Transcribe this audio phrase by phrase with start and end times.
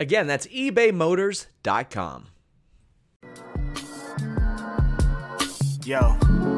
[0.00, 2.28] Again, that's ebaymotors.com.
[5.84, 6.57] Yo.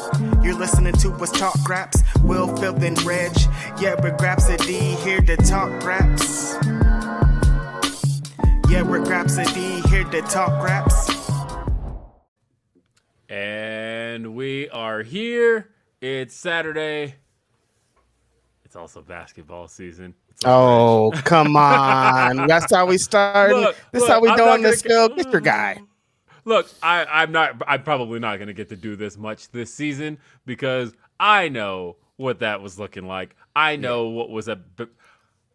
[0.43, 2.01] You're listening to us talk raps.
[2.23, 3.31] Will, Phil, and Reg.
[3.79, 6.55] Yeah, we're graps Grapsody here to talk raps.
[8.69, 11.09] Yeah, we're graps Grapsody here to talk raps.
[13.29, 15.69] And we are here.
[16.01, 17.15] It's Saturday.
[18.65, 20.13] It's also basketball season.
[20.43, 22.47] Oh, come on.
[22.47, 23.55] That's how we started.
[23.57, 25.07] Look, this is look, how we I'm doing not this, gonna Phil.
[25.09, 25.81] get- Get your guy.
[26.45, 27.61] Look, I, I'm not.
[27.67, 31.97] I'm probably not going to get to do this much this season because I know
[32.17, 33.35] what that was looking like.
[33.55, 34.59] I know what was a.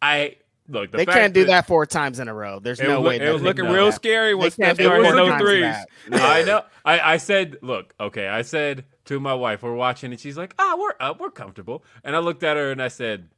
[0.01, 0.37] I
[0.69, 0.91] look.
[0.91, 2.59] The They can't do that four times in a row.
[2.61, 3.17] There's no way.
[3.17, 3.93] it was looking real that.
[3.93, 5.77] scary when Steph can't do it started was four those times threes.
[6.23, 6.63] I know.
[6.85, 8.29] I, I said, look, okay.
[8.29, 11.85] I said to my wife, we're watching, and she's like, ah, we're up, we're comfortable.
[12.05, 13.29] And I looked at her and I said,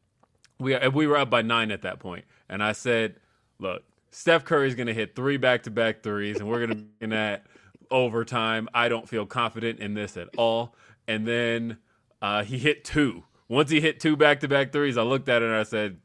[0.59, 3.17] we we were up by nine at that point, and I said,
[3.59, 7.11] look, Steph Curry's gonna hit three back to back threes, and we're gonna be in
[7.11, 7.47] that
[7.91, 8.69] overtime.
[8.75, 10.75] I don't feel confident in this at all.
[11.07, 11.79] And then
[12.21, 13.25] uh, he hit two.
[13.49, 15.99] Once he hit two back to back threes, I looked at it and I said,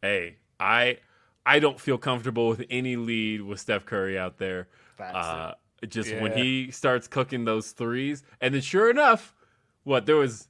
[0.00, 0.98] hey, I.
[1.44, 4.68] I don't feel comfortable with any lead with Steph Curry out there.
[4.96, 5.54] That's Uh,
[5.88, 9.34] just when he starts cooking those threes, and then sure enough,
[9.82, 10.46] what there was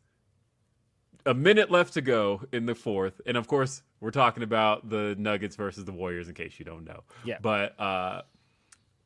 [1.24, 5.14] a minute left to go in the fourth, and of course we're talking about the
[5.16, 6.28] Nuggets versus the Warriors.
[6.28, 7.38] In case you don't know, Yeah.
[7.40, 8.22] But uh,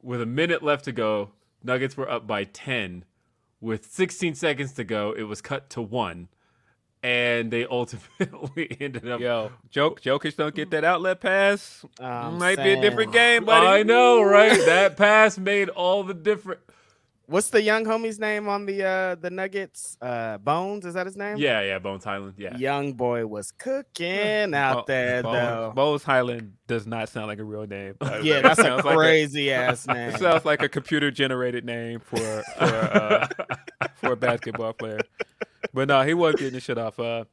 [0.03, 1.31] with a minute left to go,
[1.63, 3.05] Nuggets were up by ten.
[3.59, 6.29] With 16 seconds to go, it was cut to one,
[7.03, 9.21] and they ultimately ended up.
[9.21, 11.85] Yo, Joke, Jokic don't get that outlet pass.
[12.01, 13.67] I'm Might be a different game, buddy.
[13.67, 14.59] I know, right?
[14.67, 16.61] that pass made all the different.
[17.29, 19.97] What's the young homie's name on the uh the Nuggets?
[20.01, 21.39] Uh Bones, is that his name?
[21.39, 22.35] Yeah, yeah, Bones Hyland.
[22.37, 22.57] Yeah.
[22.57, 25.73] Young boy was cooking out there Bones, though.
[25.75, 27.95] Bones Hyland does not sound like a real name.
[27.99, 28.29] by the way.
[28.29, 30.11] Yeah, that's a Sounds like crazy ass name.
[30.11, 32.17] It sounds like a computer generated name for
[32.57, 33.27] for uh,
[33.97, 35.01] for a basketball player.
[35.75, 37.01] But no, he was getting the shit off.
[37.01, 37.25] Uh,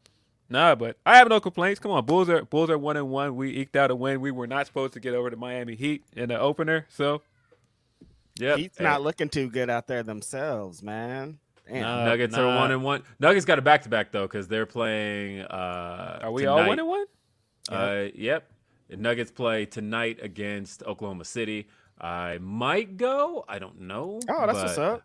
[0.49, 1.79] nah, but I have no complaints.
[1.79, 3.35] Come on, Bulls are Bulls are one and one.
[3.35, 4.21] We eked out a win.
[4.21, 7.21] We were not supposed to get over the Miami Heat in the opener, so
[8.39, 8.57] Yep.
[8.57, 11.39] He's not looking too good out there themselves, man.
[11.67, 11.81] Damn.
[11.81, 12.05] Nah.
[12.05, 12.43] Nuggets nah.
[12.43, 13.03] are one and one.
[13.19, 15.41] Nuggets got a back to back though because they're playing.
[15.41, 16.61] Uh, are we tonight.
[16.61, 17.05] all one and one?
[17.69, 18.49] Uh, yep.
[18.89, 21.67] The Nuggets play tonight against Oklahoma City.
[21.99, 23.45] I might go.
[23.47, 24.19] I don't know.
[24.29, 25.03] Oh, that's what's up.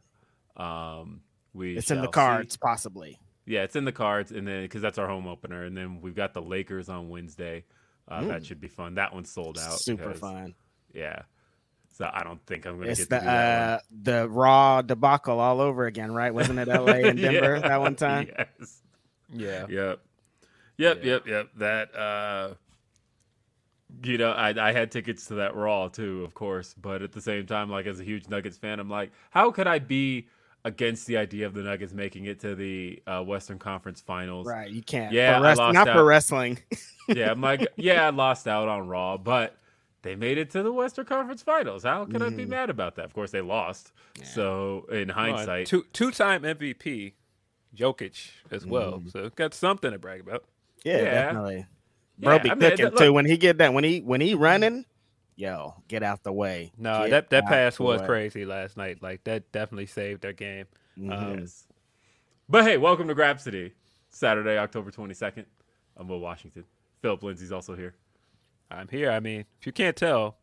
[0.57, 1.21] Um,
[1.55, 2.59] we It's in the cards, see.
[2.61, 3.21] possibly.
[3.47, 6.15] Yeah, it's in the cards, and then because that's our home opener, and then we've
[6.17, 7.65] got the Lakers on Wednesday.
[8.09, 8.95] Uh, That should be fun.
[8.95, 9.71] That one's sold out.
[9.73, 9.79] Mm.
[9.79, 10.55] Super because- fun.
[10.93, 11.23] Yeah.
[11.99, 14.29] So I don't think I'm going to It's get the to do that uh the
[14.29, 16.33] raw debacle all over again, right?
[16.33, 17.69] Wasn't it LA and Denver Yeah.
[17.69, 18.29] that one time?
[18.39, 18.83] Yes.
[19.33, 19.67] Yeah.
[19.69, 20.01] Yep.
[20.77, 21.11] Yep, Yeah.
[21.11, 21.49] yep, yep.
[21.57, 22.55] That uh
[24.05, 27.21] you know, I I had tickets to that Raw too, of course, but at the
[27.21, 30.29] same time, like as a huge Nuggets fan, I'm like, how could I be
[30.65, 34.47] against the idea of the Nuggets making it to the uh, Western Conference Finals?
[34.47, 35.13] Right, you can't.
[35.13, 35.97] Yeah, for I lost not out.
[35.97, 36.59] for wrestling.
[37.09, 39.57] Yeah, I'm like, yeah, I lost out on Raw, but
[40.03, 41.83] they made it to the Western Conference Finals.
[41.85, 42.49] How could I be Mm.
[42.51, 43.05] mad about that?
[43.05, 43.93] Of course, they lost.
[44.23, 47.15] So in hindsight, two two time MVP,
[47.77, 49.01] Jokic as well.
[49.01, 49.11] Mm.
[49.11, 50.45] So got something to brag about.
[50.85, 51.05] yeah, Yeah.
[51.05, 51.67] definitely.
[52.19, 53.13] Bro Yeah, be I mean, cooking look- too.
[53.13, 54.85] When he get that, when he when he running,
[55.37, 56.73] yo, get out the way.
[56.79, 58.07] No, Get that that pass was way.
[58.07, 59.03] crazy last night.
[59.03, 60.67] Like that definitely saved their game.
[60.99, 61.13] Mhm.
[61.13, 61.67] Um, Yes.
[62.49, 63.73] But hey, welcome to Grapsody.
[64.11, 65.45] Saturday, October 22nd.
[65.97, 66.65] I'm Will Washington.
[67.03, 67.95] Philip Lindsey's also here.
[68.71, 69.11] I'm here.
[69.11, 70.37] I mean, if you can't tell,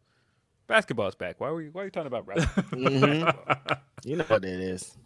[0.67, 1.39] basketball's back.
[1.39, 1.69] Why are we?
[1.69, 2.65] Why are you talking about wrestling?
[2.71, 3.79] Mhm.
[4.03, 4.97] You know what it is.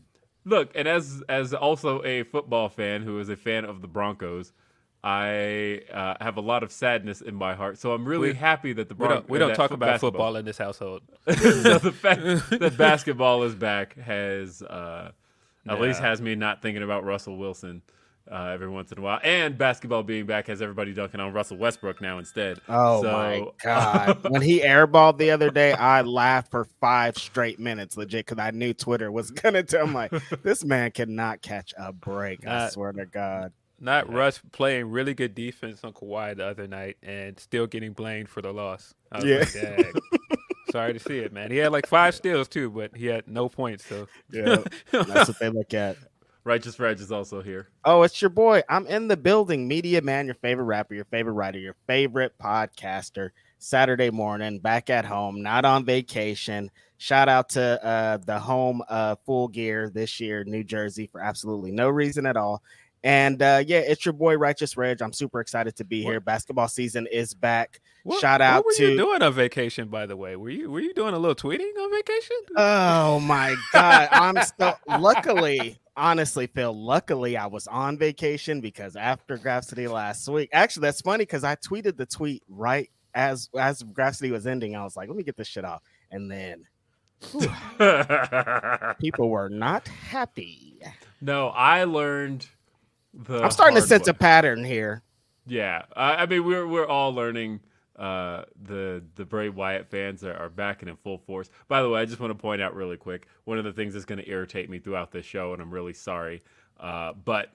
[0.45, 4.51] Look, and as as also a football fan who is a fan of the Broncos,
[5.03, 7.77] I uh, have a lot of sadness in my heart.
[7.77, 10.45] So I'm really We- happy that the we don't, we don't talk about football in
[10.45, 11.01] this household.
[11.27, 15.11] so the fact that basketball is back has uh,
[15.67, 17.81] at least has me not thinking about Russell Wilson
[18.31, 21.57] uh, every once in a while, and basketball being back has everybody dunking on Russell
[21.57, 22.59] Westbrook now instead.
[22.67, 24.29] Oh So- my god!
[24.29, 28.51] when he airballed the other day, I laughed for five straight minutes, legit, because I
[28.51, 30.11] knew Twitter was gonna tell me like,
[30.43, 32.45] this man cannot catch a break.
[32.45, 33.51] I swear to God.
[33.81, 38.27] Not Russ playing really good defense on Kawhi the other night and still getting blamed
[38.27, 38.93] for the loss.
[39.09, 39.75] I was Yeah.
[39.77, 39.93] like.
[40.71, 41.49] Sorry to see it, man.
[41.49, 43.85] He had like five steals too, but he had no points.
[43.85, 44.57] So Yeah,
[44.91, 45.95] that's what they look at.
[46.49, 47.67] Righteous Reg is also here.
[47.85, 48.63] Oh, it's your boy.
[48.67, 49.67] I'm in the building.
[49.67, 53.29] Media man, your favorite rapper, your favorite writer, your favorite podcaster.
[53.59, 56.71] Saturday morning, back at home, not on vacation.
[56.97, 61.71] Shout out to uh, the home uh, full gear this year, New Jersey, for absolutely
[61.71, 62.63] no reason at all.
[63.03, 65.01] And uh, yeah, it's your boy Righteous Reg.
[65.01, 66.19] I'm super excited to be here.
[66.19, 67.79] Basketball season is back.
[68.03, 70.35] What- Shout out What were to you doing on vacation, by the way?
[70.35, 72.37] Were you were you doing a little tweeting on vacation?
[72.57, 74.07] Oh my god!
[74.11, 76.73] I'm so luckily, honestly, Phil.
[76.73, 80.49] Luckily, I was on vacation because after Grapsody last week.
[80.53, 84.75] Actually, that's funny because I tweeted the tweet right as as Grapsody was ending.
[84.75, 86.65] I was like, let me get this shit off, and then
[88.99, 90.79] people were not happy.
[91.21, 92.47] no, I learned
[93.13, 93.43] the.
[93.43, 95.03] I'm starting to sense a pattern here.
[95.45, 97.59] Yeah, I, I mean we're we're all learning.
[97.99, 101.49] Uh, the the Bray Wyatt fans are, are back and in full force.
[101.67, 103.93] By the way, I just want to point out really quick one of the things
[103.93, 106.41] that's going to irritate me throughout this show, and I'm really sorry.
[106.79, 107.51] Uh, but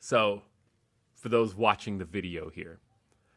[0.00, 0.42] so
[1.14, 2.80] for those watching the video here,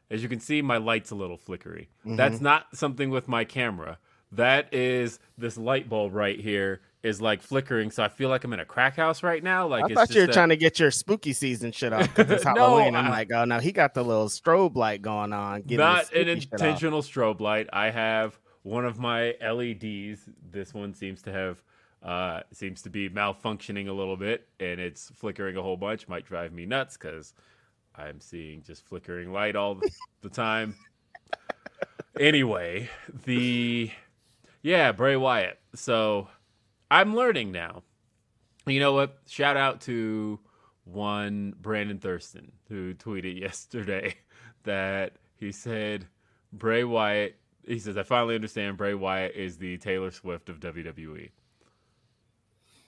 [0.09, 1.89] as you can see, my light's a little flickery.
[2.17, 3.99] That's not something with my camera.
[4.31, 8.53] That is this light bulb right here is like flickering, so I feel like I'm
[8.53, 9.65] in a crack house right now.
[9.67, 12.03] Like I it's thought you were that- trying to get your spooky season shit off
[12.13, 12.95] because it's No, Halloween.
[12.95, 15.63] I'm I- like, oh no, he got the little strobe light going on.
[15.67, 16.59] not an spooky shit off.
[16.61, 17.67] intentional strobe light.
[17.73, 20.29] I have one of my LEDs.
[20.51, 21.63] This one seems to have
[22.03, 26.07] uh, seems to be malfunctioning a little bit, and it's flickering a whole bunch.
[26.07, 27.33] Might drive me nuts because
[27.95, 29.89] I'm seeing just flickering light all the,
[30.21, 30.75] the time.
[32.19, 32.89] Anyway,
[33.25, 33.89] the
[34.61, 35.59] yeah Bray Wyatt.
[35.75, 36.27] So
[36.91, 37.83] I'm learning now.
[38.67, 39.17] You know what?
[39.25, 40.37] Shout out to
[40.83, 44.15] one Brandon Thurston who tweeted yesterday
[44.63, 46.05] that he said
[46.51, 47.37] Bray Wyatt.
[47.65, 51.29] He says, "I finally understand Bray Wyatt is the Taylor Swift of WWE."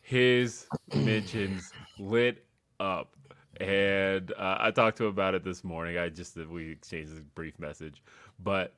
[0.01, 2.45] His mentions lit
[2.81, 3.15] up,
[3.61, 5.97] and uh, I talked to him about it this morning.
[5.97, 8.03] I just we exchanged a brief message,
[8.37, 8.75] but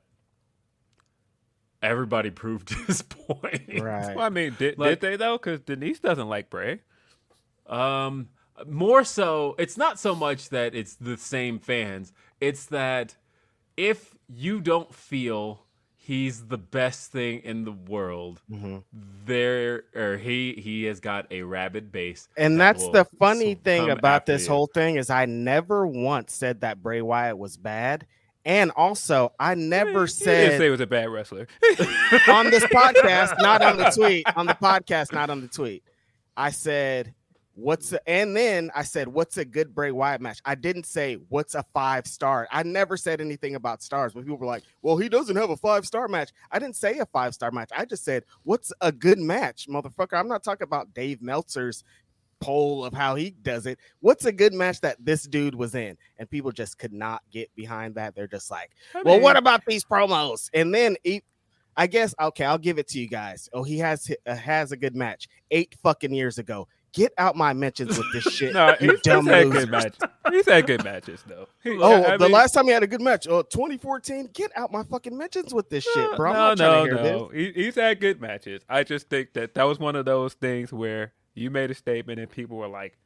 [1.82, 3.80] everybody proved his point.
[3.80, 4.14] Right.
[4.16, 5.36] Well, I mean, did, Like- did they though?
[5.38, 6.80] Because Denise doesn't like Bray.
[7.66, 8.28] Um,
[8.66, 12.12] more so, it's not so much that it's the same fans.
[12.40, 13.16] It's that
[13.76, 15.62] if you don't feel
[15.96, 18.76] he's the best thing in the world, Mm-hmm.
[19.26, 22.28] there or he he has got a rabid base.
[22.36, 24.52] And that that's the funny thing about this you.
[24.52, 28.06] whole thing is I never once said that Bray Wyatt was bad.
[28.46, 31.48] And also, I never said say he was a bad wrestler.
[32.28, 35.82] on this podcast, not on the tweet, on the podcast, not on the tweet.
[36.36, 37.12] I said,
[37.56, 40.40] what's a, and then I said, what's a good Bray Wyatt match?
[40.44, 42.46] I didn't say what's a five star.
[42.52, 45.56] I never said anything about stars, but people were like, well, he doesn't have a
[45.56, 46.30] five star match.
[46.52, 47.70] I didn't say a five star match.
[47.76, 50.16] I just said, what's a good match, motherfucker?
[50.16, 51.82] I'm not talking about Dave Meltzer's
[52.40, 53.78] poll of how he does it.
[54.00, 55.96] What's a good match that this dude was in?
[56.18, 58.14] And people just could not get behind that.
[58.14, 60.50] They're just like, I well, what about these promos?
[60.54, 61.22] And then he,
[61.76, 63.48] I guess okay, I'll give it to you guys.
[63.52, 66.68] Oh, he has uh, has a good match eight fucking years ago.
[66.92, 69.64] Get out my mentions with this shit, No, you he's, dumb he's had losers.
[69.64, 69.98] good matches.
[70.30, 71.46] He's had good matches though.
[71.62, 74.30] He- Oh, I the mean- last time he had a good match, oh, 2014.
[74.32, 76.32] Get out my fucking mentions with this shit, bro.
[76.32, 77.28] I'm no, no, no.
[77.28, 78.62] He, he's had good matches.
[78.70, 82.18] I just think that that was one of those things where you made a statement
[82.18, 82.96] and people were like,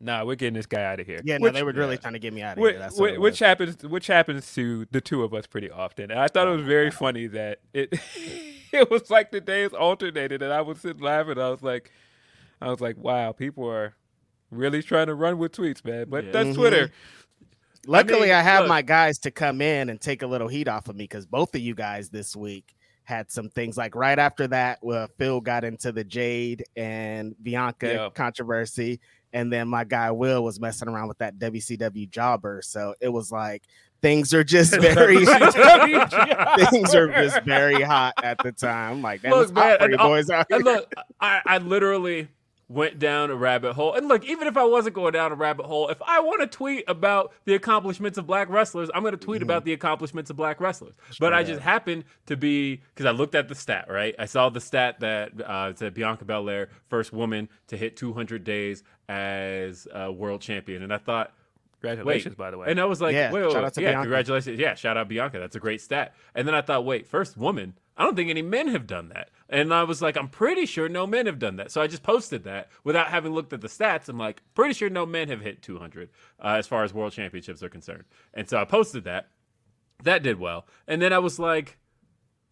[0.00, 1.26] "Nah, we're getting this guy out of here." this.
[1.26, 2.00] Yeah, no, they were really yeah.
[2.00, 2.80] trying to get me out of Which, here.
[2.80, 6.10] That's what which happens, which happens to the two of us pretty often.
[6.10, 7.92] And I thought it was very funny that it
[8.72, 11.38] it was like the days alternated, and I was sitting laughing.
[11.38, 11.92] I was like,
[12.60, 13.94] I was like, wow, people are
[14.50, 16.06] really trying to run with tweets, man.
[16.08, 16.30] But Yeah.
[16.32, 16.54] that's Mhm.
[16.54, 16.90] Twitter.
[17.86, 18.68] Luckily, I, mean, have look.
[18.68, 21.54] my guys to come in and take a little heat off of me because both
[21.54, 22.74] of you guys this week
[23.08, 27.88] had some things like right after that, where Phil got into the Jade and Bianca
[27.88, 28.08] Yeah.
[28.14, 29.00] controversy,
[29.32, 32.60] and then my guy Will was messing around with that WCW jobber.
[32.62, 33.62] So it was like
[34.02, 35.24] things are just very
[36.70, 39.00] things are just very hot at the time.
[39.02, 40.58] Like, that Look, was hot man, for you boys out here.
[40.58, 42.28] Look, I, I literally
[42.68, 43.94] went down a rabbit hole.
[43.94, 46.46] And look, even if I wasn't going down a rabbit hole, if I want to
[46.46, 50.36] tweet about the accomplishments of black wrestlers, I'm going to tweet about the accomplishments of
[50.36, 50.94] black wrestlers.
[51.18, 54.14] but I just happened to be because I looked at the stat, right?
[54.18, 58.82] I saw the stat that uh, said Bianca Belair, first woman to hit 200 days
[59.08, 61.32] as a world champion, and I thought.
[61.80, 62.38] Congratulations, Wait.
[62.38, 62.66] by the way.
[62.68, 63.66] And I was like, Yeah, wait, wait, shout wait.
[63.66, 64.02] out to yeah, Bianca.
[64.02, 64.58] congratulations.
[64.58, 65.38] Yeah, shout out Bianca.
[65.38, 66.12] That's a great stat.
[66.34, 67.74] And then I thought, wait, first woman.
[67.96, 69.30] I don't think any men have done that.
[69.50, 71.70] And I was like, I'm pretty sure no men have done that.
[71.72, 74.08] So I just posted that without having looked at the stats.
[74.08, 77.62] I'm like, pretty sure no men have hit 200 uh, as far as world championships
[77.62, 78.04] are concerned.
[78.34, 79.28] And so I posted that.
[80.04, 80.66] That did well.
[80.86, 81.78] And then I was like,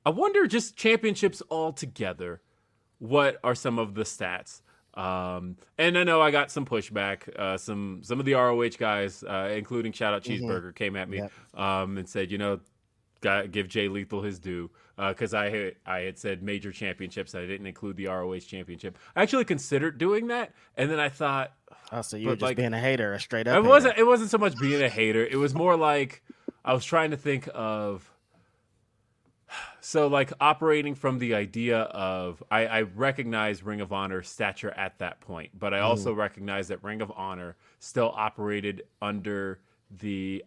[0.07, 2.41] I wonder just championships altogether,
[2.99, 4.63] what are some of the stats?
[4.95, 7.29] Um, and I know I got some pushback.
[7.39, 11.19] Uh, some some of the ROH guys, uh, including shout out Cheeseburger, came at me
[11.19, 11.33] Yep.
[11.61, 12.61] um, and said, you know,
[13.51, 17.35] give Jay Lethal his due because I had I had said major championships.
[17.35, 18.97] I didn't include the ROH championship.
[19.15, 21.53] I actually considered doing that, and then I thought
[21.93, 23.53] Oh, so you were just like- being a hater, a straight up.
[23.55, 23.69] it hater.
[23.69, 23.99] wasn't.
[23.99, 25.25] It wasn't so much being a hater.
[25.25, 26.23] It was more like
[26.65, 28.11] I was trying to think of.
[29.81, 34.99] So, like operating from the idea of, I, I recognize Ring of Honor stature at
[34.99, 39.61] that point, but I also recognize that Ring of Honor still operated under
[40.01, 40.45] the,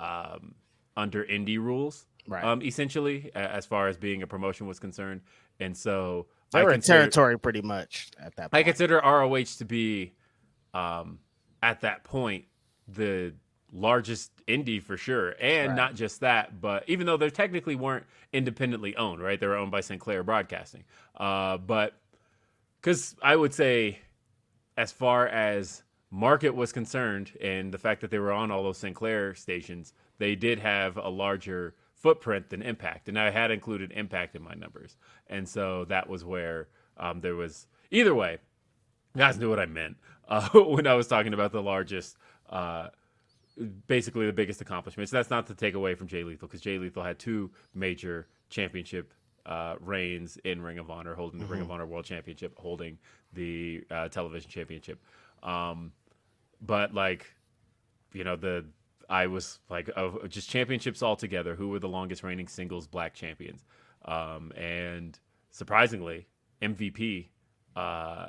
[0.00, 0.56] um,
[0.96, 2.44] under indie rules, Right.
[2.44, 5.20] um, essentially, as far as being a promotion was concerned,
[5.60, 8.60] and so They I were in territory pretty much at that point.
[8.60, 10.12] I consider ROH to be,
[10.72, 11.18] um,
[11.62, 12.46] at that point,
[12.88, 13.34] the
[13.72, 15.76] largest indie for sure, and Right.
[15.76, 19.38] not just that, but even though they technically weren't independently owned, right?
[19.38, 20.84] They were owned by Sinclair Broadcasting,
[21.16, 21.94] uh, but
[22.80, 23.98] because I would say,
[24.76, 28.78] as far as market was concerned, and the fact that they were on all those
[28.78, 34.36] Sinclair stations, they did have a larger footprint than Impact, and I had included Impact
[34.36, 36.68] in my numbers, and so that was where
[36.98, 38.36] um, there was either way.
[39.14, 39.96] You guys knew what I meant
[40.28, 42.18] uh, when I was talking about the largest,
[42.50, 42.88] uh,
[43.86, 45.10] basically the biggest accomplishments.
[45.10, 49.14] That's not to take away from Jay Lethal because Jay Lethal had two major championship
[49.46, 52.98] uh, reigns in Ring of Honor, holding the Ring of Honor World Championship, holding
[53.32, 55.02] the uh, Television Championship.
[55.42, 55.90] Um,
[56.60, 57.32] but like,
[58.12, 58.66] you know, the
[59.08, 61.54] I was like of just championships altogether.
[61.54, 63.64] Who were the longest reigning singles black champions?
[64.04, 65.18] Um, and
[65.50, 66.26] surprisingly,
[66.62, 67.28] MVP
[67.76, 68.28] uh,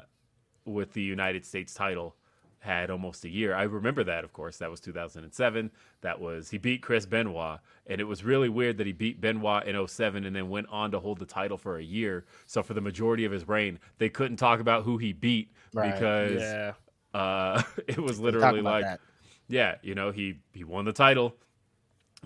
[0.66, 2.16] with the United States title
[2.60, 3.54] had almost a year.
[3.54, 4.58] I remember that, of course.
[4.58, 5.70] That was 2007.
[6.02, 9.68] That was he beat Chris Benoit, and it was really weird that he beat Benoit
[9.68, 12.26] in 07 and then went on to hold the title for a year.
[12.48, 15.94] So for the majority of his reign, they couldn't talk about who he beat Right.
[15.94, 16.74] because yeah.
[17.14, 19.00] uh, it was literally like that.
[19.48, 21.36] Yeah, you know, he he won the title.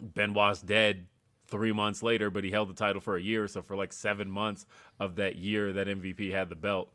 [0.01, 1.07] Benoit's dead
[1.47, 3.47] three months later, but he held the title for a year.
[3.47, 4.65] So for like seven months
[4.99, 6.93] of that year that MVP had the belt,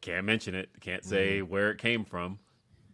[0.00, 0.70] can't mention it.
[0.80, 1.50] Can't say Mm-hmm.
[1.50, 2.38] where it came from.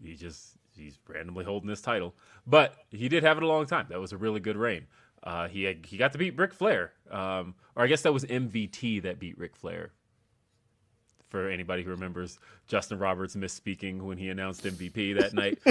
[0.03, 2.15] He just he's randomly holding this title,
[2.47, 3.87] but he did have it a long time.
[3.91, 4.87] That was a really good reign.
[5.25, 8.25] Uh, he had, he got to beat Ric Flair, um, or I guess that was
[8.25, 9.91] MVT that beat Ric Flair.
[11.28, 15.58] For anybody who remembers Justin Roberts misspeaking when he announced MVP that night,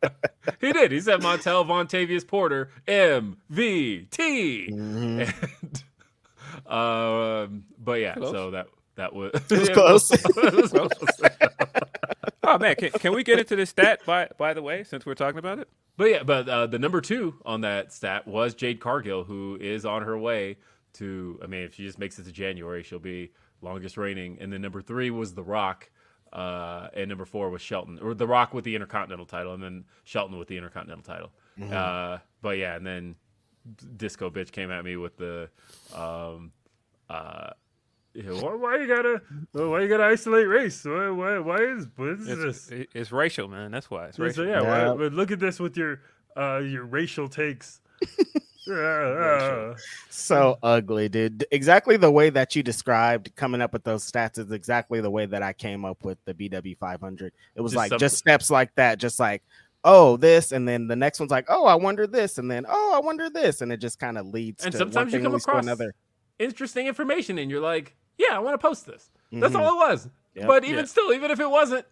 [0.00, 0.14] but
[0.60, 0.92] he did.
[0.92, 4.68] He said Montel Vontavious Porter MVT.
[4.68, 5.82] And,
[6.66, 8.30] um, but yeah, Close.
[8.30, 10.10] so that that was, was close.
[10.12, 10.90] It was close.
[12.42, 15.14] Oh man, can, can we get into this stat by by the way, since we're
[15.14, 15.68] talking about it?
[15.96, 19.84] But yeah, but uh, the number two on that stat was Jade Cargill, who is
[19.84, 20.58] on her way
[20.94, 21.40] to.
[21.42, 23.32] I mean, if she just makes it to January, she'll be
[23.64, 24.38] longest reigning.
[24.40, 25.90] And then number three was The Rock,
[26.32, 29.84] uh, and number four was Shelton, or The Rock with the Intercontinental title, and then
[30.04, 31.30] Shelton with the Intercontinental title.
[31.72, 33.16] Uh, but yeah, and then
[33.96, 35.48] Disco Bitch came at me with the.
[35.94, 36.52] Um,
[37.08, 37.50] uh,
[38.16, 39.20] why, why you gotta
[39.52, 40.84] why you gotta isolate race?
[40.84, 42.68] Why why, why is what is It's, this?
[42.70, 43.72] it- it's racial, man.
[43.72, 44.90] That's why it's So, yeah, Yeah.
[44.90, 46.00] why- but look at this with your
[46.36, 47.80] uh, your racial takes.
[50.10, 51.44] So ugly, dude.
[51.50, 55.26] Exactly the way that you described coming up with those stats is exactly the way
[55.26, 57.32] that I came up with the BW 500.
[57.54, 59.42] It was Just like some- just steps like that, just like
[59.84, 62.92] oh this, and then the next one's like oh I wonder this, and then oh
[62.94, 64.64] I wonder this, and it just kind of leads.
[64.64, 65.94] And to sometimes one you come across another.
[66.38, 69.10] interesting information, and you're like, yeah, I want to post this.
[69.32, 69.60] That's Mhm.
[69.60, 70.08] all it was.
[70.36, 70.46] Yep.
[70.46, 70.84] But even Yeah.
[70.84, 71.84] still, even if it wasn't,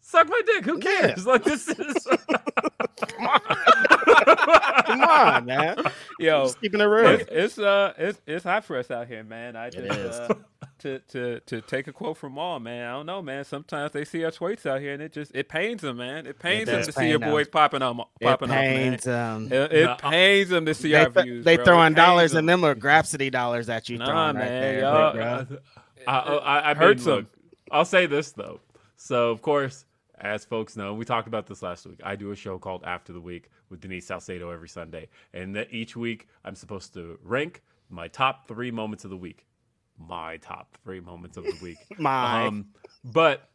[0.00, 0.64] suck my dick.
[0.64, 1.26] Who cares?
[1.26, 2.06] Like this is.
[4.26, 5.76] Come on, man.
[6.18, 7.06] Yo, Just keeping it real.
[7.10, 9.56] it's, it's uh it's it's hot for us out here, man.
[9.56, 10.16] I just is.
[10.16, 10.34] uh,
[10.80, 12.86] to to to take a quote from all, man.
[12.86, 13.44] I don't know, man.
[13.44, 16.26] Sometimes they see our tweets out here, and it just it pains them, man.
[16.26, 18.90] It pains them to see your pain boys popping on It popping off, man.
[18.92, 21.44] pains um, It, it Nah, pains them to see they, our th- views.
[21.44, 21.64] they bro.
[21.64, 22.40] throwing dollars them.
[22.40, 25.12] and them are Grapsody dollars at you Nah, throwing right man, there, y'all-
[25.46, 25.58] bro.
[26.06, 27.12] I, I, I mean, Hurts 'em.
[27.14, 27.26] look,
[27.70, 28.58] I'll say this though.
[28.96, 29.84] So of course,
[30.22, 32.00] as folks know, we talked about this last week.
[32.04, 35.72] I do a show called After the Week with Denise Salcedo every Sunday, and that
[35.72, 39.46] each week I'm supposed to rank my top three moments of the week.
[39.98, 41.76] My top three moments of the week.
[41.98, 42.46] My.
[42.46, 42.66] Um,
[43.04, 43.50] but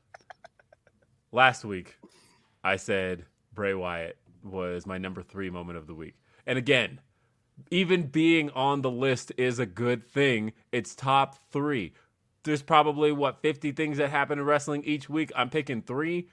[1.31, 1.97] last week,
[2.63, 6.15] I said Bray Wyatt was my number three moment of the week.
[6.45, 6.99] And again,
[7.71, 10.53] even being on the list is a good thing.
[10.71, 11.93] It's top three.
[12.43, 15.31] There's probably, what, 50 things that happen in wrestling each week.
[15.35, 16.29] I'm picking three.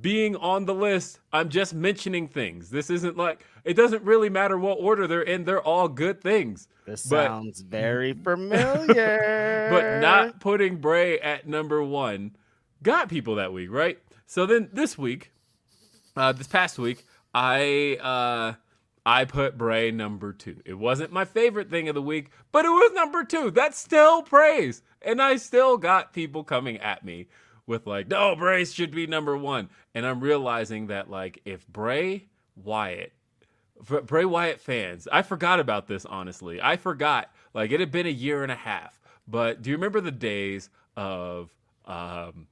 [0.00, 2.68] Being on the list, I'm just mentioning things.
[2.70, 5.44] This isn't like, it doesn't really matter what order they're in.
[5.44, 6.68] They're all good things.
[6.86, 9.68] This but- sounds very familiar.
[9.70, 12.36] but not putting Bray at number one
[12.82, 13.98] got people that week, right?
[14.26, 15.32] So then this week,
[16.16, 18.54] uh, this past week, I uh,
[19.06, 20.60] I put Bray number two.
[20.66, 23.50] It wasn't my favorite thing of the week, but it was number two.
[23.50, 27.28] That's still praise, and I still got people coming at me
[27.68, 32.24] with like, no, Bray should be number one, and I'm realizing that like if Bray
[32.56, 33.12] Wyatt
[33.84, 36.60] for Bray Wyatt fans, I forgot about this honestly.
[36.60, 37.30] I forgot.
[37.54, 38.98] Like it had been a year and a half.
[39.28, 41.50] But do you remember the days of
[41.86, 42.48] um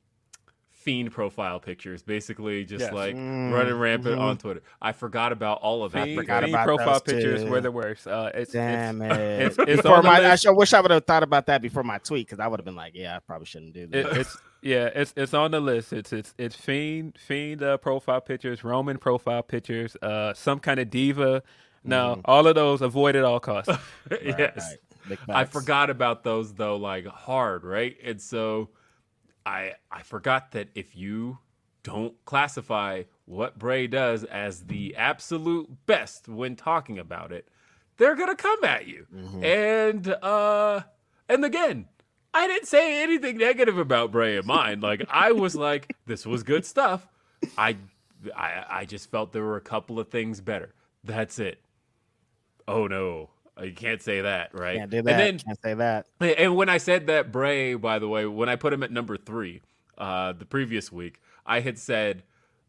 [0.71, 2.93] fiend profile pictures basically just Yes.
[2.93, 4.63] like running rampant on Twitter.
[4.81, 6.05] I forgot about all of that.
[6.05, 7.51] Fiend, forgot fiend about profile pictures too.
[7.51, 8.07] were the worst.
[8.07, 9.19] Uh, it's, Damn it's, it!
[9.19, 11.99] it's- it's before my, I sure wish I would have thought about that before my
[11.99, 14.17] tweet because I would have been like, yeah, I probably shouldn't do It, that.
[14.17, 15.93] it's yeah, it's it's on the list.
[15.93, 20.91] It's it's it's fiend fiend uh, profile pictures, Roman profile pictures, uh, some kind of
[20.91, 21.43] diva.
[21.85, 23.73] No, all of those avoid at all costs.
[24.23, 24.77] yes.
[25.09, 25.19] Right.
[25.29, 27.97] I forgot about those though, like hard, right?
[28.03, 28.71] And so
[29.45, 31.39] I I forgot that if you
[31.85, 37.47] don't classify what Bray does as the absolute best when talking about it,
[37.99, 39.07] they're gonna come at you.
[39.45, 40.81] And uh
[41.29, 41.87] and again,
[42.37, 44.81] I didn't say anything negative about Bray in mine.
[44.81, 47.07] Like I was like, this was good stuff.
[47.57, 47.77] I
[48.37, 50.75] I I just felt there were a couple of things better.
[51.03, 51.61] That's it.
[52.69, 53.31] Oh no.
[53.63, 54.77] You can't say that, right?
[54.77, 55.11] Can't do that.
[55.13, 56.07] And then Can't say that.
[56.21, 59.17] and when I said that Bray, by the way, when I put him at number
[59.17, 59.63] three,
[59.97, 62.23] uh, the previous week, I had said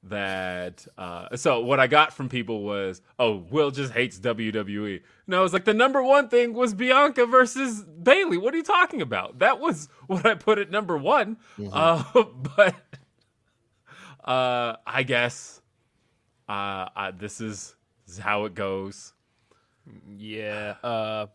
[0.10, 0.86] that.
[0.98, 5.54] Uh, so what I got from people was, "Oh, Will just hates WWE." No, was
[5.54, 8.38] like the number one thing was Bianca versus Bayley.
[8.38, 9.40] What are you talking about?
[9.40, 11.38] That was what I put at number one.
[11.72, 12.04] Uh,
[12.56, 12.76] but
[14.24, 15.62] uh, I guess
[16.50, 19.14] uh, I, this is this is how it goes.
[20.18, 21.28] yeah, uh,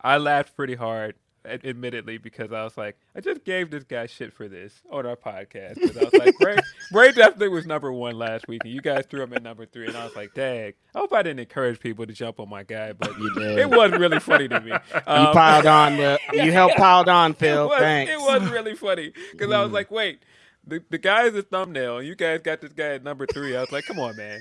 [0.00, 4.06] I laughed pretty hard, ad- admittedly, because I was like, I just gave this guy
[4.06, 5.80] shit for this on our podcast.
[5.80, 6.56] 'Cause I was like, Bray,
[6.92, 9.86] Bray definitely was number one last week, and you guys threw him at number three,
[9.86, 12.62] and I was like, dang, I hope I didn't encourage people to jump on my
[12.62, 13.58] guy, but You did.
[13.58, 14.70] it was really funny to me.
[14.94, 16.18] You Um, piled on the.
[16.32, 17.68] You helped piled on, it Phil.
[17.68, 18.12] was, Thanks.
[18.12, 20.22] it was really funny because I was like, wait,
[20.66, 23.56] the, the guy is a thumbnail, and you guys got this guy at number three.
[23.56, 24.40] I was like, come on, man.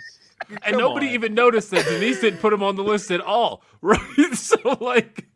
[0.66, 1.14] and nobody on.
[1.14, 4.00] even noticed that Denise didn't put him on the list at all, right?
[4.34, 5.29] So like,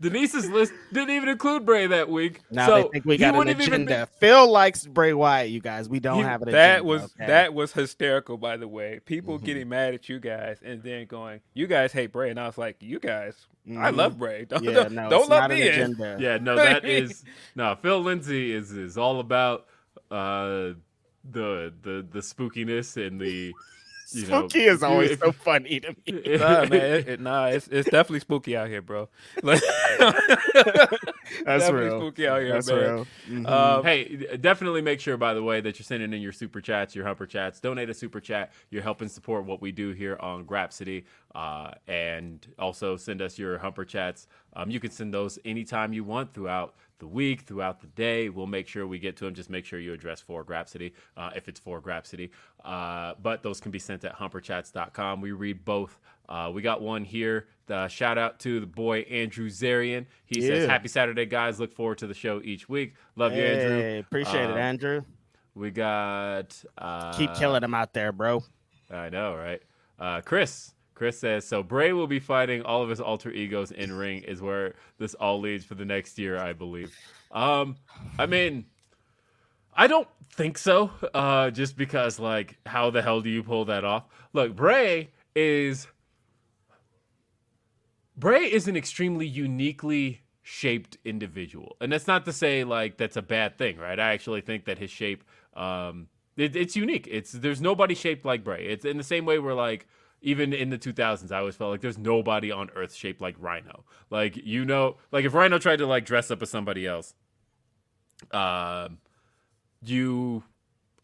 [0.00, 2.40] Denise's list didn't even include Bray that week.
[2.50, 4.06] Now so they think we got an wouldn't have even agenda.
[4.18, 5.50] Phil likes Bray Wyatt.
[5.50, 6.58] You guys, we don't You- have an agenda.
[6.74, 7.26] That was okay?
[7.26, 9.00] that was hysterical, by the way.
[9.04, 9.46] People Mm-hmm.
[9.46, 12.58] getting mad at you guys and then going, "You guys hate Bray," and I was
[12.58, 13.34] like, "You guys,
[13.68, 13.96] I Mhm.
[13.96, 14.44] love Bray.
[14.48, 16.16] Don't, Yeah, don't, no, don't let me in." agenda.
[16.20, 17.76] Yeah, no, that is no.
[17.80, 19.66] Phil Lindsey is is all about
[20.10, 20.74] uh
[21.30, 23.52] the the the spookiness and the
[24.14, 24.40] you know.
[24.48, 26.22] Spooky is always if- so funny to me.
[26.38, 29.08] nah, man, it, it- nah, it's it's definitely spooky out here, bro.
[29.42, 29.60] Like,
[31.44, 31.98] That's real.
[32.00, 33.06] spooky out here, That's man.
[33.28, 33.46] real.
[33.46, 36.94] Um, Hey, definitely make sure, by the way, that you're sending in your super chats,
[36.94, 37.60] your humper chats.
[37.60, 38.52] Donate a super chat.
[38.70, 41.04] You're helping support what we do here on Grapsody.
[41.34, 44.26] Uh, and also send us your humper chats.
[44.54, 48.28] Um, you can send those anytime you want throughout the week, throughout the day.
[48.28, 49.34] We'll make sure we get to them.
[49.34, 52.30] Just make sure you address for Grapsody uh, if it's for Grapsody.
[52.64, 55.20] Uh, but those can be sent at humperchats.com.
[55.20, 55.98] We read both.
[56.28, 57.48] Uh, we got one here.
[57.68, 60.06] Uh, shout out to the boy Andrew Zarian.
[60.26, 61.58] He says, Happy Saturday, guys.
[61.58, 62.94] Look forward to the show each week.
[63.16, 63.80] Love you, Andrew.
[63.80, 65.02] Hey, appreciate it, Um, Andrew.
[65.54, 66.62] We got.
[66.78, 68.42] Uh, Keep killing them out there, bro.
[68.90, 69.62] I know, right?
[69.98, 70.72] Uh, Chris.
[70.94, 71.62] Chris says so.
[71.62, 74.22] Bray will be fighting all of his alter egos in ring.
[74.24, 76.94] Is where this all leads for the next year, I believe.
[77.30, 77.76] Um,
[78.18, 78.66] I mean,
[79.74, 80.90] I don't think so.
[81.14, 84.04] Uh, just because, like, how the hell do you pull that off?
[84.32, 85.86] Look, Bray is
[88.16, 93.22] Bray is an extremely uniquely shaped individual, and that's not to say like that's a
[93.22, 93.98] bad thing, right?
[93.98, 95.24] I actually think that his shape,
[95.54, 97.08] um, it, it's unique.
[97.10, 98.66] It's there's nobody shaped like Bray.
[98.66, 99.86] It's in the same way we're like
[100.22, 103.84] even in the 2000s, I always felt like there's nobody on Earth shaped like Rhino.
[104.10, 107.14] Like you know, like if Rhino tried to like dress up as somebody else,
[108.32, 108.98] um,
[109.82, 110.44] you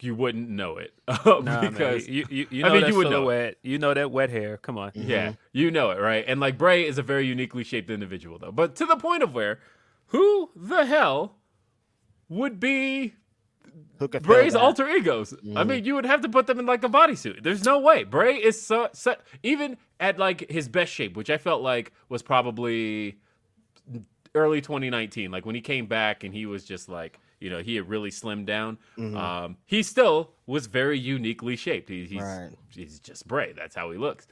[0.01, 0.93] you wouldn't know it
[1.25, 3.57] Nah, man, because you you, you I know mean, that you would know silhouette.
[3.63, 4.57] You know that wet hair.
[4.57, 4.91] Come on.
[4.95, 6.23] yeah, you know it, right?
[6.27, 8.51] And like Bray is a very uniquely shaped individual, though.
[8.51, 9.59] But to the point of where,
[10.07, 11.35] who the hell
[12.29, 13.28] would be Who could fill
[14.23, 15.33] Bray's alter egos?
[15.55, 17.43] I mean, you would have to put them in like a bodysuit.
[17.43, 18.03] There's no way.
[18.03, 22.21] Bray is so, so even at like his best shape, which I felt like was
[22.21, 23.17] probably
[24.35, 27.19] early 2019, like when he came back and he was just like.
[27.41, 28.77] You know, he had really slimmed down.
[28.97, 31.87] Um, he still was very uniquely shaped.
[31.87, 32.49] He, he's Right.
[32.75, 33.53] he's just Bray.
[33.53, 34.27] That's how he looks.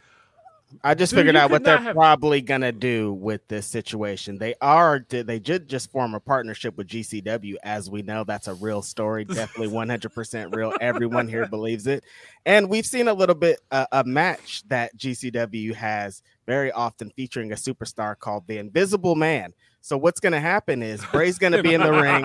[0.83, 4.37] I just Dude, figured out what they're have- probably gonna do with this situation.
[4.37, 8.53] They are they did just form a partnership with GCW, as we know that's a
[8.53, 10.73] real story, definitely 100 percent real.
[10.81, 12.03] Everyone here believes it,
[12.45, 17.51] and we've seen a little bit uh, a match that GCW has very often featuring
[17.53, 19.53] a superstar called the Invisible Man.
[19.79, 22.23] So what's gonna happen is Bray's gonna be in the ring.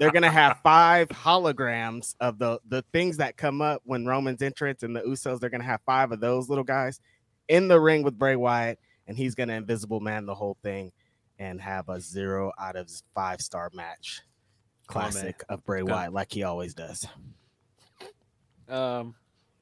[0.00, 4.82] They're gonna have five holograms of the the things that come up when Roman's entrance
[4.82, 5.38] and the Usos.
[5.38, 6.98] They're gonna have five of those little guys
[7.48, 10.92] in the ring with Bray Wyatt, and he's gonna invisible man the whole thing
[11.38, 14.22] and have a zero out of five star match.
[14.88, 15.10] Come on.
[15.12, 15.92] Classic of Bray Go.
[15.92, 17.06] Wyatt, like he always does.
[18.68, 19.14] Um,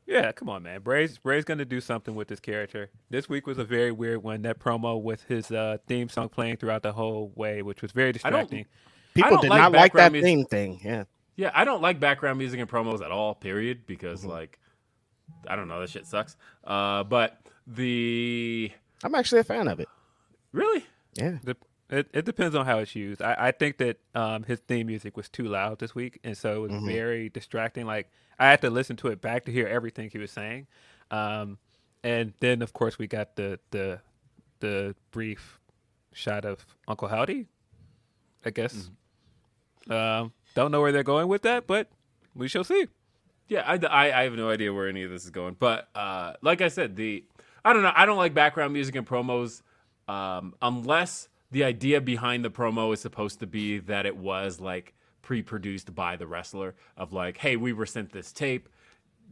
[0.07, 0.81] yeah, come on, man.
[0.81, 2.91] Bray's Bray's gonna do something with this character.
[3.11, 4.43] This week was a very weird one.
[4.43, 8.13] That promo with his uh, theme song playing throughout the whole way, which was very
[8.13, 8.67] distracting.
[9.15, 10.27] People did like not like that music.
[10.27, 10.81] theme thing.
[10.85, 11.05] Yeah.
[11.37, 14.31] Yeah, I don't like background music and promos at all, period, because Mm-hmm.
[14.31, 14.59] like
[15.49, 16.37] I don't know, that shit sucks.
[16.65, 18.71] Uh but the
[19.05, 19.89] I'm actually a fan of it.
[20.53, 21.39] really Yeah.
[21.45, 23.21] Dep- It, it depends on how it's used.
[23.21, 26.55] I, I think that um, his theme music was too loud this week, and so
[26.55, 26.87] it was Mm-hmm.
[26.87, 27.87] very distracting.
[27.87, 30.67] Like I had to listen to it back to hear everything he was saying,
[31.11, 31.59] um,
[32.03, 34.01] and then of course we got the the
[34.61, 35.59] the brief
[36.13, 37.47] shot of Uncle Howdy.
[38.45, 38.75] I guess.
[39.89, 39.93] Mm-hmm.
[39.93, 41.89] Um, don't know where they're going with that, but
[42.35, 42.87] we shall see.
[43.49, 45.57] Yeah, I, I, I have no idea where any of this is going.
[45.59, 47.25] But uh, like I said, the
[47.65, 47.93] I don't know.
[47.95, 49.63] I don't like background music and promos
[50.09, 54.95] um, unless the idea behind the promo is supposed to be that it was like
[55.21, 58.69] pre-produced by the wrestler of like, hey, we were sent this tape.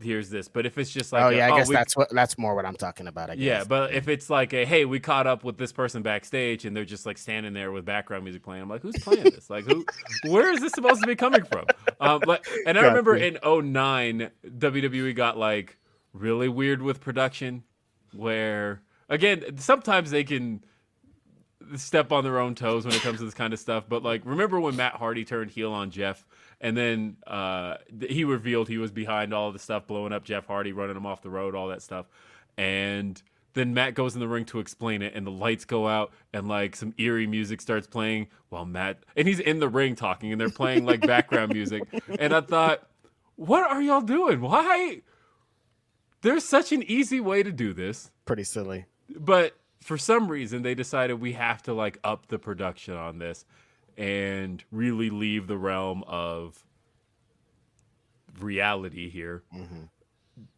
[0.02, 0.48] Here's this.
[0.48, 2.54] But if it's just like, oh a, yeah, I guess we- that's what that's more
[2.54, 3.28] what I'm talking about.
[3.28, 3.44] I guess.
[3.44, 6.74] Yeah, but if it's like a hey, we caught up with this person backstage and
[6.74, 9.50] they're just like standing there with background music playing, I'm like, who's playing this?
[9.50, 9.84] Like who
[10.28, 11.66] where is this supposed to be coming from?
[12.00, 15.76] Um like and I remember in 09 WWE got like
[16.14, 17.64] really weird with production
[18.14, 20.64] where again, sometimes they can
[21.76, 23.84] step on their own toes when it comes to this kind of stuff.
[23.88, 26.24] But like, remember when Matt Hardy turned heel on Jeff,
[26.60, 27.76] and then uh,
[28.08, 31.22] he revealed he was behind all the stuff, blowing up Jeff Hardy, running him off
[31.22, 32.06] the road, all that stuff,
[32.56, 36.12] and then Matt goes in the ring to explain it, and the lights go out,
[36.32, 40.32] and like some eerie music starts playing while Matt and he's in the ring talking,
[40.32, 41.82] and they're playing like background music,
[42.18, 42.88] and I thought,
[43.36, 44.40] what are y'all doing?
[44.40, 45.02] Why?
[46.22, 48.86] There's such an easy way to do this Pretty silly.
[49.18, 53.44] but for some reason they decided we have to like up the production on this
[53.96, 56.62] and really leave the realm of
[58.38, 59.42] reality here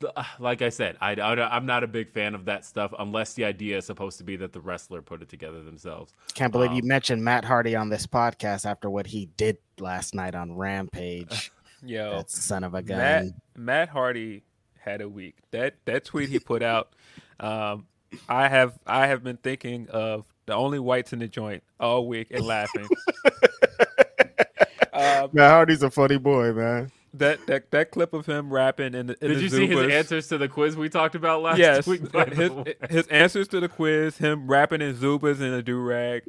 [0.00, 2.92] The- uh, like i said I, I, i'm not a big fan of that stuff
[2.98, 6.52] unless the idea is supposed to be that the wrestler put it together themselves Can't
[6.52, 10.34] believe Um, you mentioned Matt Hardy on this podcast after what he did last night
[10.34, 11.50] on Rampage.
[11.84, 12.98] Yo, That son of a gun.
[12.98, 13.24] Matt
[13.56, 14.44] Matt Hardy
[14.84, 15.36] had a week.
[15.52, 16.94] That that tweet he put out,
[17.40, 17.86] um,
[18.28, 22.28] I have I have been thinking of the only whites in the joint all week
[22.30, 22.90] and laughing.
[24.92, 26.92] um, Matt Hardy's a funny boy, man.
[27.14, 29.82] that, that that clip of him rapping in the in did the you see his
[29.82, 32.50] answers to the quiz we talked about last Yes, week by his,
[32.90, 36.24] his answers to the quiz, him rapping in Zubaz in a do rag,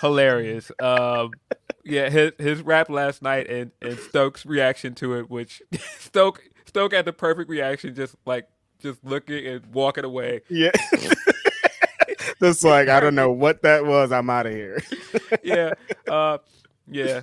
[0.00, 0.70] hilarious.
[0.80, 1.32] Um,
[1.84, 5.62] yeah, his his rap last night and and Stokes' reaction to it, which
[5.98, 8.46] Stoke Stoke had the perfect reaction, just like
[8.80, 10.42] just looking and walking away.
[10.48, 10.70] Yeah.
[12.40, 14.12] Just like I don't know what that was.
[14.12, 14.80] I'm out of here.
[15.42, 15.72] Yeah,
[16.06, 16.38] uh,
[16.86, 17.22] yeah,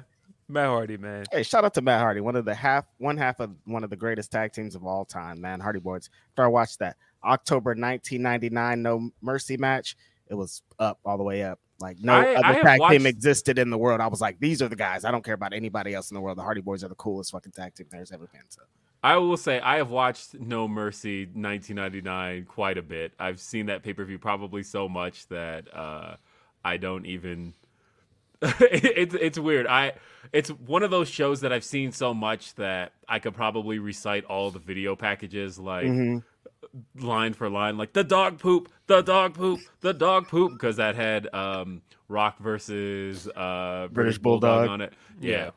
[0.49, 1.25] Matt Hardy, man.
[1.31, 3.89] Hey, shout out to Matt Hardy, one of the half, one half of one of
[3.89, 5.59] the greatest tag teams of all time, man.
[5.59, 6.09] Hardy Boys.
[6.31, 9.95] After I watched that October 1999 No Mercy match,
[10.27, 11.59] it was up all the way up.
[11.79, 14.01] Like no I- I other have tag team existed in the world.
[14.01, 15.05] I was like, these are the guys.
[15.05, 16.37] I don't care about anybody else in the world.
[16.37, 18.41] The Hardy Boys are the coolest fucking tag team there's ever been.
[18.49, 18.61] So
[19.05, 23.13] I will say I have watched No Mercy 1999 quite a bit.
[23.19, 26.15] I've seen that pay per view probably so much that uh,
[26.63, 27.53] I don't even.
[28.41, 29.67] it's it's weird.
[29.67, 29.93] I
[30.33, 34.25] it's one of those shows that I've seen so much that I could probably recite
[34.25, 37.05] all the video packages like Mm-hmm.
[37.07, 40.95] line for line, like the dog poop, the dog poop, the dog poop, because that
[40.95, 44.61] had um, Rock versus uh, British, Bulldog.
[44.61, 44.69] Bulldog.
[44.69, 44.93] on it.
[45.21, 45.31] Yeah.
[45.31, 45.49] Yeah.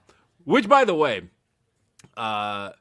[0.45, 1.23] Which, by the way,
[2.17, 2.73] uh,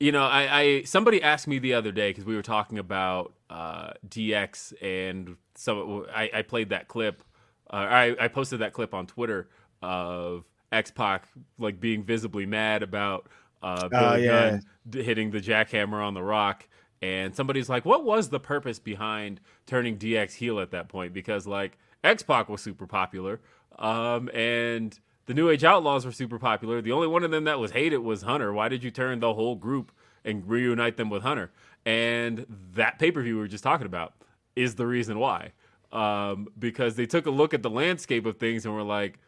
[0.00, 3.34] you know, I, I somebody asked me the other day because we were talking about
[3.50, 6.06] uh, DX and some.
[6.12, 7.22] I, I played that clip.
[7.70, 9.48] Uh, I I posted that clip on Twitter
[9.82, 13.28] of X Pac like being visibly mad about
[13.62, 14.50] uh, Billy Oh, yeah.
[14.90, 16.66] Gunn hitting the jackhammer on the Rock.
[17.02, 21.46] And somebody's like, "What was the purpose behind turning DX heel at that point?" Because
[21.46, 23.40] like X Pac was super popular,
[23.78, 24.98] um, and
[25.30, 26.82] the New Age Outlaws were super popular.
[26.82, 28.52] The only one of them that was hated was Hunter.
[28.52, 29.92] Why did you turn the whole group
[30.24, 31.52] and reunite them with Hunter?
[31.86, 34.12] And that pay per view we were just talking about
[34.56, 35.52] is the reason why.
[35.92, 39.20] Um, because they took a look at the landscape of things and were like,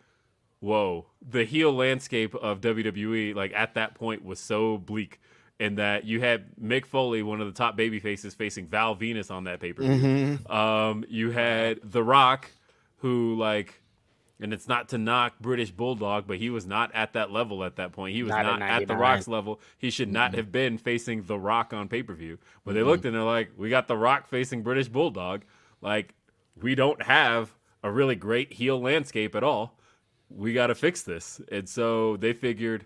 [0.58, 5.20] whoa, the heel landscape of WWE, like at that point, was so bleak.
[5.60, 9.30] In that you had Mick Foley, one of the top baby faces, facing Val Venis
[9.30, 10.38] on that pay per view.
[10.52, 12.50] Um, you had The Rock,
[12.96, 13.80] who like
[14.42, 17.76] and it's not to knock British Bulldog, but he was not at that level at
[17.76, 18.14] that point.
[18.14, 19.60] He was Not not, at at the Rock's level.
[19.78, 20.38] He should not mm-hmm.
[20.38, 22.38] have been facing The Rock on pay per view.
[22.64, 22.88] But they mm-hmm.
[22.88, 25.44] looked and they're like, we got The Rock facing British Bulldog.
[25.80, 26.14] Like,
[26.60, 29.78] we don't have a really great heel landscape at all.
[30.28, 31.40] We got to fix this.
[31.50, 32.84] And so they figured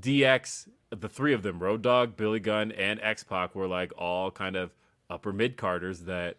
[0.00, 4.30] DX, the three of them, Road Dog, Billy Gunn, and X Pac, were like all
[4.30, 4.70] kind of
[5.10, 6.38] upper mid carders that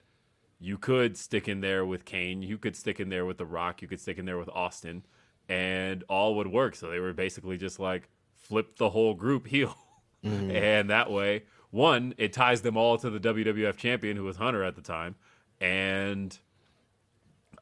[0.59, 3.81] you could stick in there with Kane, you could stick in there with The Rock,
[3.81, 5.05] you could stick in there with Austin,
[5.47, 6.75] and all would work.
[6.75, 9.75] So they were basically just like flip the whole group heel.
[10.21, 14.63] And that way, one, it ties them all to the WWF champion who was Hunter
[14.63, 15.15] at the time,
[15.61, 16.37] and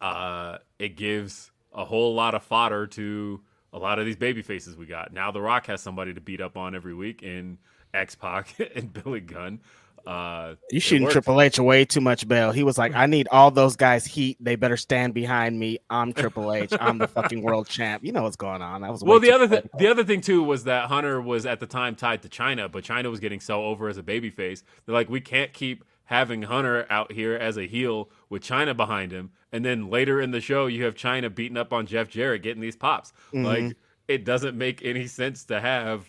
[0.02, 3.42] uh, it gives a whole lot of fodder to
[3.74, 5.14] a lot of these baby faces we got.
[5.14, 7.60] Now The Rock has somebody to beat up on every week in
[7.94, 9.60] X Pac and Billy Gunn.
[10.08, 11.10] Uh, you shooting.
[11.10, 12.52] Triple H way too much Bell.
[12.54, 14.38] He was like, I need all those guys heat.
[14.39, 15.80] They better stand behind me.
[15.89, 16.72] I'm Triple H.
[16.80, 18.04] I'm the fucking world champ.
[18.06, 18.82] You know what's going on.
[18.82, 19.62] That was Well, the other much.
[19.63, 22.72] th- the other thing too was that Hunter was at the time tied to Chyna,
[22.72, 24.63] but Chyna was getting so over as a babyface.
[24.86, 29.12] They're like, we can't keep having Hunter out here as a heel with Chyna behind
[29.12, 32.43] him, and then later in the show you have Chyna beating up on Jeff Jarrett
[32.43, 33.12] getting these pops.
[33.34, 33.76] Like,
[34.08, 36.06] it doesn't make any sense to have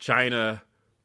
[0.00, 0.60] China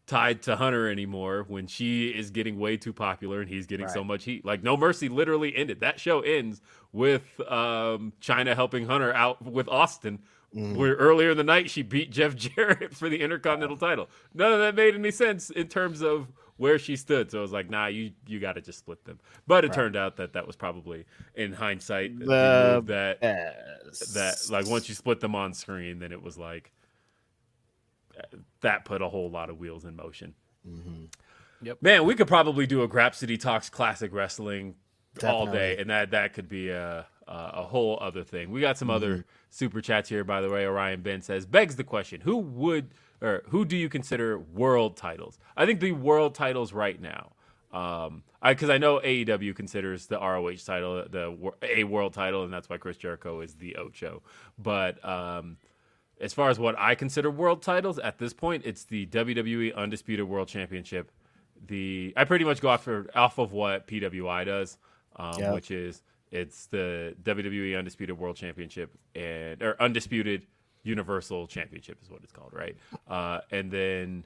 [0.07, 4.03] tied to Hunter anymore when she is getting way too popular and he's getting so
[4.03, 4.43] much heat.
[4.45, 5.81] Like No Mercy literally ended.
[5.81, 6.61] That show ends
[6.93, 10.19] with um, Chyna helping Hunter out with Austin.
[10.53, 14.09] Where earlier in the night she beat Jeff Jarrett for the Intercontinental title.
[14.33, 17.29] None of that made any sense in terms of where she stood.
[17.29, 19.19] So I was like, nah, you you got to just split them.
[19.45, 23.99] But it turned out that that was probably in hindsight the that Yes.
[24.13, 26.71] that like once you split them on screen, then it was like
[28.61, 30.33] that put a whole lot of wheels in motion.
[31.61, 31.77] Yep.
[31.81, 34.75] Man, we could probably do a Grapsody Talks classic wrestling
[35.23, 38.51] all day, and that that could be a a, a whole other thing.
[38.51, 40.65] We got some other super chats here, by the way.
[40.65, 45.37] Orion Ben says begs the question: Who would or who do you consider world titles?
[45.55, 47.31] I think the world titles right now.
[47.71, 52.53] Um, I because I know AEW considers the ROH title the a world title, and
[52.53, 54.23] that's why Chris Jericho is the Ocho.
[54.57, 55.57] But um,
[56.21, 60.27] as far as what I consider world titles at this point, it's the WWE Undisputed
[60.27, 61.11] World Championship.
[61.67, 64.77] The I pretty much go off for off of what PWI does,
[65.15, 65.53] um, Yep.
[65.53, 66.01] which is
[66.31, 70.45] it's the WWE Undisputed World Championship and or Undisputed
[70.83, 72.77] Universal Championship is what it's called, right?
[73.07, 74.25] Uh, and then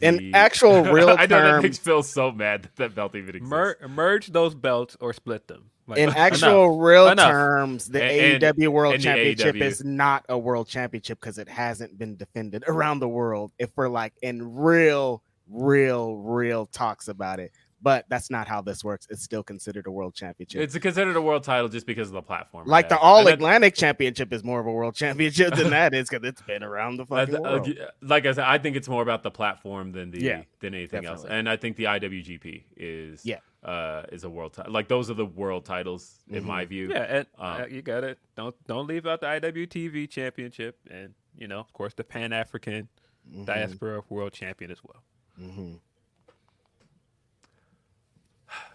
[0.00, 3.14] In the- actual real I know that makes terms- Phil so mad that that belt
[3.14, 3.48] even exists.
[3.50, 5.70] Mer- merge those belts or split them.
[5.90, 6.16] Like, in enough.
[6.16, 7.30] actual real Enough.
[7.30, 9.62] terms, the And- AEW World and Championship AEW.
[9.62, 13.52] is not a world championship because it hasn't been defended around the world.
[13.58, 18.84] If we're like in real, real, real talks about it, but that's not how this
[18.84, 19.06] works.
[19.08, 20.60] It's still considered a world championship.
[20.60, 22.66] It's considered a world title just because of the platform.
[22.68, 22.98] like the.
[22.98, 26.62] All Atlantic Championship is more of a world championship than that is because it's been
[26.62, 27.78] around the Uh, fucking uh, world.
[28.02, 31.06] like I said, I think it's more about the platform than the Yeah, than anything
[31.06, 31.24] else.
[31.24, 33.38] And I think the IWGP is Yeah.
[33.62, 34.72] Uh, is a world title.
[34.72, 36.46] Like those are the world titles in Mm-hmm.
[36.46, 36.88] my view.
[36.90, 38.18] Yeah, and Um, uh, you got it.
[38.36, 42.88] Don't don't leave out the IWTV championship, and you know, of course, the Pan African
[43.30, 43.44] Mm-hmm.
[43.44, 45.02] Diaspora World Champion as well.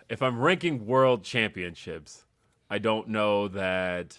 [0.07, 2.25] If I'm ranking world championships,
[2.69, 4.17] I don't know that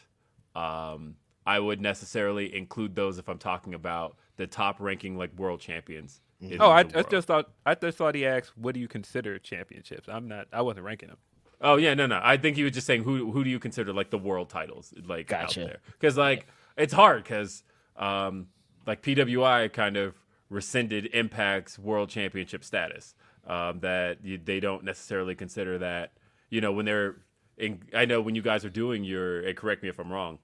[0.55, 1.15] um,
[1.47, 6.21] I would necessarily include those if I'm talking about the top ranking like world champions.
[6.41, 9.39] In Oh, I, I just thought I just thought he asked, "What do you consider
[9.39, 10.49] championships?" I'm not.
[10.53, 11.19] I wasn't ranking them.
[11.61, 12.21] Oh yeah, no, no.
[12.23, 14.93] I think he was just saying who who do you consider like the world titles
[15.07, 15.63] like Gotcha.
[15.63, 15.79] out there?
[15.93, 16.47] Because like
[16.77, 17.63] it's hard because
[17.97, 18.49] um,
[18.87, 20.15] like PWI kind of
[20.51, 23.15] rescinded Impact's world championship status.
[23.47, 26.13] Um, that you, they don't necessarily consider that
[26.51, 27.17] you know when they're.
[27.57, 29.41] In, I know when you guys are doing your.
[29.41, 30.39] And correct me if I'm wrong,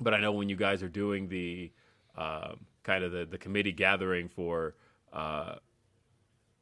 [0.00, 1.70] but I know when you guys are doing the
[2.16, 4.74] um, kind of the the committee gathering for.
[5.12, 5.56] Uh,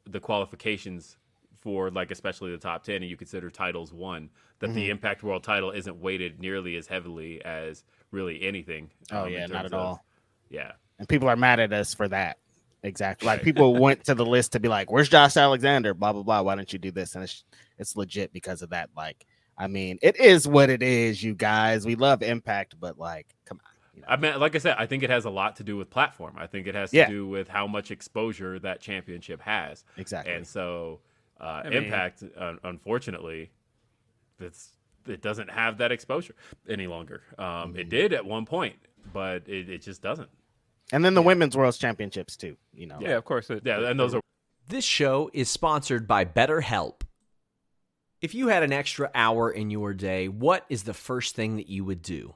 [0.07, 1.17] the qualifications
[1.59, 4.75] for like especially the top 10 and you consider titles won that Mm-hmm.
[4.75, 9.45] the impact world title isn't weighted nearly as heavily as really anything Oh um, yeah,
[9.45, 10.05] not at of- all.
[10.49, 12.37] yeah And people are mad at us for that.
[12.83, 13.27] Exactly.
[13.27, 16.41] Like people went to the list to be like, "Where's Josh Alexander?" Blah blah blah.
[16.41, 17.13] Why don't you do this?
[17.13, 17.43] And it's
[17.77, 18.89] it's legit because of that.
[18.97, 19.23] Like,
[19.55, 21.85] I mean, it is what it is, you guys.
[21.85, 23.70] We love Impact, but like, come on.
[23.93, 24.07] You know?
[24.09, 26.35] I mean, like I said, I think it has a lot to do with platform.
[26.37, 27.09] I think it has to Yeah.
[27.09, 29.83] do with how much exposure that championship has.
[29.97, 30.33] Exactly.
[30.33, 31.01] And so,
[31.39, 33.51] uh, mean- Impact, uh, unfortunately,
[34.39, 34.71] it's
[35.07, 36.35] it doesn't have that exposure
[36.69, 37.23] any longer.
[37.39, 37.79] Um, Mm-hmm.
[37.79, 38.75] It did at one point,
[39.11, 40.29] but it, it just doesn't.
[40.91, 42.55] And then the women's world championships too.
[42.73, 42.99] You know.
[43.01, 43.49] Yeah, of course.
[43.49, 44.21] It, Yeah, and those are
[44.67, 47.01] This show is sponsored by BetterHelp.
[48.21, 51.67] If you had an extra hour in your day, what is the first thing that
[51.67, 52.35] you would do?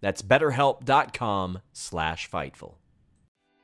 [0.00, 2.74] That's betterhelp.com slash fightful.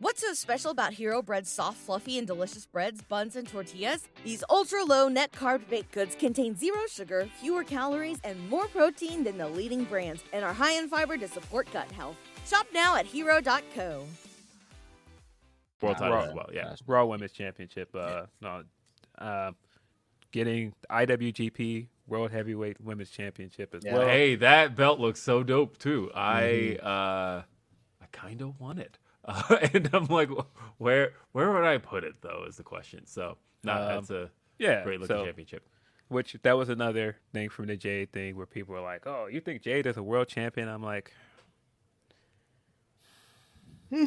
[0.02, 4.08] What's so special about Hero Bread's soft, fluffy, and delicious breads, buns, and tortillas?
[4.24, 9.24] These ultra low net carb baked goods contain zero sugar, fewer calories, and more protein
[9.24, 12.16] than the leading brands, and are high in fiber to support gut health.
[12.46, 14.06] Shop now at hero.co.
[15.82, 16.48] world title Raw, as well.
[16.50, 16.74] Yeah.
[16.86, 17.94] Raw Women's Championship.
[17.94, 18.62] Uh, no,
[19.18, 19.52] uh,
[20.32, 23.94] getting IWGP World Heavyweight Women's Championship as Yeah.
[23.94, 24.06] well.
[24.08, 26.10] Hey, that belt looks so dope too.
[26.14, 26.86] I Mm-hmm.
[26.86, 27.42] uh,
[28.02, 30.28] I kind of want it, uh, and I'm like,
[30.78, 32.44] where where would I put it though?
[32.48, 33.06] Is the question.
[33.06, 35.66] So, no, Um, that's a yeah, great looking so- championship.
[36.08, 39.40] Which that was another thing from the Jade thing where people were like, "Oh, you
[39.40, 41.12] think Jade is a world champion?" I'm like,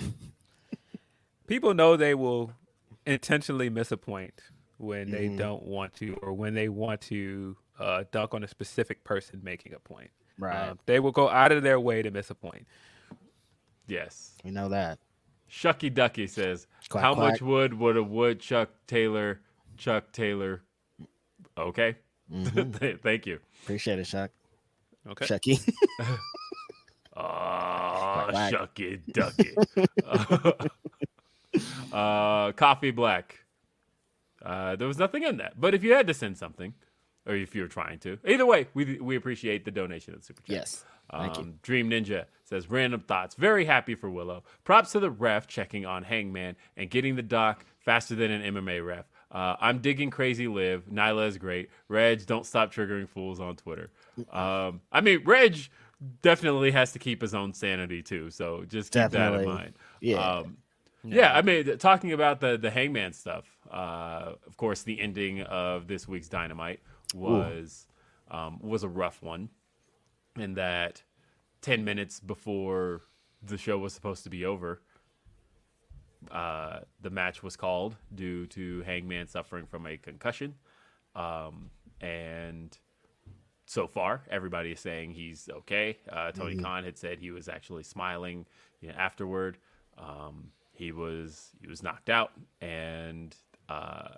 [1.47, 2.53] people know they will
[3.05, 4.33] intentionally miss a point
[4.77, 9.03] when they don't want to, or when they want to uh, dunk on a specific
[9.03, 10.09] person making a point.
[10.37, 10.69] Right.
[10.69, 12.65] Um, they will go out of their way to miss a point.
[13.87, 14.33] Yes.
[14.43, 14.99] we know that.
[15.51, 17.33] Shucky Ducky says, Quack, "How quack.
[17.33, 19.41] much wood would a woodchuck Taylor
[19.77, 20.61] Chuck Taylor?"
[21.57, 21.95] Okay.
[22.33, 22.97] Mm-hmm.
[23.03, 23.39] Thank you.
[23.63, 24.31] Appreciate it, Chuck.
[25.07, 25.25] Okay.
[25.25, 25.59] Chucky.
[27.15, 28.53] Ah, Quack, quack.
[28.53, 29.55] shucky ducky.
[31.93, 33.37] uh, coffee black.
[34.43, 35.53] Uh, there was nothing in that.
[35.59, 36.73] But if you had to send something,
[37.25, 40.41] or if you're trying to, either way, we we appreciate the donation of the super
[40.41, 40.55] chat.
[40.55, 40.85] yes.
[41.11, 41.43] Thank you.
[41.43, 43.35] Um, Dream Ninja says random thoughts.
[43.35, 44.43] Very happy for Willow.
[44.63, 48.85] Props to the ref checking on Hangman and getting the doc faster than an MMA
[48.85, 49.05] ref.
[49.31, 50.85] Uh, I'm digging Crazy Liv.
[50.91, 51.69] Nyla is great.
[51.87, 53.89] Reg, don't stop triggering fools on Twitter.
[54.31, 55.57] Um, I mean, Reg
[56.21, 58.29] definitely has to keep his own sanity too.
[58.29, 59.73] So just keep that in mind.
[60.01, 60.17] Yeah.
[60.17, 60.57] Um,
[61.03, 61.33] yeah.
[61.35, 63.45] I mean, talking about the the Hangman stuff.
[63.71, 66.79] Uh, of course, the ending of this week's Dynamite
[67.13, 67.87] was
[68.29, 69.49] um, was a rough one
[70.37, 71.03] in that
[71.61, 73.01] 10 minutes before
[73.41, 74.81] the show was supposed to be over,
[76.31, 80.55] uh, the match was called due to Hangman suffering from a concussion.
[81.15, 81.69] Um,
[82.01, 82.77] and
[83.65, 85.97] so far, everybody is saying he's okay.
[86.11, 88.45] Uh, Tony Khan had said he was actually smiling
[88.81, 89.57] you know, afterward.
[89.97, 93.35] Um, he was he was knocked out, and
[93.69, 94.15] uh,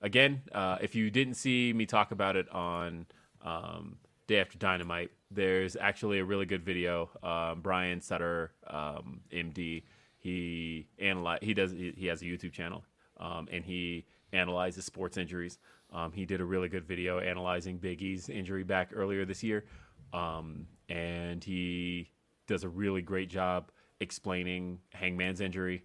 [0.00, 3.06] again, uh, if you didn't see me talk about it on
[3.42, 3.96] um,
[4.26, 7.10] Day After Dynamite, there's actually a really good video.
[7.22, 9.84] Um, Brian Sutterer, um, MD,
[10.18, 12.84] he analyze he does he, has a YouTube channel,
[13.18, 15.58] um, and he analyzes sports injuries.
[15.92, 19.64] Um, he did a really good video analyzing Big E's injury back earlier this year,
[20.12, 22.10] um, and he
[22.46, 23.70] does a really great job
[24.00, 25.84] explaining Hangman's injury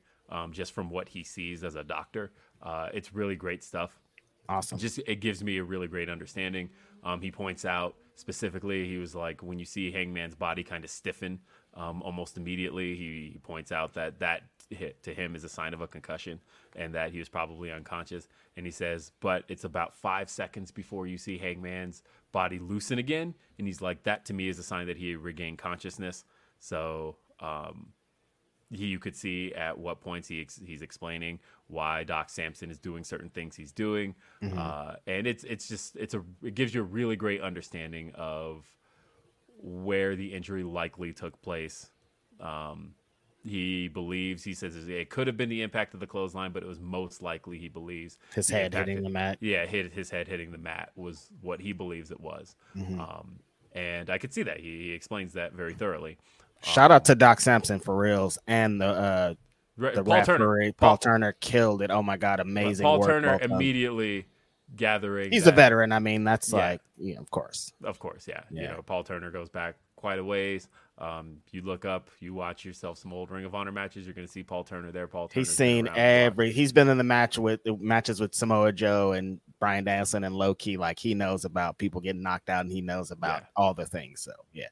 [0.51, 2.31] just from what he sees as a doctor.
[2.61, 3.99] Uh, it's really great stuff
[4.49, 4.77] Awesome.
[4.77, 6.69] just it gives me a really great understanding.
[7.03, 10.89] Um, he points out specifically, he was like, when you see Hangman's body kind of
[10.89, 11.39] stiffen
[11.73, 15.73] um, almost immediately, he, he points out that that hit to him is a sign
[15.73, 16.39] of a concussion
[16.75, 18.27] and that he was probably unconscious.
[18.55, 23.33] And he says, but it's about five seconds before you see Hangman's body loosen again.
[23.57, 26.25] And he's like, that to me is a sign that he regained consciousness.
[26.59, 27.87] So, um,
[28.73, 32.77] he, you could see at what points he ex- he's explaining why Doc Sampson is
[32.77, 34.15] doing certain things he's doing,
[34.57, 38.65] uh, and it's it's just it's a it gives you a really great understanding of
[39.61, 41.89] where the injury likely took place.
[42.39, 42.95] Um,
[43.45, 46.65] he believes he says it could have been the impact of the clothesline, but it
[46.67, 49.37] was most likely he believes His head hitting of- the mat.
[49.41, 52.55] Yeah, hit his head hitting the mat was what he believes it was,
[52.99, 53.39] um,
[53.73, 56.17] and I could see that he, he explains that very thoroughly.
[56.63, 59.33] Shout out to Doc Sampson for reals and the uh
[59.77, 61.89] the Paul Turner, Paul, Turner killed it.
[61.89, 63.09] Oh my god, amazing Paul work.
[63.09, 63.55] Turner both of them.
[63.57, 64.25] immediately
[64.75, 65.31] gathering.
[65.31, 65.91] He's a veteran.
[65.91, 66.57] I mean, that's Yeah.
[66.59, 67.73] like yeah, of course.
[67.83, 68.41] Of course, yeah.
[68.51, 70.67] You know, Paul Turner goes back quite a ways.
[70.99, 74.05] Um, you look up, you watch yourself some old Ring of Honor matches.
[74.05, 75.07] You're going to see Paul Turner there.
[75.07, 75.41] Paul Turner.
[75.41, 76.51] He's seen every.
[76.51, 80.53] He's been in the match with matches with Samoa Joe and Bryan Danielson and Low
[80.53, 80.77] Ki.
[80.77, 83.47] Like he knows about people getting knocked out and he knows about Yeah.
[83.55, 84.21] all the things.
[84.21, 84.67] So yeah,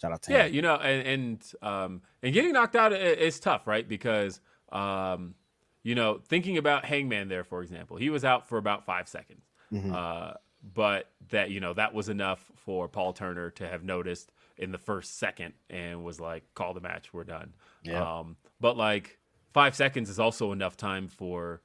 [0.00, 0.54] shout out to Yeah, him.
[0.54, 3.86] you know, and and um, and getting knocked out is tough, right?
[3.88, 4.40] Because
[4.72, 5.34] um,
[5.82, 9.44] you know, thinking about Hangman there, for example, he was out for about five seconds.
[9.72, 9.92] Mm-hmm.
[9.94, 10.32] Uh,
[10.74, 14.78] but that you know that was enough for Paul Turner to have noticed in the
[14.78, 17.52] first second and was like, "Call the match, we're done."
[17.84, 18.18] Yeah.
[18.18, 19.18] Um, but like
[19.52, 21.62] five seconds is also enough time for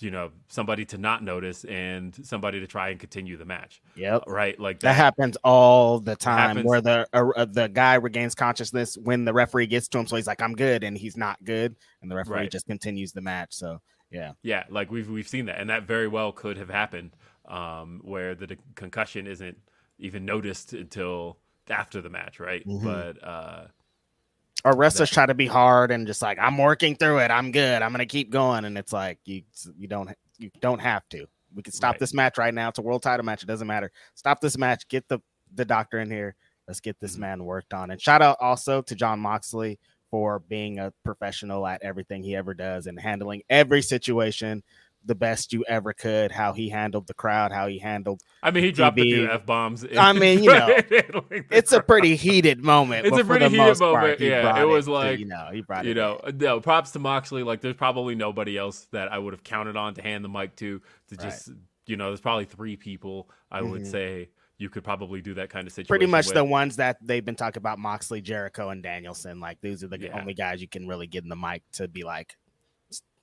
[0.00, 4.24] you know somebody to not notice and somebody to try and continue the match, Yep.
[4.26, 4.58] right?
[4.58, 6.66] Like That happens all the time, Happens.
[6.66, 10.06] where the uh, uh, the guy regains consciousness when the referee gets to him.
[10.06, 12.50] So he's like, "I'm good," and he's not good, and the referee Right.
[12.50, 13.54] just continues the match.
[13.54, 13.80] So
[14.10, 17.16] yeah, Yeah, like we've we've seen that, and that very well could have happened,
[17.46, 19.58] um, where the, concussion isn't
[19.98, 21.38] even noticed until
[21.70, 22.66] after the match, right?
[22.66, 22.82] Mhm.
[22.82, 23.66] But uh,
[24.64, 27.30] or wrestlers try to be hard and just like, "I'm working through it.
[27.30, 27.82] I'm good.
[27.82, 29.42] I'm gonna keep going," and it's like you
[29.76, 31.26] you don't you don't have to.
[31.54, 32.00] We can stop Right.
[32.00, 32.68] this match right now.
[32.70, 33.42] It's a world title match.
[33.42, 33.90] It doesn't matter.
[34.14, 34.88] Stop this match.
[34.88, 35.20] Get the
[35.54, 36.34] the doctor in here.
[36.66, 37.20] Let's get this Mhm.
[37.20, 37.90] man worked on.
[37.90, 39.78] And shout out also to Jon Moxley
[40.10, 44.62] for being a professional at everything he ever does and handling every situation
[45.04, 46.32] the best you ever could.
[46.32, 48.20] How he handled the crowd, how he handled.
[48.42, 49.84] I mean, he dropped a few f bombs.
[49.96, 50.78] I mean, you know,
[51.50, 53.06] It's a pretty heated moment.
[53.06, 55.48] It's a pretty heated most part, moment, he yeah, it was to, like, you know,
[55.52, 55.94] he brought you it.
[55.96, 57.42] know, no, props to Moxley.
[57.42, 60.56] Like, there's probably nobody else that I would have counted on to hand the mic
[60.56, 60.80] to.
[61.08, 61.50] To just,
[61.86, 63.90] you know, there's probably three people I would Mhm.
[63.90, 64.28] say
[64.58, 65.88] you could probably do that kind of situation.
[65.88, 66.34] pretty much with.
[66.34, 69.40] the ones that they've been talking about Moxley, Jericho, and Danielson.
[69.40, 70.18] Like these are the Yeah.
[70.20, 72.36] only guys you can really get in the mic to be like,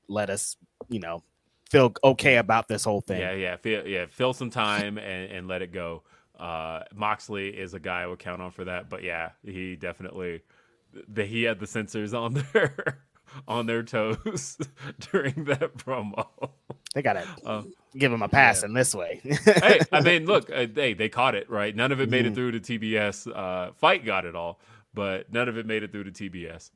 [0.09, 0.57] let us,
[0.89, 1.23] you know,
[1.69, 3.19] feel okay about this whole thing.
[3.21, 4.05] Yeah, yeah, feel, yeah.
[4.09, 6.03] Fill some time and, and let it go.
[6.37, 8.89] Uh, Moxley is a guy I would count on for that.
[8.89, 10.41] But yeah, he definitely
[11.07, 12.99] the, he had the censors on their
[13.47, 14.57] on their toes
[15.11, 16.27] during that promo.
[16.95, 17.63] They gotta Uh,
[17.95, 19.21] give him a pass in this way.
[19.23, 21.75] hey, I mean, look, uh, hey, they caught it right.
[21.75, 22.29] None of it made Mhm.
[22.29, 23.27] it through to TBS.
[23.27, 24.59] Uh, FITE got it all,
[24.93, 26.71] but none of it made it through to TBS.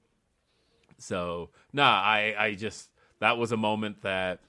[0.98, 2.90] So nah, I I just
[3.20, 4.40] that was a moment that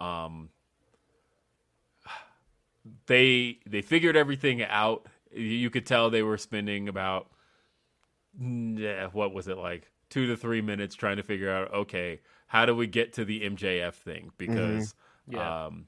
[0.00, 0.48] um
[3.06, 5.06] they they figured everything out.
[5.32, 7.28] You could tell they were spending about
[8.40, 12.66] yeah, what was it like two to three minutes trying to figure out okay how
[12.66, 14.94] do we get to the MJF thing because
[15.28, 15.66] Yeah.
[15.66, 15.86] um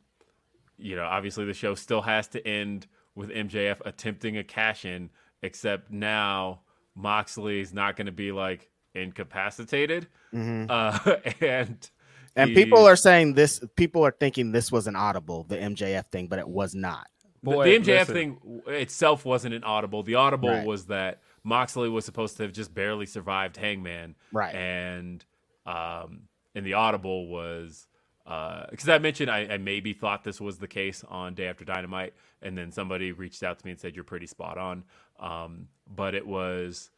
[0.77, 5.11] you know obviously the show still has to end with MJF attempting a cash in
[5.43, 6.61] except now
[6.95, 10.67] Moxley is not going to be like incapacitated Mhm.
[10.69, 11.91] uh and
[12.37, 13.63] And he- people are saying this.
[13.77, 17.09] People are thinking this was an audible, the MJF thing, but it was not.
[17.43, 18.15] The- Boy, the MJF listen.
[18.15, 20.03] thing itself wasn't an audible.
[20.03, 20.67] The audible Right.
[20.67, 24.55] was that Moxley was supposed to have just barely survived Hangman, Right.
[24.55, 25.25] and
[25.67, 26.23] um,
[26.55, 27.87] and the audible was
[28.25, 32.15] because I mentioned I, I maybe thought this was the case on Day After Dynamite,
[32.41, 34.85] and then somebody reached out to me and said you're pretty spot on.
[35.19, 36.91] Um, but it was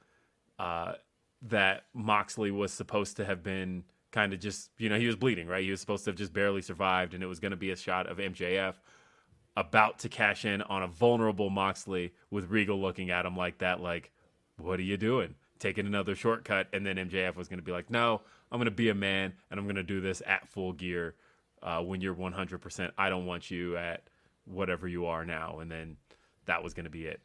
[0.58, 0.94] uh,
[1.42, 3.84] that Moxley was supposed to have been
[4.14, 5.64] kind of just you know he was bleeding right.
[5.64, 7.76] He was supposed to have just barely survived, and it was going to be a
[7.76, 8.74] shot of MJF
[9.56, 13.80] about to cash in on a vulnerable Moxley with Regal looking at him like that,
[13.80, 14.10] like,
[14.56, 15.34] what are you doing?
[15.58, 16.68] Taking another shortcut.
[16.72, 19.34] And then MJF was going to be like, no, I'm going to be a man
[19.50, 21.14] and I'm going to do this at full gear
[21.62, 22.90] uh, when you're 100%.
[22.98, 24.02] I don't want you at
[24.44, 25.60] whatever you are now.
[25.60, 25.96] And then
[26.46, 27.20] that was going to be it.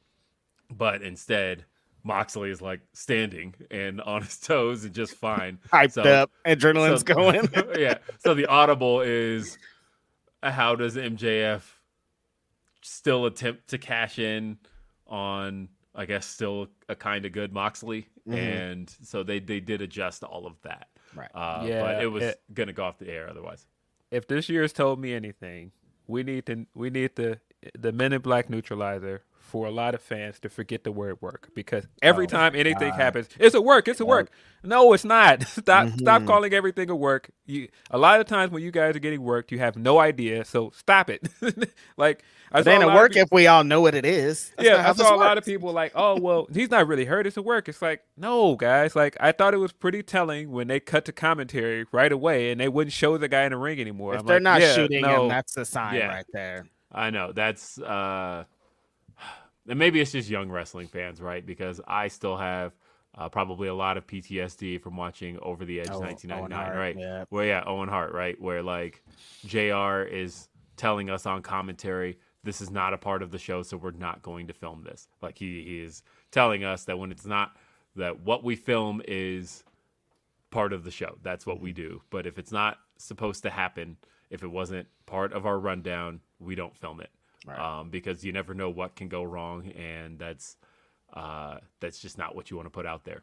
[0.69, 1.65] But instead,
[2.03, 5.59] Moxley is like standing and on his toes and just fine.
[5.71, 7.49] Hyped So- up, adrenaline's so- going.
[7.79, 7.97] yeah.
[8.19, 9.57] So the audible is
[10.41, 11.61] how does MJF
[12.81, 14.57] still attempt to cash in
[15.07, 18.35] on I guess still a kind of good Moxley, Mhm.
[18.35, 20.87] and so they they did adjust all of that.
[21.15, 21.29] Right.
[21.33, 23.65] Uh, Yeah, but it was it- gonna go off the air otherwise.
[24.11, 25.71] if this year's told me anything,
[26.07, 27.39] we need to we need the
[27.77, 31.49] the Men in Black neutralizer for a lot of fans to forget the word work
[31.55, 32.95] because every Oh, time anything God.
[33.01, 34.29] happens, it's a work, it's a work.
[34.63, 35.43] No, it's not.
[35.47, 36.27] Stop stop Mhm.
[36.27, 37.29] calling everything a work.
[37.45, 40.43] You a lot of times when you guys are getting worked, you have no idea.
[40.45, 41.27] So stop it.
[41.97, 43.95] like I It ain't a a lot of work peop- if we all know what
[43.95, 44.51] it is.
[44.57, 47.25] That's yeah, I saw a lot of people like, oh well, he's not really hurt.
[47.27, 47.69] It's a work.
[47.69, 48.95] It's like, no, guys.
[48.97, 52.59] Like I thought it was pretty telling when they cut to commentary right away and
[52.59, 54.15] they wouldn't show the guy in the ring anymore.
[54.15, 55.23] If I'm they're like, not yeah, shooting no.
[55.23, 56.07] him, that's a sign Yeah.
[56.07, 56.65] right there.
[56.91, 58.43] I know that's uh,
[59.69, 61.45] and maybe it's just young wrestling fans, right?
[61.45, 62.73] Because I still have
[63.17, 66.95] uh, probably a lot of PTSD from watching Over the Edge Oh, 1999, Hart, right?
[66.97, 67.23] yeah.
[67.29, 68.39] Where yeah, Owen Hart, right?
[68.39, 69.03] Where like
[69.45, 70.01] Jr.
[70.03, 73.91] is telling us on commentary, this is not a part of the show, so we're
[73.91, 75.07] not going to film this.
[75.21, 77.55] Like he, he is telling us that when it's not
[77.95, 79.63] that what we film is
[80.51, 81.17] part of the show.
[81.21, 82.01] That's what we do.
[82.09, 83.97] But if it's not supposed to happen,
[84.29, 87.09] if it wasn't part of our rundown, we don't film it.
[87.57, 90.57] Um, because you never know what can go wrong, and that's
[91.13, 93.21] uh, that's just not what you want to put out there.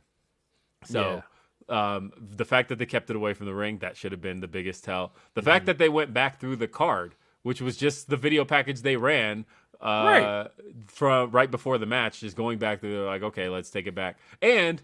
[0.85, 1.23] So
[1.69, 4.41] um, the fact that they kept it away from the ring, that should have been
[4.41, 5.13] the biggest tell.
[5.35, 8.83] The fact that they went back through the card, which was just the video package
[8.83, 9.45] they ran
[9.81, 10.49] uh, Right.
[10.87, 14.19] from right before the match, just going back through, like, okay, let's take it back.
[14.41, 14.83] And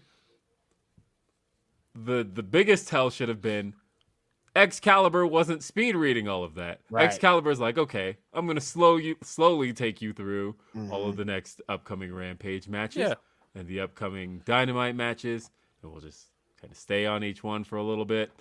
[1.95, 3.73] the the biggest tell should have been
[4.55, 6.79] Excalibur wasn't speed reading all of that.
[6.89, 7.05] Right.
[7.05, 11.09] Excalibur's like, okay, I'm gonna slow you slowly take you through all Mm-hmm.
[11.09, 13.13] of the next upcoming Rampage matches Yeah.
[13.55, 15.49] and the upcoming Dynamite matches,
[15.81, 16.27] and we'll just
[16.61, 18.31] kind of stay on each one for a little bit.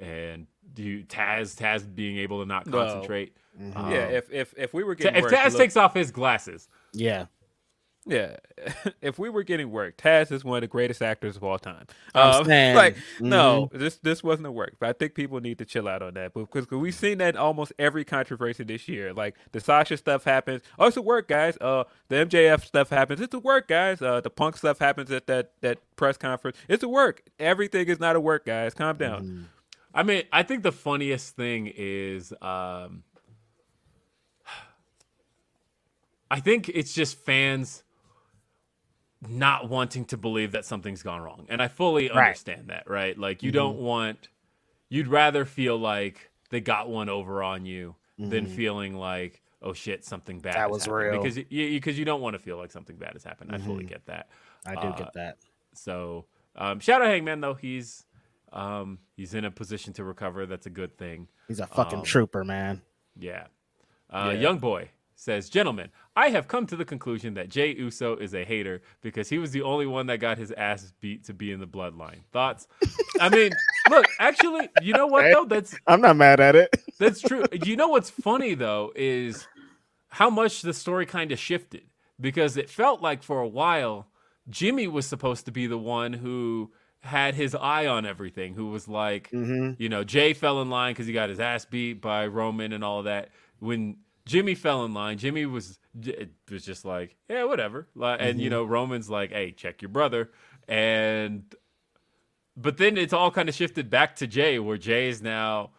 [0.00, 3.36] And do Taz Taz being able to not Well, concentrate.
[3.76, 5.94] Um, Yeah, if if if we were Ta- getting if worked, Taz look- takes off
[5.94, 7.26] his glasses, Yeah.
[8.06, 8.36] Yeah,
[9.00, 11.86] if we were getting work, Taz is one of the greatest actors of all time.
[12.14, 12.44] Um,
[12.74, 13.28] like, Mm-hmm.
[13.28, 16.14] no, this this wasn't a work, but I think people need to chill out on
[16.14, 19.12] that because we've seen that in almost every controversy this year.
[19.12, 21.56] Like the Sasha stuff happens, oh, it's a work, guys.
[21.60, 24.02] Uh, the MJF stuff happens, it's a work, guys.
[24.02, 27.22] Uh, the Punk stuff happens at that that press conference, it's a work.
[27.38, 28.74] Everything is not a work, guys.
[28.74, 29.48] Calm down.
[29.94, 33.04] I mean, I think the funniest thing is, um,
[36.30, 37.82] I think it's just fans
[39.28, 42.28] not wanting to believe that something's gone wrong, and I fully Right.
[42.28, 42.88] understand that.
[42.88, 43.16] Right?
[43.18, 44.28] Like, you don't want,
[44.88, 50.04] you'd rather feel like they got one over on you than feeling like, oh shit,
[50.04, 50.96] something bad That has was happened.
[51.12, 51.22] real.
[51.22, 53.50] because you because you don't want to feel like something bad has happened.
[53.54, 54.28] I fully get that.
[54.66, 55.38] I do Uh, get that.
[55.74, 58.04] So um, shout out Hangman though he's
[58.52, 60.46] um, he's in a position to recover.
[60.46, 61.26] That's a good thing.
[61.48, 62.82] He's a fucking um, trooper, man.
[63.18, 63.46] Yeah.
[64.10, 64.40] Uh, Yeah.
[64.40, 64.90] Young boy
[65.24, 69.28] says, gentlemen, I have come to the conclusion that Jey Uso is a hater because
[69.28, 72.18] he was the only one that got his ass beat to be in the bloodline.
[72.32, 72.68] Thoughts?
[73.20, 73.50] I mean,
[73.90, 75.44] look, actually, you know what though?
[75.46, 76.74] That's I'm not mad at it.
[76.98, 77.44] that's true.
[77.52, 79.46] You know what's funny though is
[80.08, 81.82] how much the story kind of shifted
[82.20, 84.06] because it felt like for a while
[84.48, 86.70] Jimmy was supposed to be the one who
[87.00, 89.76] had his eye on everything, who was like, Mhm.
[89.78, 92.84] you know, Jey fell in line because he got his ass beat by Roman and
[92.84, 93.30] all that.
[93.58, 93.96] When
[94.26, 95.78] Jimmy fell in line, Jimmy was
[96.50, 97.86] was just like, yeah, whatever.
[97.94, 100.30] Like, And you know, Roman's like, hey, check your brother,
[100.66, 101.54] and
[102.56, 105.70] but then it's all kind of shifted back to Jey, where Jey is now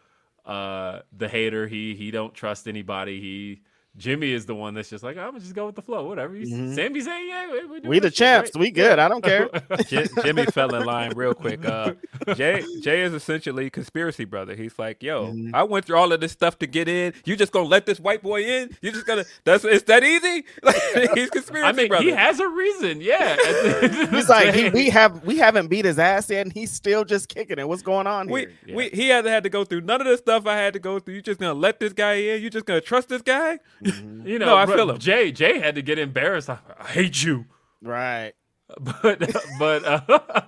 [0.45, 1.67] uh, the hater.
[1.67, 3.19] He he don't trust anybody.
[3.19, 3.61] He
[3.97, 6.35] Jimmy is the one that's just like, I'm gonna just go with the flow, whatever.
[6.35, 6.75] You, Mhm.
[6.75, 8.51] Sami saying, yeah, we, we, We the champs.
[8.53, 8.59] right?
[8.59, 8.99] We good.
[8.99, 9.49] I don't care.
[9.87, 11.63] J- Jimmy fell in line real quick.
[11.65, 11.93] Uh,
[12.35, 14.53] Jey Jey is essentially conspiracy brother.
[14.55, 15.51] He's like, yo, Mhm.
[15.53, 17.13] I went through all of this stuff to get in.
[17.23, 18.75] You just gonna let this white boy in?
[18.81, 19.23] You just gonna?
[19.45, 20.43] That's it's that easy?
[21.15, 22.03] He's conspiracy I mean, brother.
[22.03, 22.99] he has a reason.
[23.01, 23.37] Yeah,
[24.11, 27.29] He's like, he, we have we haven't beat his ass yet, and he's still just
[27.29, 27.67] kicking it.
[27.67, 28.51] What's going on we, here?
[28.65, 28.75] Yeah.
[28.75, 30.99] we, he hasn't had to go through none of the stuff I had to go
[30.99, 31.15] through.
[31.15, 32.41] You just gonna let this guy in?
[32.43, 33.59] You just gonna trust this guy?
[34.25, 34.97] you know, No, I feel him.
[34.97, 36.49] Jey Jey had to get embarrassed.
[36.49, 37.45] I, I hate you.
[37.81, 38.33] Right.
[38.79, 39.19] but
[39.59, 40.41] but uh,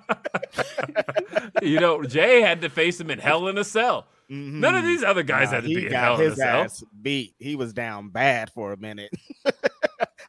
[1.61, 4.07] you know Jey had to face him in hell in a cell.
[4.29, 6.63] None of these other guys Nah, had to be in hell in a his cell.
[6.63, 7.35] ass beat.
[7.39, 9.11] He was down bad for a minute.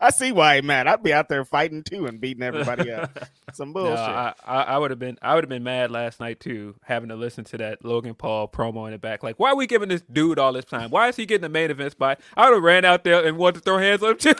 [0.00, 0.86] I see why he mad.
[0.86, 3.18] I'd be out there fighting too and beating everybody up.
[3.52, 3.98] Some No, bullshit.
[3.98, 7.08] I, I, I would have been I would have been mad last night too, having
[7.08, 9.22] to listen to that Logan Paul promo in the back.
[9.22, 10.90] Like, why are we giving this dude all this time?
[10.90, 12.20] Why is he getting the main event spot?
[12.36, 14.34] I would have ran out there and wanted to throw hands up too.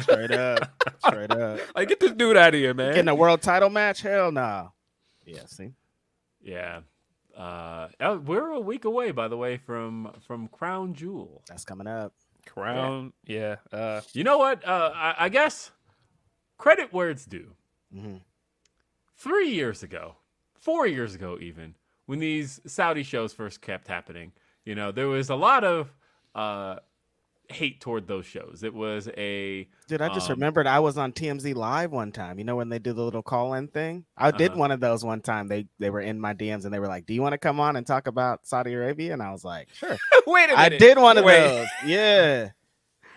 [0.00, 0.82] Straight up.
[1.06, 1.60] Straight up.
[1.76, 2.94] like, get this dude out of here, man.
[2.94, 4.02] Getting a world title match?
[4.02, 4.72] Hell no.
[5.24, 5.72] Yeah, see?
[6.42, 6.80] Yeah.
[7.36, 7.88] Uh,
[8.24, 11.42] we're a week away, by the way, from from Crown Jewel.
[11.48, 12.12] That's coming up.
[12.46, 13.56] Crown, yeah.
[13.72, 14.66] Uh, You know what?
[14.66, 15.70] Uh, I, I guess
[16.58, 17.54] credit where it's due.
[17.94, 18.20] Mhm.
[19.16, 20.16] Three years ago,
[20.54, 21.74] four years ago, even
[22.06, 24.32] when these Saudi shows first kept happening,
[24.64, 25.92] you know, there was a lot of
[26.34, 26.76] uh,
[27.54, 28.62] hate toward those shows.
[28.62, 32.38] It was a Dude, I just Um, remembered I was on TMZ Live one time.
[32.38, 34.04] You know when they do the little call-in thing?
[34.16, 34.60] I did Uh-huh.
[34.60, 35.48] one of those one time.
[35.48, 37.60] They they were in my DMs and they were like, "Do you want to come
[37.60, 39.96] on and talk about Saudi Arabia?" And I was like, "Sure."
[40.26, 40.58] wait a minute.
[40.58, 41.40] I did one of Wait.
[41.40, 41.66] those.
[41.86, 42.48] Yeah,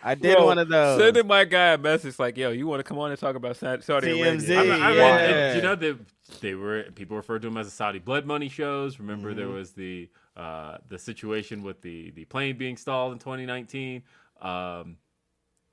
[0.03, 0.99] I did Bro, one of those.
[1.01, 3.57] Sending my guy a message like, "Yo, you want to come on and talk about
[3.57, 5.51] Saudi TMZ, Arabia?" I'm- I'm- yeah.
[5.51, 5.95] it- you know, they,
[6.41, 8.99] they were people referred to them as the Saudi blood money shows.
[8.99, 9.53] Remember, there Mhm.
[9.53, 14.03] was the uh, the situation with the the plane being stalled in 2019.
[14.41, 14.97] Um,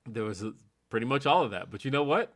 [0.08, 0.52] there was a,
[0.90, 1.70] pretty much all of that.
[1.70, 2.32] But you know what?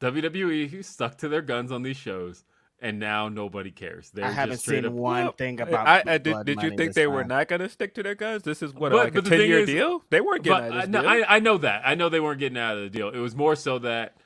[0.00, 2.44] WWE stuck to their guns on these shows,
[2.80, 4.10] and now nobody cares.
[4.10, 4.92] They're I haven't straight seen up.
[4.92, 5.86] one Well, thing about.
[5.86, 6.44] I, I did.
[6.44, 8.42] Did you think this they were not going to stick to their guns?
[8.42, 10.02] This is what But- like but a ten year is- deal.
[10.10, 11.24] They weren't getting But out uh, of no, this deal.
[11.28, 11.82] I, I know that.
[11.84, 13.10] I know they weren't getting out of the deal.
[13.10, 14.16] It was more so that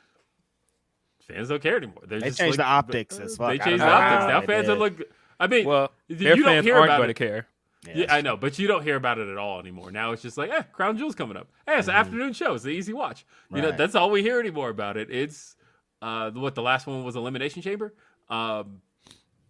[1.28, 2.02] fans don't care anymore.
[2.06, 3.48] They're They just changed like- the optics as fuck.
[3.48, 4.28] They I changed the optics.
[4.32, 4.72] Now fans did.
[4.72, 5.02] are look.
[5.38, 7.46] I mean, well, you their don't fans hear aren't about going to care.
[7.94, 9.90] Yeah, I know, but you don't hear about it at all anymore.
[9.90, 11.48] Now it's just like, eh, Crown Jewel's coming up.
[11.66, 12.54] Hey, it's an afternoon show.
[12.54, 13.24] It's an easy watch.
[13.54, 15.10] You know, that's all we hear anymore about it.
[15.10, 15.56] It's
[16.02, 17.94] uh, what the last one was Elimination Chamber.
[18.28, 18.80] Um,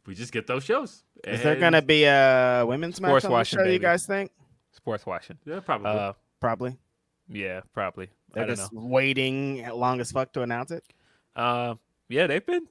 [0.07, 1.03] we just get those shows.
[1.25, 3.65] Is there gonna be a women's match Sports on the washing, show?
[3.65, 4.31] You guys think?
[4.73, 5.39] Sports watching.
[5.45, 5.91] Yeah, probably.
[5.91, 6.77] Uh, Probably.
[7.29, 8.09] yeah, probably.
[8.35, 8.87] They're don't just know.
[8.87, 10.85] waiting long as fuck to announce it.
[11.35, 11.77] Uh,
[12.09, 12.67] yeah, they've been.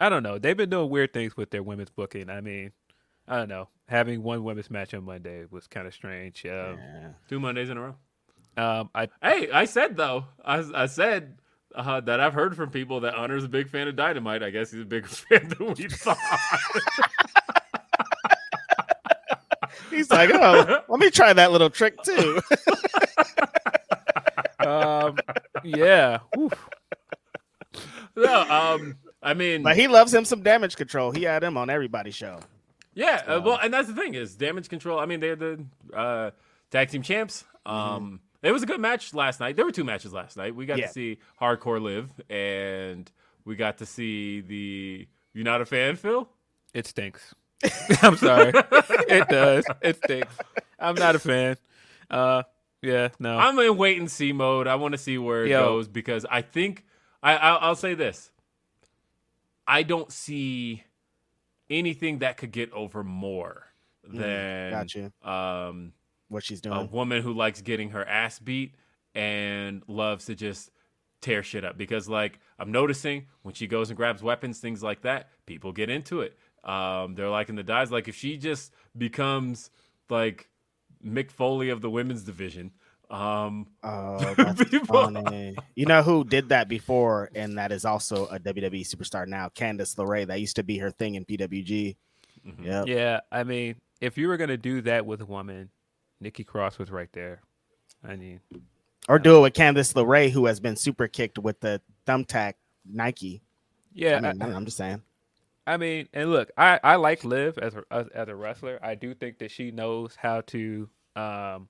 [0.00, 0.38] I don't know.
[0.38, 2.30] They've been doing weird things with their women's booking.
[2.30, 2.72] I mean,
[3.28, 3.68] I don't know.
[3.86, 6.44] Having one women's match on Monday was kind of strange.
[6.46, 7.08] Um, Yeah.
[7.28, 7.94] Two Mondays in a row.
[8.56, 11.38] um, I Hey, I said though, I, I said
[11.74, 14.42] uh, that I've heard from people that Hunter's a big fan of Dynamite.
[14.42, 16.18] I guess he's a big fan than we thought.
[19.90, 22.40] He's like, oh, let me try that little trick too.
[24.66, 25.16] um,
[25.64, 26.18] yeah.
[26.38, 26.68] Oof.
[28.16, 31.10] no, um, I mean, but he loves him some damage control.
[31.10, 32.38] He had him on everybody's show.
[32.98, 33.22] Yeah.
[33.26, 34.98] Uh, well, and that's the thing is damage control.
[34.98, 36.30] I mean, they're the uh,
[36.72, 37.44] tag team champs.
[37.64, 39.54] Um, it was a good match last night.
[39.54, 40.56] There were two matches last night.
[40.56, 40.88] We got Yeah.
[40.88, 43.08] to see Hardcore Liv, and
[43.44, 45.06] we got to see the.
[45.32, 46.28] You're not a fan, Phil?
[46.74, 47.34] It stinks.
[48.02, 48.52] I'm sorry.
[48.54, 49.64] it does.
[49.80, 50.36] It stinks.
[50.80, 51.56] I'm not a fan.
[52.10, 52.42] Uh,
[52.82, 53.38] yeah, no.
[53.38, 54.66] I'm in wait and see mode.
[54.66, 55.64] I want to see where it Yo.
[55.64, 56.84] goes because I think
[57.22, 58.30] I, I I'll say this.
[59.66, 60.82] I don't see
[61.70, 63.66] anything that could get over more
[64.04, 65.12] than got you.
[65.22, 65.92] um
[66.28, 66.76] What she's doing.
[66.76, 68.74] a woman who likes getting her ass beat
[69.14, 70.70] and loves to just
[71.20, 75.02] tear shit up because like I'm noticing when she goes and grabs weapons things like
[75.02, 77.90] that people get into it um they're liking the dies.
[77.90, 79.70] like if she just becomes
[80.08, 80.48] like
[81.04, 82.72] Mick Foley of the women's division
[83.10, 85.56] um Oh, that's People- funny.
[85.74, 89.96] You know who did that before, and that is also a WWE superstar now, Candice
[89.96, 90.26] LeRae.
[90.26, 91.96] That used to be her thing in PWG.
[92.46, 92.64] Mhm.
[92.64, 92.86] Yep.
[92.86, 95.70] yeah, I mean, if you were gonna do that with a woman,
[96.20, 97.40] Nikki Cross was right there.
[98.06, 98.40] I mean,
[99.08, 102.54] Or do it with Candice LeRae, who has been super kicked with the thumbtack
[102.90, 103.42] Nike.
[103.92, 105.02] yeah, I mean, I, am just saying.
[105.66, 108.78] I mean, and look, I, I like Liv as a as, as a wrestler.
[108.82, 111.68] I do think that she knows how to um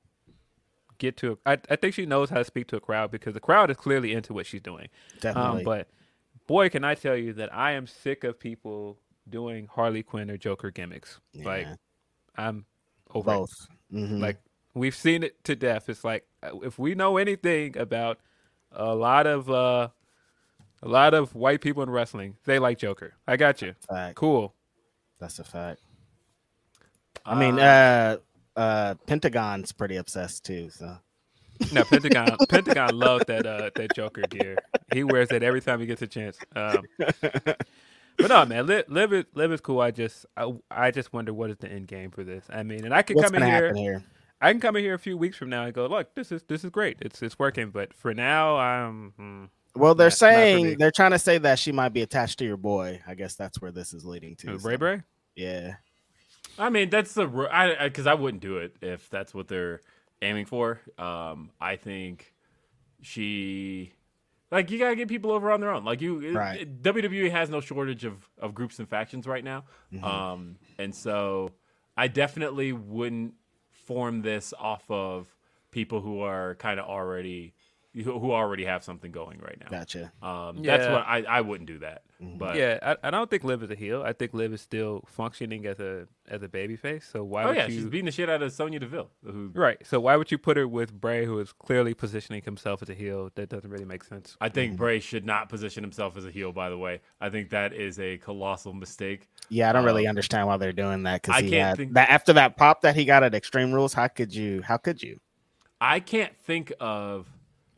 [0.98, 1.38] get to.
[1.46, 3.76] I I think she knows how to speak to a crowd because the crowd is
[3.76, 4.88] clearly into what she's doing.
[5.20, 5.60] Definitely.
[5.60, 5.88] Um, but
[6.46, 10.36] boy, can I tell you that I am sick of people doing Harley Quinn or
[10.36, 11.20] Joker gimmicks.
[11.34, 11.66] Like
[12.36, 12.64] I'm
[13.14, 13.34] over it.
[13.34, 13.68] both.
[13.92, 14.20] Mhm.
[14.20, 14.38] Like
[14.74, 15.88] We've seen it to death.
[15.88, 18.18] It's like uh, if we know anything about
[18.70, 19.88] a lot of uh,
[20.82, 23.14] a lot of white people in wrestling, they like Joker.
[23.26, 23.74] I got you.
[23.88, 24.14] Fact.
[24.14, 24.54] Cool.
[25.18, 25.80] That's a fact.
[27.26, 28.18] I mean, uh,
[28.58, 30.68] uh, Pentagon's pretty obsessed too.
[30.70, 30.98] So
[31.72, 32.36] No, Pentagon.
[32.48, 34.56] Pentagon loves that uh, that Joker gear.
[34.92, 36.38] He wears it every time he gets a chance.
[36.54, 39.80] Um, but no, man, Liv, Liv is Liv is cool.
[39.80, 42.44] I just I, I just wonder what is the end game for this.
[42.50, 44.04] I mean, and I can what's come in here, here?
[44.40, 46.42] I can come in here a few weeks from now and go, look, this is
[46.48, 46.98] this is great.
[47.00, 47.70] It's it's working.
[47.70, 49.12] But for now, I'm.
[49.16, 49.44] Hmm.
[49.76, 52.44] Well, they're Not- not saying they're trying to say that she might be attached to
[52.44, 53.00] your boy.
[53.06, 54.54] I guess that's where this is leading to.
[54.54, 55.02] Uh, so- Bray Bray.
[55.36, 55.74] Yeah.
[56.58, 59.80] I mean, that's the I because I, wouldn't do it if that's what they're
[60.22, 60.80] aiming for.
[60.98, 62.34] Um, I think
[63.00, 63.92] she
[64.50, 65.84] like you gotta get people over on their own.
[65.84, 66.62] Like you, Right.
[66.62, 69.64] it- WWE has no shortage of of groups and factions right now.
[69.92, 70.04] Mm-hmm.
[70.04, 71.52] Um, and so
[71.96, 73.34] I definitely wouldn't
[73.70, 75.34] form this off of
[75.70, 77.54] people who are kind of already
[77.94, 79.68] who who already have something going right now.
[79.70, 80.12] Gotcha.
[80.22, 82.02] Um, that's what I I wouldn't do that.
[82.22, 82.38] Mm-hmm.
[82.38, 84.02] But Yeah, I, I don't think Liv is a heel.
[84.04, 87.10] I think Liv is still functioning as a as a babyface.
[87.10, 87.74] So why oh would yeah, you?
[87.74, 89.78] she's beating the shit out of Sonya Deville, who Right.
[89.86, 92.94] So why would you put her with Bray, who is clearly positioning himself as a
[92.94, 93.30] heel?
[93.36, 94.36] That doesn't really make sense.
[94.40, 96.52] I think Bray should not position himself as a heel.
[96.52, 99.28] By the way, I think that is a colossal mistake.
[99.48, 101.76] Yeah, I don't really Um, understand why they're doing that I because he can't had
[101.78, 103.94] think- that after that pop that he got at Extreme Rules.
[103.94, 104.60] How could you?
[104.62, 105.20] How could you?
[105.80, 107.28] I can't think of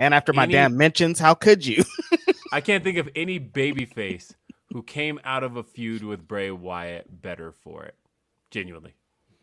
[0.01, 1.85] And after my Any- damn mentions, how could you?
[2.53, 4.33] I can't think of any babyface
[4.73, 7.95] who came out of a feud with Bray Wyatt better for it.
[8.51, 8.95] Genuinely.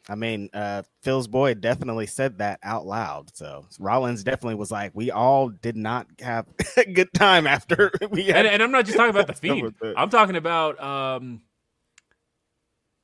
[0.10, 3.36] I mean, uh, Phil's boy definitely said that out loud.
[3.36, 6.46] So Rollins definitely was like, "We all did not have
[6.78, 9.76] a good time after we had." And, and I'm not just talking about the fiend.
[9.96, 11.42] I'm talking about um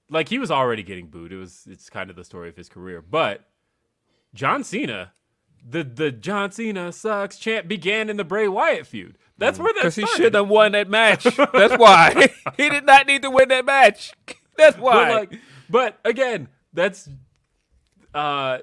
[0.10, 1.34] like he was already getting booed.
[1.34, 3.01] It was it's kind of the story of his career.
[3.01, 3.45] But
[4.34, 5.12] John Cena,
[5.68, 9.18] the the John Cena sucks chant began in the Bray Wyatt feud.
[9.38, 11.24] That's where that Because he should have won that match.
[11.53, 14.14] That's why he did not need to win that match.
[14.57, 14.93] That's why.
[14.93, 15.39] But like,
[15.70, 17.09] but again, that's
[18.14, 18.59] uh,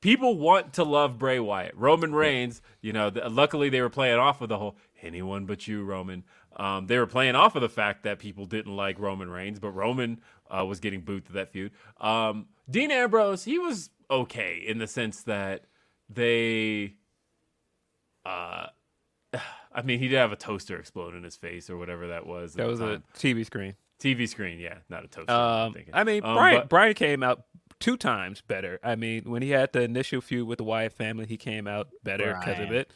[0.00, 1.76] people want to love Bray Wyatt.
[1.76, 5.68] Roman Reigns, you know, th- luckily they were playing off of the whole anyone but
[5.68, 6.24] you, Roman.
[6.56, 9.70] Um, they were playing off of the fact that people didn't like Roman Reigns, but
[9.70, 10.20] Roman
[10.50, 11.70] uh, was getting booed to that feud.
[12.00, 15.66] Um, Dean Ambrose, he was okay in the sense that
[16.12, 16.94] they,
[18.24, 18.66] uh,
[19.72, 22.54] I mean, he did have a toaster explode in his face or whatever that was.
[22.54, 23.02] that was a.
[23.16, 23.74] TV screen.
[24.00, 25.30] TV screen, yeah, not a toaster.
[25.32, 25.74] I'm Um.
[25.92, 27.44] I mean, Um, Bryan but- Bryan came out
[27.78, 28.78] two times better.
[28.82, 31.88] I mean, when he had the initial feud with the Wyatt family, he came out
[32.02, 32.90] better because of it.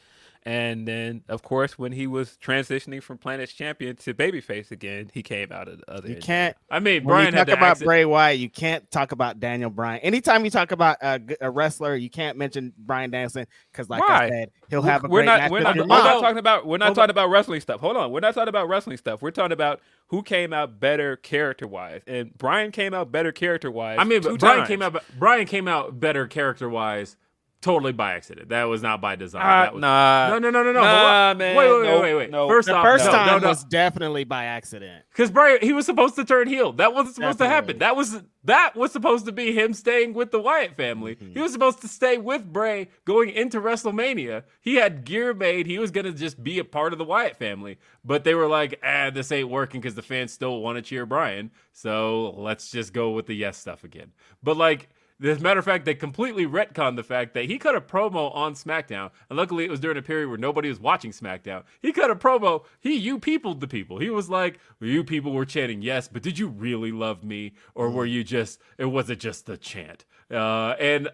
[0.46, 5.22] And then, of course, when he was transitioning from Planet's champion to babyface again, he
[5.22, 6.08] came out of the other.
[6.10, 6.54] you can't.
[6.70, 9.40] I mean, When Bryan you talk to about accident- Bray Wyatt, you can't talk about
[9.40, 10.00] Daniel Bryan.
[10.02, 14.24] Anytime you talk about a wrestler, you can't mention Bryan Danielson because, like Why?
[14.24, 16.04] I said, he'll have a we're great not match we're with not, your we're mom.
[16.04, 17.80] not talking about we're not Hold talking about wrestling stuff.
[17.80, 19.22] Hold on, we're not talking about wrestling stuff.
[19.22, 23.70] We're talking about who came out better character wise, and Bryan came out better character
[23.70, 23.96] wise.
[23.98, 24.68] I mean, two Bryan times.
[24.68, 25.02] came out.
[25.18, 27.16] Bryan came out better character wise,
[27.64, 28.50] totally by accident.
[28.50, 29.40] That was not by design.
[29.42, 30.80] Uh, that was, nah, no, no, no, no, no.
[30.82, 31.56] Nah, man.
[31.56, 32.30] Wait, wait, Nope, wait, wait, wait.
[32.30, 32.50] nope.
[32.50, 33.48] First The off, first no, time no, no.
[33.48, 35.02] was definitely by accident.
[35.10, 36.72] Because Bryan, he was supposed to turn heel.
[36.74, 37.78] That wasn't supposed to happen.
[37.78, 41.14] That was that was supposed to be him staying with the Wyatt family.
[41.16, 41.32] Mm-hmm.
[41.32, 44.42] He was supposed to stay with Bray going into WrestleMania.
[44.60, 45.66] He had gear made.
[45.66, 47.78] He was gonna just be a part of the Wyatt family.
[48.04, 51.06] But they were like, ah, this ain't working because the fans still want to cheer
[51.06, 51.50] Bryan.
[51.72, 54.12] So let's just go with the yes stuff again.
[54.42, 54.90] But like.
[55.22, 58.34] As a matter of fact, they completely retconned the fact that he cut a promo
[58.34, 61.62] on SmackDown, and luckily it was during a period where nobody was watching SmackDown.
[61.80, 62.64] He cut a promo.
[62.80, 63.98] He you peopled the people.
[63.98, 67.52] He was like, well, "You people were chanting yes, but did you really love me,
[67.76, 68.60] or were you just?
[68.76, 71.08] It was it just a chant?" Uh, and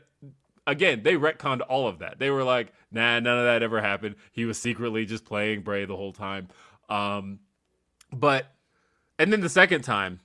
[0.66, 2.18] again, they retconned all of that.
[2.18, 4.16] They were like, "Nah, none of that ever happened.
[4.32, 6.48] He was secretly just playing Bray the whole time."
[6.88, 7.40] Um,
[8.10, 8.46] but
[9.18, 10.20] and then the second time,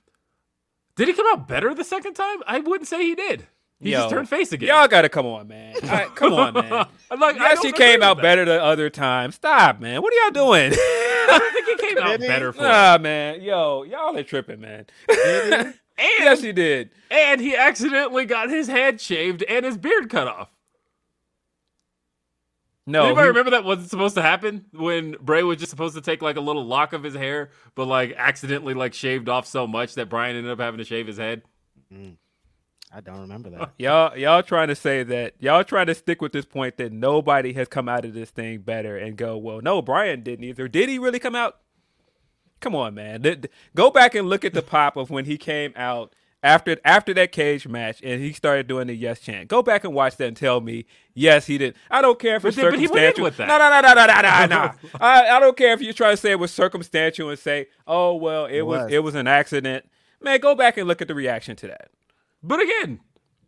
[0.96, 2.38] did he come out better the second time?
[2.46, 3.48] I wouldn't say he did.
[3.80, 4.68] He Yo, just turned face again.
[4.70, 5.74] Y'all gotta come on, man.
[5.82, 6.86] All right, come on, man.
[7.10, 8.22] I'm like, I yes, don't he came out that.
[8.22, 9.30] better the other time.
[9.32, 10.00] Stop, man.
[10.02, 10.72] What are y'all doing?
[10.74, 12.26] I don't think he came out Did he?
[12.28, 12.62] better for it.
[12.62, 13.42] nah, man.
[13.42, 14.86] Yo, y'all are tripping, man.
[15.98, 16.90] yes, he did.
[17.10, 20.48] And he accidentally got his head shaved and his beard cut off.
[22.86, 26.00] No, Anybody he- remember that wasn't supposed to happen when Bray was just supposed to
[26.00, 29.66] take like a little lock of his hair, but like accidentally like shaved off so
[29.66, 31.42] much that Bryan ended up having to shave his head?
[31.92, 32.16] Mm.
[32.94, 33.72] I don't remember that.
[33.78, 37.52] Y'all, y'all trying to say that y'all trying to stick with this point that nobody
[37.54, 40.68] has come out of this thing better and go, well, no, Bryan didn't either.
[40.68, 41.58] Did he really come out?
[42.60, 43.22] Come on, man.
[43.22, 46.76] Th- th- Go back and look at the pop of when he came out after
[46.84, 49.48] after that cage match, and he started doing the yes chant.
[49.48, 51.74] Go back and watch that and tell me yes he did.
[51.90, 53.48] I don't care if it's But then- but he went with that.
[53.48, 54.98] No, no, no, no, no, no, no, no.
[55.04, 58.14] I, I don't care if you're trying to say it was circumstantial and say, oh
[58.14, 58.92] well, it was was.
[58.92, 59.84] it was an accident.
[60.22, 61.90] Man, go back and look at the reaction to that.
[62.46, 63.00] But again,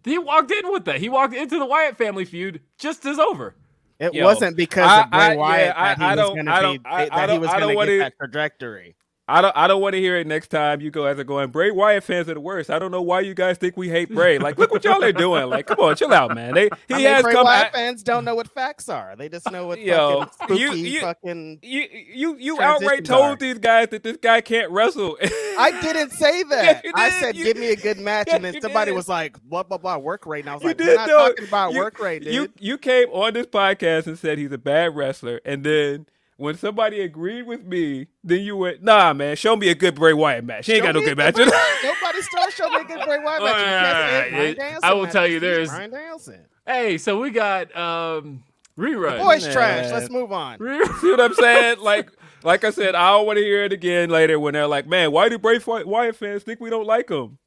[0.04, 0.98] he walked in with that.
[1.00, 3.54] He walked into the Wyatt family feud just as over.
[4.00, 6.16] It Yo, wasn't because I- of Bray I- Wyatt yeah, I- that he I was
[6.16, 8.16] don't- going to be don't- I- I that he was going to wanna- get that
[8.18, 8.94] trajectory.
[9.28, 11.70] I don't I don't want to hear it next time you guys are going, Bray
[11.70, 12.70] Wyatt fans are the worst.
[12.70, 14.38] I don't know why you guys think we hate Bray.
[14.38, 15.50] Like, look what y'all are doing.
[15.50, 16.54] Like, come on, chill out, man.
[16.54, 19.14] They he I mean, has Bray come Wyatt out- fans don't know what facts are.
[19.16, 21.58] They just know what Yo, fucking spooky you- fucking.
[21.62, 23.36] you you you outright told are.
[23.36, 25.18] these guys that this guy can't wrestle.
[25.22, 26.84] I didn't say that.
[26.84, 28.96] You I said, You- "Give me a good match," Yes, and then somebody did.
[28.96, 31.72] was like, "Blah blah blah, work rate." And I was like, "We're not talking about
[31.74, 34.96] You- work rate, dude." You you came on this podcast and said he's a bad
[34.96, 36.06] wrestler, and then
[36.38, 40.14] when somebody agreed with me, then you went, "Nah, man, show me a good Bray
[40.14, 40.64] Wyatt match.
[40.66, 41.46] He ain't got no good a matches."
[41.84, 43.58] Nobody still show me a good Bray Wyatt match.
[43.58, 45.12] You can't say it's Bryan Alright, Danielson I will match.
[45.12, 46.44] tell you It's there's- Bryan Danielson.
[46.66, 48.42] Hey, so we got um
[48.78, 49.18] rerun.
[49.18, 49.52] Boys Man.
[49.52, 49.90] trash.
[49.92, 50.58] Let's move on.
[50.60, 51.00] Rerun.
[51.00, 51.80] See what I'm saying?
[51.80, 52.10] Like,
[52.42, 55.10] like I said, I don't want to hear it again later when they're like, "Man,
[55.12, 57.38] why do Bray Wy- Wyatt fans think we don't like him?"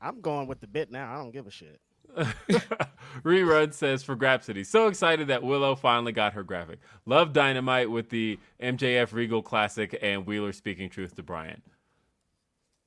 [0.00, 1.12] I'm going with the bit now.
[1.12, 1.80] I don't give a shit.
[3.24, 4.64] Rerun says for Grapsody.
[4.66, 6.80] So excited that Willow finally got her graphic.
[7.06, 11.62] Love Dynamite with the MJF Regal Classic and Wheeler speaking truth to Bryan.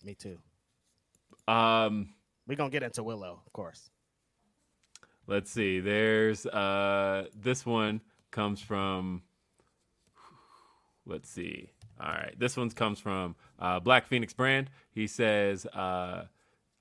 [0.04, 0.38] Me too.
[1.48, 2.14] Um,
[2.48, 3.90] We're gonna get into Willow, of course.
[5.28, 5.80] let's see.
[5.80, 8.02] There's uh this one
[8.32, 9.22] comes from
[11.06, 11.72] let's see.
[12.00, 12.34] All right.
[12.38, 14.70] This one comes from uh, Black Phoenix Brand.
[14.92, 16.24] He says, uh,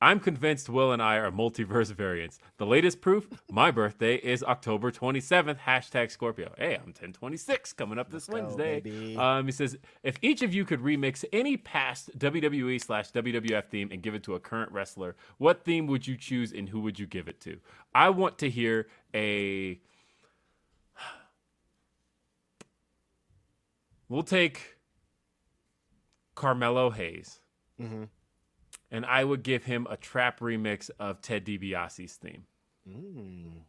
[0.03, 2.39] I'm convinced Will and I are multiverse variants.
[2.57, 6.55] The latest proof, my birthday is October 27th, hashtag Scorpio.
[6.57, 8.81] Hey, I'm 1026 coming up this go, Wednesday.
[8.81, 9.17] baby.
[9.17, 13.91] Um, he says, if each of you could remix any past WWE slash WWF theme
[13.93, 16.99] and give it to a current wrestler, what theme would you choose and who would
[16.99, 17.59] you give it to?
[17.95, 19.79] I want to hear a.
[24.09, 24.77] We'll take
[26.35, 27.41] Carmelo Hayes,
[27.79, 28.09] Mhm.
[28.91, 32.45] And I would give him a trap remix of Ted DiBiase's theme.
[32.89, 33.63] Mm.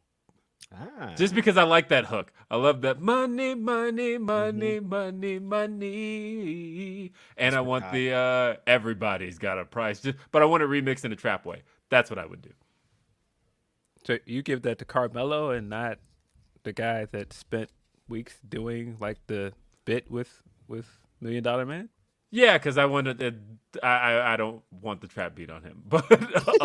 [0.73, 1.13] Ah.
[1.17, 2.31] Just because I like that hook.
[2.49, 7.11] I love that money, money, money, money, money.
[7.35, 7.93] And I want hot.
[7.93, 9.99] the uh everybody's got a price.
[9.99, 11.63] Just but I want it remixed in a trap way.
[11.89, 12.51] That's what I would do.
[14.05, 15.99] So you give that to Carmelo and not
[16.63, 17.69] the guy that spent
[18.07, 19.53] weeks doing like the
[19.85, 21.89] bit with with Million Dollar Man.
[22.31, 23.35] Yeah, because I wanted it,
[23.83, 25.83] I, I I don't want the trap beat on him.
[25.89, 26.09] But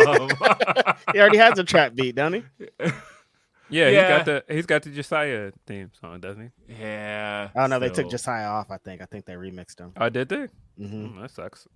[0.06, 0.28] um,
[1.12, 2.42] he already has a trap beat, don't he?
[2.78, 2.90] Yeah,
[3.68, 3.88] Yeah.
[3.90, 6.74] he's got the he's got the Josiah theme song, doesn't he?
[6.80, 7.48] yeah.
[7.56, 8.70] Oh no, they took so- Josiah off.
[8.70, 9.02] I think.
[9.02, 9.92] I think they remixed him.
[9.96, 10.46] Oh, did they?
[10.80, 11.06] Mm-hmm.
[11.18, 11.66] Mm, that sucks.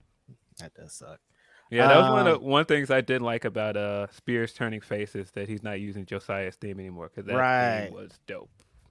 [0.58, 1.18] That does suck.
[1.70, 4.52] Yeah, that was one of Um, the one things I didn't like about uh Spears
[4.52, 7.84] turning faces that he's not using Josiah's theme anymore because that Right.
[7.86, 8.50] theme was dope.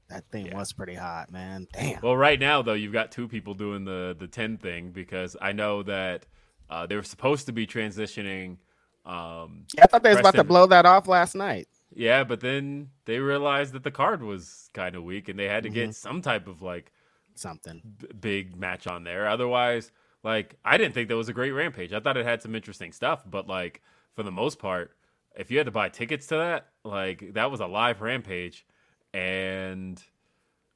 [0.09, 0.57] That thing Yeah.
[0.57, 1.67] was pretty hot, man.
[1.73, 2.01] Damn.
[2.01, 5.51] Well, right now though, you've got two people doing the the ten thing because I
[5.51, 6.25] know that
[6.69, 8.57] uh, they were supposed to be transitioning.
[9.05, 11.67] Um, I thought they was about to blow that off last night.
[11.95, 15.63] yeah, but then they realized that the card was kind of weak, and they had
[15.63, 15.75] to Mm-hmm.
[15.87, 16.91] get some type of like
[17.35, 17.81] Something.
[17.97, 19.27] b- big match on there.
[19.27, 19.91] Otherwise,
[20.23, 21.93] like I didn't think that was a great rampage.
[21.93, 23.81] I thought it had some interesting stuff, but like
[24.15, 24.91] for the most part,
[25.35, 28.65] if you had to buy tickets to that, like that was a live rampage,
[29.13, 30.01] and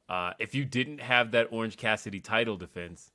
[0.09, 3.11] uh, if you didn't have that Orange Cassidy title defense,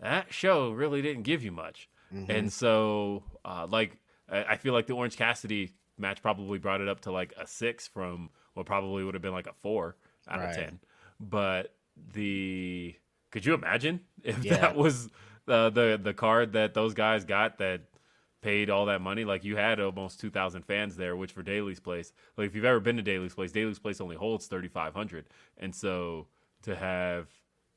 [0.00, 1.88] that show really didn't give you much.
[2.28, 3.98] And so, uh, like,
[4.30, 7.86] I feel like the Orange Cassidy match probably brought it up to like a six
[7.86, 9.94] from what probably would have been like a four
[10.26, 10.48] out Right.
[10.50, 10.78] of ten.
[11.20, 11.74] But
[12.14, 12.94] the
[13.30, 14.56] could you imagine if Yeah.
[14.56, 15.10] that was
[15.44, 17.82] the the the card that those guys got that
[18.40, 19.24] paid all that money?
[19.24, 22.64] Like you had almost two thousand fans there, which for Daly's Place, like if you've
[22.64, 25.26] ever been to Daly's Place, Daly's Place only holds thirty five hundred,
[25.56, 26.26] and so
[26.62, 27.28] to have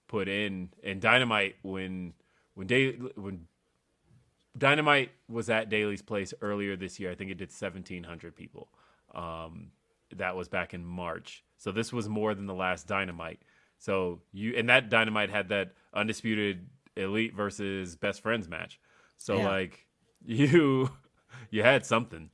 [0.07, 2.13] put in and Dynamite when
[2.55, 3.47] when Day when
[4.57, 7.09] Dynamite was at Daly's Place earlier this year.
[7.11, 8.67] I think it did 1,700 people.
[9.15, 9.71] Um,
[10.17, 11.43] that was back in March.
[11.57, 13.39] So this was more than the last Dynamite.
[13.79, 18.79] So you and that Dynamite had that undisputed elite versus best friends match.
[19.17, 19.47] So Yeah.
[19.47, 19.87] like
[20.25, 20.89] you
[21.51, 22.29] you had something.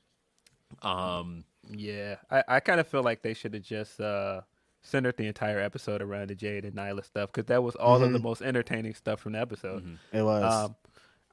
[0.81, 4.41] Um, Yeah, I, I kind of feel like they should have just uh,
[4.81, 8.11] centered the entire episode around the Jade and Nyla stuff because that was all of
[8.11, 9.97] the most entertaining stuff from the episode.
[10.11, 10.53] It was.
[10.53, 10.75] Um,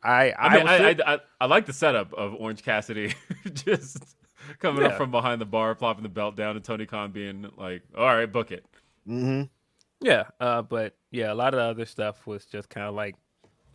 [0.03, 2.63] I I, I mean, was I, sit- I, I, I like the setup of Orange
[2.63, 3.15] Cassidy
[3.55, 4.17] just
[4.59, 7.83] coming up from behind the bar, plopping the belt down, and Tony Khan being like,
[7.97, 8.65] "All right, book it."
[9.09, 9.43] Mm-hmm.
[10.01, 13.17] yeah, uh, but yeah, a lot of the other stuff was just kind of like,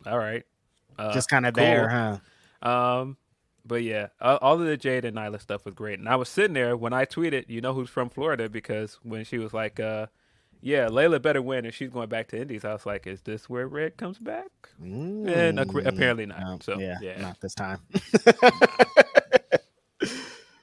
[0.05, 0.43] all right,
[0.97, 1.63] uh, Just kind of cool.
[1.63, 2.17] there, huh?
[2.62, 3.18] Um,
[3.66, 5.99] but yeah, all, of the Jade and Nyla stuff was great.
[5.99, 9.24] And I was sitting there when I tweeted, you know who's from Florida because when
[9.24, 10.07] she was like, uh,
[10.62, 13.49] "Yeah, Layla better win," and she's going back to Indies, I was like, "Is this
[13.49, 14.49] where Red comes back?"
[14.82, 16.39] And ac- apparently not.
[16.39, 17.22] No, so yeah, yeah.
[17.22, 17.80] not this time.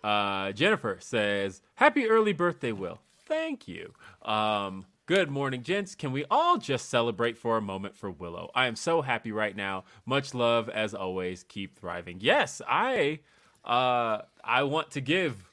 [0.07, 3.01] Uh, Jennifer says, "Happy early birthday, Will.
[3.26, 3.92] Thank you.
[4.22, 5.94] Um, good morning, gents.
[5.94, 8.50] Can we all just celebrate for a moment for Willow?
[8.54, 9.84] I am so happy right now.
[10.04, 11.44] Much love as always.
[11.44, 12.18] Keep thriving.
[12.20, 13.20] Yes, I,
[13.64, 15.50] uh, I want to give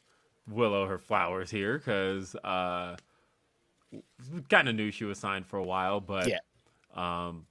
[0.50, 2.98] Willow her flowers here because uh,
[4.50, 6.40] kind of knew she was signed for a while, but Yeah.
[6.96, 7.46] um,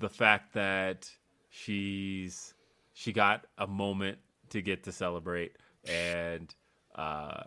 [0.00, 1.10] the fact that
[1.50, 2.54] she's
[2.92, 4.18] she got a moment
[4.50, 6.54] to get to celebrate and
[6.96, 7.42] uh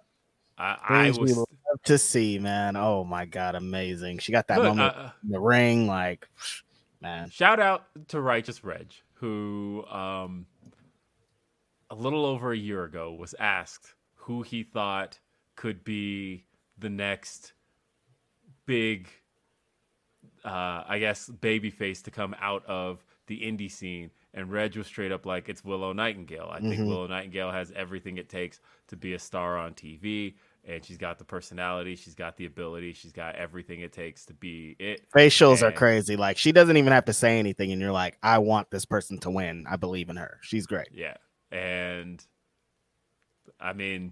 [0.57, 0.77] I,
[1.07, 1.45] I was
[1.85, 2.75] to see, man.
[2.75, 4.19] Oh my god, amazing!
[4.19, 6.27] She got that Look, moment uh, in the ring, like,
[7.01, 7.29] man.
[7.29, 10.45] shout out to Righteous Reg who um
[11.89, 15.19] a little over a year ago was asked who he thought
[15.55, 16.43] could be
[16.77, 17.53] the next
[18.65, 19.07] big
[20.45, 24.85] uh I guess baby face to come out of the indie scene and Reg was
[24.85, 26.49] straight up like it's Willow Nightingale.
[26.51, 30.35] I think Willow Nightingale has everything it takes to be a star on TV
[30.67, 34.33] and she's got the personality, she's got the ability, she's got everything it takes to
[34.33, 35.09] be it.
[35.15, 36.15] Facials are crazy.
[36.17, 39.17] Like she doesn't even have to say anything, and you're like, I want this person
[39.19, 39.65] to win.
[39.69, 40.39] I believe in her.
[40.41, 40.89] She's great.
[40.91, 41.15] Yeah.
[41.51, 42.23] And
[43.59, 44.11] I mean,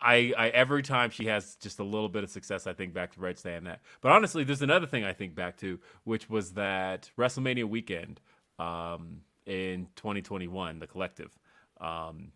[0.00, 3.12] I, I every time she has just a little bit of success, I think back
[3.14, 3.80] to Red saying that.
[4.00, 8.20] But honestly, there's another thing I think back to, which was that WrestleMania weekend
[8.58, 11.30] um, in 2021, the collective.
[11.78, 12.32] Um,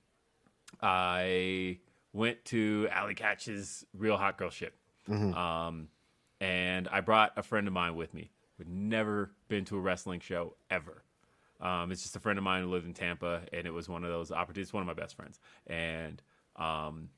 [0.83, 1.79] I
[2.13, 4.75] went to Allie Katch's Real Hot Girl Shit.
[5.35, 5.89] Um,
[6.41, 10.21] and I brought a friend of mine with me who'd never been to a wrestling
[10.21, 11.03] show ever.
[11.61, 14.05] Um, it's just a friend of mine who lived in Tampa, and it was one
[14.05, 14.73] of those opportunities.
[14.73, 16.23] One of my best friends, and
[16.57, 17.09] um,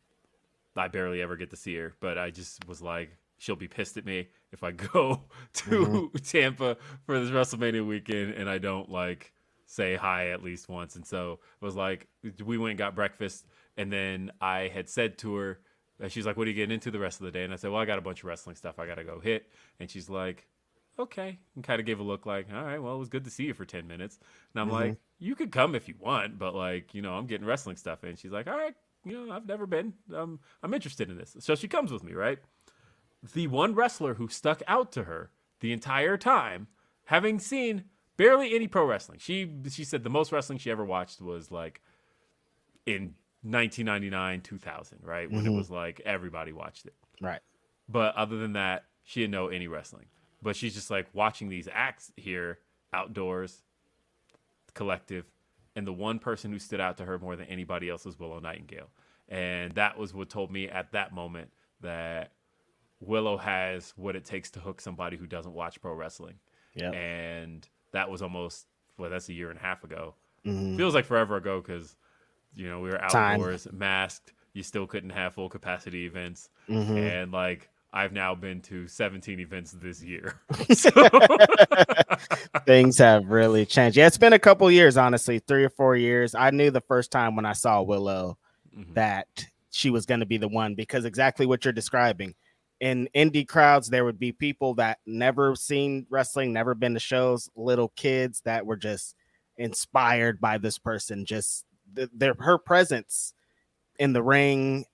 [0.76, 1.94] I barely ever get to see her.
[2.00, 3.10] But I just was like,
[3.40, 5.24] she'll be pissed at me if I go
[5.54, 9.32] to Tampa for this WrestleMania weekend and I don't like
[9.70, 10.96] say hi at least once.
[10.96, 12.08] And so it was like,
[12.44, 13.46] we went and got breakfast,
[13.76, 15.60] and then I had said to her,
[16.02, 17.56] uh, she's like, "What are you getting into the rest of the day?" And I
[17.56, 19.90] said, "Well, I got a bunch of wrestling stuff I got to go hit." And
[19.90, 20.48] she's like,
[21.00, 21.38] okay.
[21.54, 23.44] And kind of gave a look like all right well it was good to see
[23.44, 24.18] you for 10 minutes.
[24.52, 27.46] And i'm like you could come if you want but like you know i'm getting
[27.46, 29.94] wrestling stuff And she's like all right you know i've never been.
[30.14, 31.36] Um, i'm interested in this.
[31.40, 32.38] So she comes with me right?
[33.34, 36.68] The one wrestler who stuck out to her the entire time
[37.04, 37.84] having seen
[38.20, 41.80] barely any pro wrestling she she said the most wrestling she ever watched was like
[42.86, 45.56] in 1999 2000 right when it mm-hmm.
[45.56, 47.40] was like everybody watched it Right.
[47.88, 50.06] but other than that, she didn't know any wrestling.
[50.42, 52.58] But she's just like watching these acts here
[52.92, 53.62] outdoors,
[54.74, 55.26] collective,
[55.76, 58.40] and the one person who stood out to her more than anybody else was Willow
[58.40, 58.88] Nightingale.
[59.28, 61.50] And that was what told me at that moment
[61.82, 62.32] that
[63.00, 66.36] Willow has what it takes to hook somebody who doesn't watch pro wrestling.
[66.74, 66.90] Yeah.
[66.92, 68.66] And that was almost
[68.98, 70.14] well, that's a year and a half ago.
[70.46, 70.76] Mhm.
[70.76, 71.96] Feels like forever ago because
[72.54, 73.40] you know we were Time.
[73.40, 74.32] outdoors, masked.
[74.52, 76.96] You still couldn't have full capacity events, Mhm.
[76.98, 80.40] and like I've now been to 17 events this year.
[82.66, 83.96] Things have really changed.
[83.96, 86.34] Yeah, it's been a couple years, honestly, three or four years.
[86.34, 88.38] I knew the first time when I saw Willow
[88.76, 88.94] Mhm.
[88.94, 92.34] that she was going to be the one because exactly what you're describing.
[92.80, 97.50] In indie crowds, there would be people that never seen wrestling, never been to shows,
[97.54, 99.14] little kids that were just
[99.58, 101.26] inspired by this person.
[101.26, 103.34] Just th- their her presence
[103.98, 104.86] in the ring,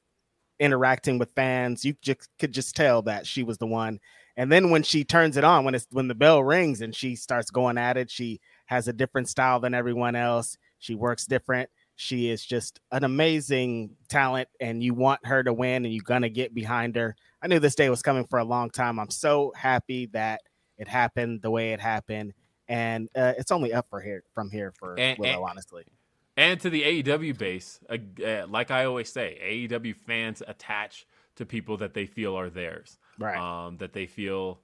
[0.59, 1.95] interacting with fans, you
[2.39, 4.01] could just tell that she was the one.
[4.37, 7.16] And then when she turns it on, when it's when the bell rings and she
[7.16, 10.59] starts going at it, she has a different style than everyone else.
[10.78, 11.70] She works different.
[11.95, 16.28] She is just an amazing talent, and you want her to win, and you're gonna
[16.28, 17.16] get behind her.
[17.43, 18.99] I knew this day was coming for a long time.
[18.99, 20.41] I'm so happy that
[20.78, 22.32] it happened the way it happened,
[22.68, 25.43] and uh, it's only up for here from here for And- Willow.
[25.43, 25.84] and- honestly,
[26.39, 31.07] and to the AEW base, uh, uh, like I always say, AEW fans attach
[31.37, 32.99] to people that they feel are theirs.
[33.18, 33.37] right?
[33.39, 34.61] um, that they feel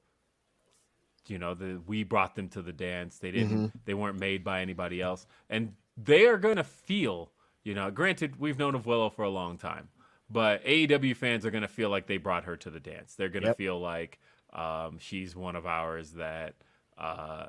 [1.28, 4.60] you know that we brought them to the dance they didn't they weren't made by
[4.60, 7.30] anybody else and they are going to feel
[7.62, 9.88] you know granted we've known of willow for a long time
[10.32, 13.28] but aew fans are going to feel like they brought her to the dance they're
[13.28, 13.56] going to Yep.
[13.58, 14.18] feel like
[14.52, 16.54] um, she's one of ours that
[16.98, 17.46] uh,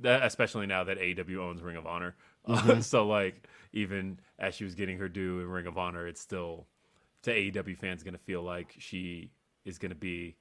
[0.00, 2.16] that, especially now that AEW owns Ring of Honor.
[2.44, 6.20] Uh, so like even as she was getting her due in Ring of Honor, it's
[6.20, 6.66] still
[7.22, 9.30] to AEW fans going to feel like she
[9.64, 10.34] is going to be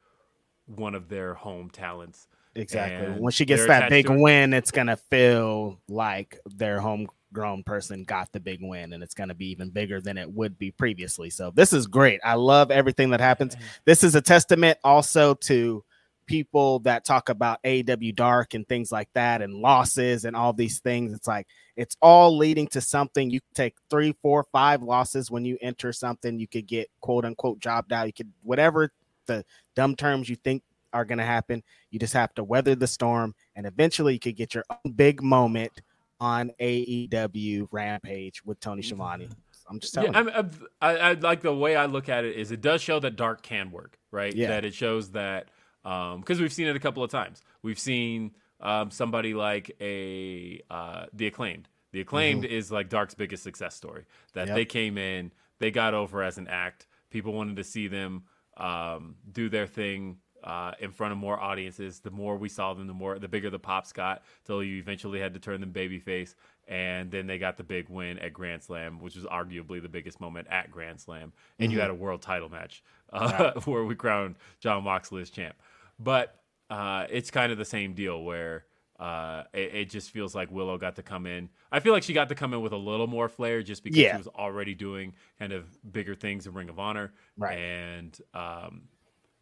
[0.65, 2.27] one of their home talents.
[2.55, 3.05] exactly.
[3.05, 8.03] and When she gets that big win, it's gonna feel like their home grown person
[8.03, 10.71] got the big win and it's going to be even bigger than it would be
[10.71, 11.29] previously.
[11.29, 12.19] So this is great.
[12.23, 13.55] I love everything that happens.
[13.85, 15.83] This is a testament also to
[16.31, 20.79] people that talk about AEW Dark and things like that and losses and all these
[20.79, 21.13] things.
[21.13, 23.29] It's like it's all leading to something.
[23.29, 26.39] You take three, four, five losses when you enter something.
[26.39, 28.07] You could get quote unquote jobbed out.
[28.07, 28.91] You could whatever
[29.25, 29.43] the
[29.75, 30.63] dumb terms you think
[30.93, 31.63] are going to happen.
[31.89, 35.21] You just have to weather the storm, and eventually you could get your own big
[35.21, 35.81] moment
[36.21, 39.27] on AEW Rampage with Tony Schiavone.
[39.69, 40.29] I'm just telling Yeah, you.
[40.29, 42.99] I'm, I'm- I, I like the way I look at it is it does show
[42.99, 44.33] that dark can work, right?
[44.33, 44.47] Yeah.
[44.49, 45.49] That it shows that
[45.83, 47.41] because we've seen it a couple of times.
[47.63, 51.67] We've seen um, somebody like a uh, the acclaimed.
[51.91, 54.05] The acclaimed is like Dark's biggest success story.
[54.33, 54.55] That Yep.
[54.55, 56.87] they came in, they got over as an act.
[57.09, 58.23] People wanted to see them
[58.57, 61.99] um, do their thing uh, in front of more audiences.
[61.99, 64.23] The more we saw them, the more the bigger the pops got.
[64.45, 66.35] Till you eventually had to turn them babyface,
[66.67, 70.19] and then they got the big win at Grand Slam, which was arguably the biggest
[70.19, 71.33] moment at Grand Slam.
[71.59, 72.83] And you had a world title match
[73.13, 75.55] uh, where we crowned Jon Moxley as champ.
[75.99, 76.35] But
[76.69, 78.65] uh, it's kind of the same deal where.
[78.99, 81.49] Uh, it, it just feels like Willow got to come in.
[81.71, 83.97] I feel like she got to come in with a little more flair just because
[83.97, 84.11] Yeah.
[84.11, 87.11] she was already doing kind of bigger things in Ring of Honor.
[87.35, 87.57] Right.
[87.57, 88.81] And um,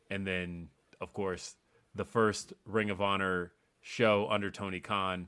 [0.09, 0.69] and then
[1.01, 1.55] of course
[1.95, 5.27] the first Ring of Honor show under Tony Khan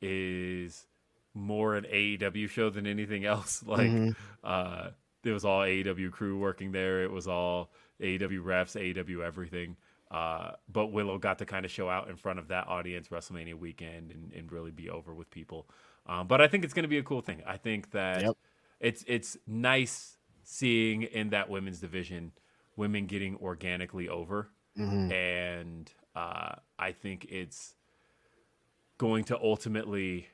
[0.00, 0.86] is
[1.34, 3.62] more an AEW show than anything else.
[3.66, 4.90] Like uh,
[5.24, 7.02] it was all AEW crew working there.
[7.02, 9.76] It was all AEW refs, AEW everything.
[10.10, 13.54] Uh, but Willow got to kind of show out in front of that audience WrestleMania
[13.54, 15.68] weekend and, and really be over with people.
[16.06, 17.42] Um, but I think it's going to be a cool thing.
[17.46, 18.36] I think that Yep.
[18.80, 22.32] it's it's nice seeing in that women's division
[22.76, 24.48] women getting organically over,
[25.12, 27.74] and uh, I think it's
[28.98, 30.28] going to ultimately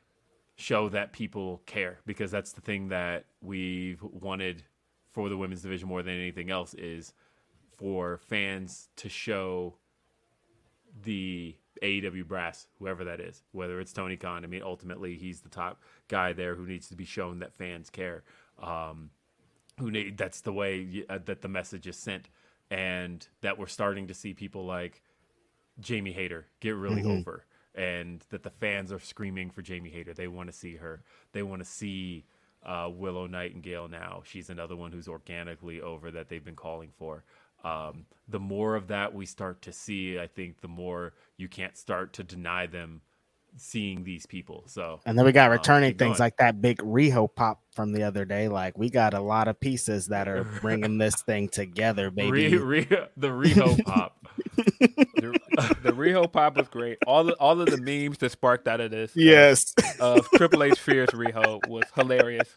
[0.56, 4.62] show that people care because that's the thing that we've wanted
[5.10, 7.12] for the women's division more than anything else is
[7.76, 9.74] for fans to show
[11.02, 14.44] the AEW brass, whoever that is, whether it's Tony Khan.
[14.44, 17.90] I mean, ultimately, he's the top guy there who needs to be shown that fans
[17.90, 18.22] care.
[18.62, 19.10] Um,
[19.78, 22.28] who need, that's the way y- uh, that the message is sent,
[22.70, 25.02] and that we're starting to see people like
[25.80, 27.44] Jamie Hayter get really over,
[27.74, 30.14] and that the fans are screaming for Jamie Hayter.
[30.14, 31.02] They want to see her.
[31.32, 32.24] They want to see
[32.64, 34.22] uh, Willow Nightingale now.
[34.24, 37.24] She's another one who's organically over that they've been calling for.
[37.64, 41.76] Um, the more of that we start to see, I think the more you can't
[41.76, 43.00] start to deny them
[43.56, 44.64] seeing these people.
[44.66, 46.26] So And then we got Um, returning keep things going.
[46.26, 48.48] like that big Riho pop from the other day.
[48.48, 52.56] Like we got a lot of pieces that are bringing this thing together, baby.
[52.56, 52.84] Re, re,
[53.16, 54.16] the Riho pop.
[54.56, 56.98] The, the Riho pop was great.
[57.06, 60.62] All the all of the memes that sparked out of this, uh, yes, of Triple
[60.64, 62.48] H Fierce Riho was hilarious.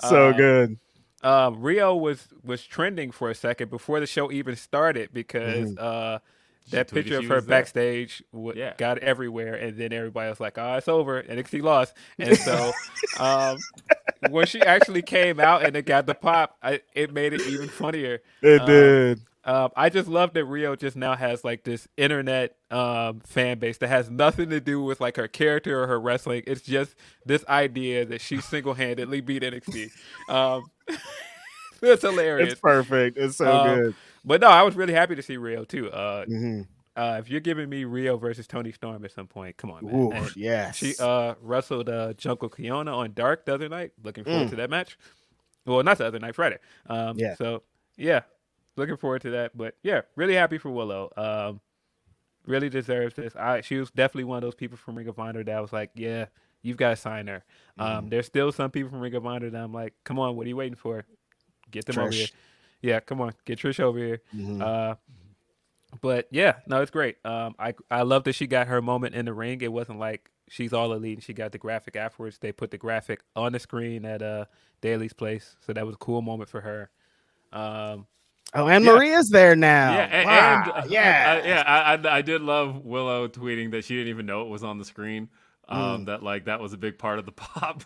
[0.00, 0.78] so Uh, good.
[1.22, 6.20] Um, Riho was was trending for a second before the show even started because uh,
[6.70, 8.74] that picture of her backstage w- Yeah.
[8.76, 12.76] got everywhere, and then everybody was like, "Oh, it's over," NXT lost, and so
[13.14, 13.64] um,
[14.20, 17.68] when she actually came out and it got the pop, I, it made it even
[17.68, 18.20] funnier.
[18.42, 19.20] It um, did.
[19.44, 23.78] Um, I just love that Riho just now has like this internet um, fan base
[23.78, 26.42] that has nothing to do with like her character or her wrestling.
[26.46, 26.94] It's just
[27.24, 29.92] this idea that she single handedly beat NXT.
[30.28, 30.70] Um,
[31.82, 32.52] it's hilarious.
[32.52, 33.18] It's perfect.
[33.18, 33.96] It's so Um, good.
[34.24, 35.90] But no, I was really happy to see Riho too.
[35.90, 36.66] Uh, Mhm.
[36.96, 39.94] uh, if you're giving me Riho versus Toni Storm at some point, come on, man.
[39.94, 40.76] Ooh, And yes.
[40.76, 43.92] She uh, wrestled uh, Jungle Kyona on Dark the other night.
[44.02, 44.50] Looking forward Mm.
[44.50, 44.98] to that match.
[45.66, 46.58] Well, not the other night, Friday.
[46.86, 47.34] Um, Yeah.
[47.36, 47.62] So
[47.96, 48.22] yeah,
[48.76, 49.56] looking forward to that.
[49.56, 51.12] But yeah, really happy for Willow.
[51.16, 51.60] Um,
[52.46, 53.36] really deserves this.
[53.36, 55.90] I she was definitely one of those people from Ring of Honor that was like,
[55.94, 56.26] yeah,
[56.62, 57.44] you've got to sign her.
[57.78, 57.82] Mm-hmm.
[57.98, 60.46] Um, there's still some people from Ring of Honor that I'm like, come on, what
[60.46, 61.04] are you waiting for?
[61.70, 62.26] Get them over here.
[62.82, 64.22] Yeah, come on, get Trish over here.
[64.34, 64.62] Mhm.
[64.62, 64.94] Uh,
[66.00, 67.16] but yeah, no, it's great.
[67.24, 69.60] Um, I I love that she got her moment in the ring.
[69.62, 72.38] It wasn't like she's all elite and she got the graphic afterwards.
[72.38, 74.44] They put the graphic on the screen at uh
[74.80, 76.90] Daily's place, so that was a cool moment for her.
[77.52, 78.06] Um,
[78.54, 78.92] oh, and yeah.
[78.92, 79.92] Maria's there now.
[79.94, 81.62] Yeah, and, Wow, and, uh, yeah, I, yeah.
[81.66, 84.78] I, I I did love Willow tweeting that she didn't even know it was on
[84.78, 85.28] the screen.
[85.70, 85.76] Mm.
[85.76, 87.84] Um, that like that was a big part of the pop.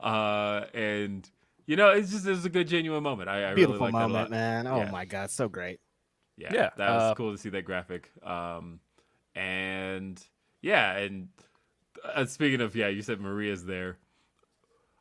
[0.00, 1.28] Uh, and
[1.66, 3.28] you know, it's just it was a good genuine moment.
[3.28, 4.66] I, I Beautiful really like moment, that man.
[4.66, 4.90] Oh Yeah.
[4.90, 5.80] my god, so great.
[6.36, 8.10] Yeah, Yeah, that was uh, cool to see that graphic.
[8.22, 8.80] Um,
[9.34, 10.20] and
[10.62, 11.28] yeah, and
[12.04, 13.98] uh, speaking of yeah, you said Maria's there.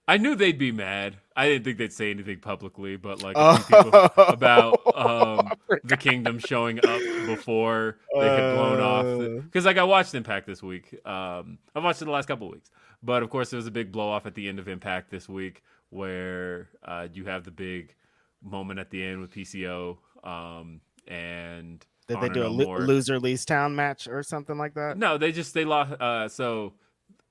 [0.06, 1.16] I knew they'd be mad.
[1.36, 5.52] I didn't think they'd say anything publicly, but like a few people about um,
[5.86, 9.44] the kingdom showing up before they had blown off.
[9.44, 10.94] Because like I watched Impact this week.
[11.08, 12.70] Um, I've watched it the last couple of weeks,
[13.02, 15.30] but of course there was a big blow off at the end of Impact this
[15.30, 15.64] week
[15.94, 17.96] where uh, you have the big
[18.42, 22.66] moment at the end with PCO um, and Did they Honor do a No lo-
[22.66, 22.80] More.
[22.82, 24.98] loser leaves town match or something like that?
[24.98, 25.94] No, they just they lost.
[26.02, 26.74] Uh, so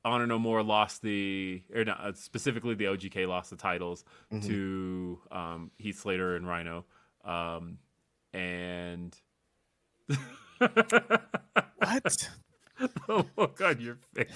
[0.05, 4.49] Honor No More lost the or not, uh, specifically the OGK lost the titles Mm-hmm.
[4.49, 6.85] to um, Heath Slater and Rhino,
[7.25, 7.79] um,
[8.33, 9.15] and
[11.79, 12.31] What?
[13.09, 14.29] oh god, your face.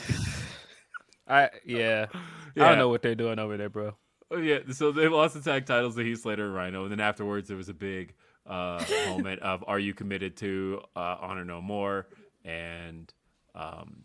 [1.27, 2.07] I yeah.
[2.13, 2.19] I
[2.55, 2.69] Yeah.
[2.69, 3.97] don't know what they're doing over there, bro.
[4.31, 7.01] Oh, yeah, so they lost the tag titles to Heath Slater and Rhino, and then
[7.01, 11.61] afterwards there was a big uh, moment of "Are you committed to uh, Honor No
[11.61, 12.09] More?"
[12.45, 13.13] and
[13.55, 14.05] um,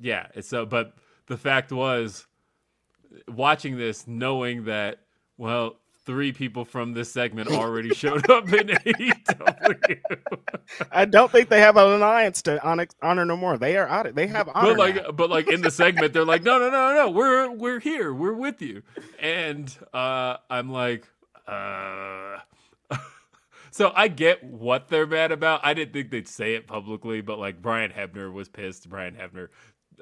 [0.00, 0.66] yeah, it's so.
[0.66, 0.94] But
[1.26, 2.26] the fact was,
[3.28, 5.00] watching this, knowing that
[5.36, 5.76] well,
[6.06, 9.98] three people from this segment already showed up in AEW.
[10.92, 13.58] I don't think they have an alliance to honor, honor no more.
[13.58, 14.14] They are out.
[14.14, 14.74] They have honor.
[14.74, 15.10] but like now.
[15.12, 18.12] but like in the segment they're like no no no no no we're we're here
[18.14, 18.82] we're with you
[19.20, 21.06] and uh i'm like
[21.46, 22.38] uh
[23.70, 27.38] so i get what they're mad about i didn't think they'd say it publicly but
[27.38, 29.48] like brian hebner was pissed brian hebner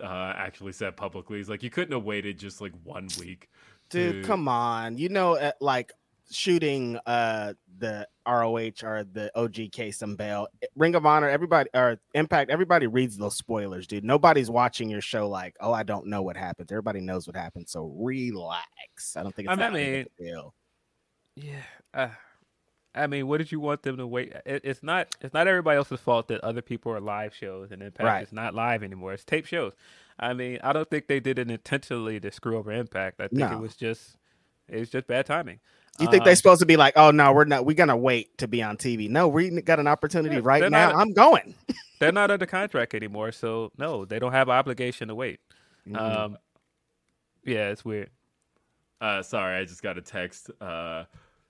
[0.02, 3.48] uh actually said publicly he's like you couldn't have waited just like one week
[3.94, 4.98] dude, to- come on.
[4.98, 5.92] You know, uh, like
[6.30, 10.46] shooting uh the ROH or the OGK some bail.
[10.76, 14.04] Ring of Honor, everybody or Impact, everybody reads those spoilers, dude.
[14.04, 16.70] Nobody's watching your show like, oh, I don't know what happens.
[16.72, 19.16] Everybody knows what happens, so relax.
[19.16, 20.54] I don't think it's I that mean- deal.
[21.36, 21.62] Yeah.
[21.92, 22.08] Uh,
[22.94, 24.32] I mean, what did you want them to wait?
[24.46, 25.08] It, it's not.
[25.20, 28.22] It's not everybody else's fault that other people are live shows and Impact Right.
[28.22, 29.12] is not live anymore.
[29.12, 29.72] It's tape shows.
[30.18, 33.20] I mean, I don't think they did it intentionally to screw over Impact.
[33.20, 33.52] I think No.
[33.52, 34.16] it was just,
[34.68, 35.60] it was just bad timing.
[36.00, 37.64] You think Um, they're supposed to be like, oh no, we're not.
[37.66, 39.08] We're gonna wait to be on TV.
[39.08, 40.90] No, we got an opportunity Yeah, right now.
[40.90, 41.54] not- I'm going.
[42.00, 45.38] They're not under contract anymore, so no, they don't have an obligation to wait.
[45.88, 45.96] Mm-hmm.
[45.96, 46.38] Um,
[47.44, 48.10] yeah, it's weird.
[49.00, 50.50] Uh, sorry, I just got a text.
[50.60, 51.04] Uh,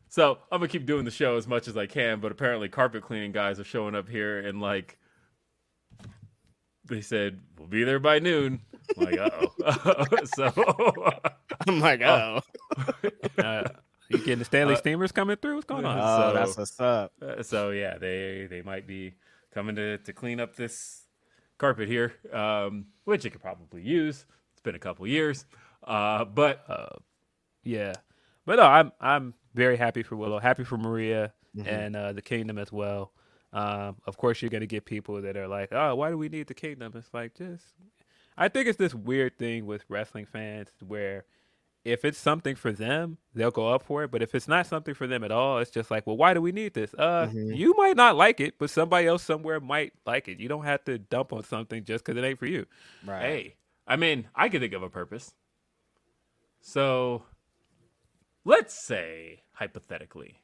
[0.09, 3.03] so I'm gonna keep doing the show as much as I can, but apparently carpet
[3.03, 4.99] cleaning guys are showing up here and like
[6.89, 8.61] they said we'll be there by noon.
[8.98, 10.06] I'm like, oh,
[10.36, 10.52] so
[11.69, 12.40] I'm like, oh,
[13.39, 13.65] Uh,
[14.09, 15.55] you getting the Stanley Uh, Steemers coming through?
[15.55, 15.98] What's going on?
[15.98, 17.12] oh, So- that's what's up.
[17.23, 19.15] uh, so yeah, they they might be
[19.52, 21.02] coming to to clean up this
[21.59, 24.27] carpet here, um, which it could probably use.
[24.52, 25.47] It's been a couple years,
[25.85, 26.65] uh, but
[27.62, 27.94] Yeah,
[28.44, 31.69] but no, I'm I'm very happy for Willow, happy for Maria Mm-hmm.
[31.69, 33.12] and uh, the Kingdom as well.
[33.55, 36.48] Um, of course, you're gonna get people that are like, "Oh, why do we need
[36.48, 37.64] the Kingdom?" It's like just,
[38.36, 41.24] I think it's this weird thing with wrestling fans where
[41.85, 44.10] if it's something for them, they'll go up for it.
[44.10, 46.40] But if it's not something for them at all, it's just like, well, why do
[46.43, 46.94] we need this?
[46.94, 47.55] Uh, Mm-hmm.
[47.55, 50.40] you might not like it, but somebody else somewhere might like it.
[50.40, 52.66] You don't have to dump on something just because it ain't for you.
[53.06, 53.20] Right.
[53.22, 53.56] Hey,
[53.86, 55.35] I mean, I could think of a purpose.
[56.60, 57.24] So,
[58.44, 60.40] let's say, hypothetically,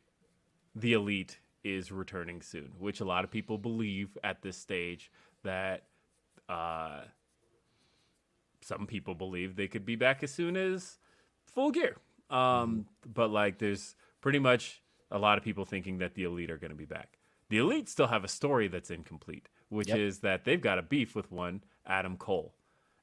[0.74, 5.10] the elite is returning soon, which a lot of people believe at this stage
[5.42, 5.84] that
[6.48, 7.02] uh,
[8.62, 10.98] some people believe they could be back as soon as
[11.44, 11.96] full gear.
[12.30, 16.58] Um, But, like, there's pretty much a lot of people thinking that the elite are
[16.58, 17.18] going to be back.
[17.48, 19.98] The elite still have a story that's incomplete, which Yep.
[19.98, 22.54] is that they've got a beef with one Adam Cole.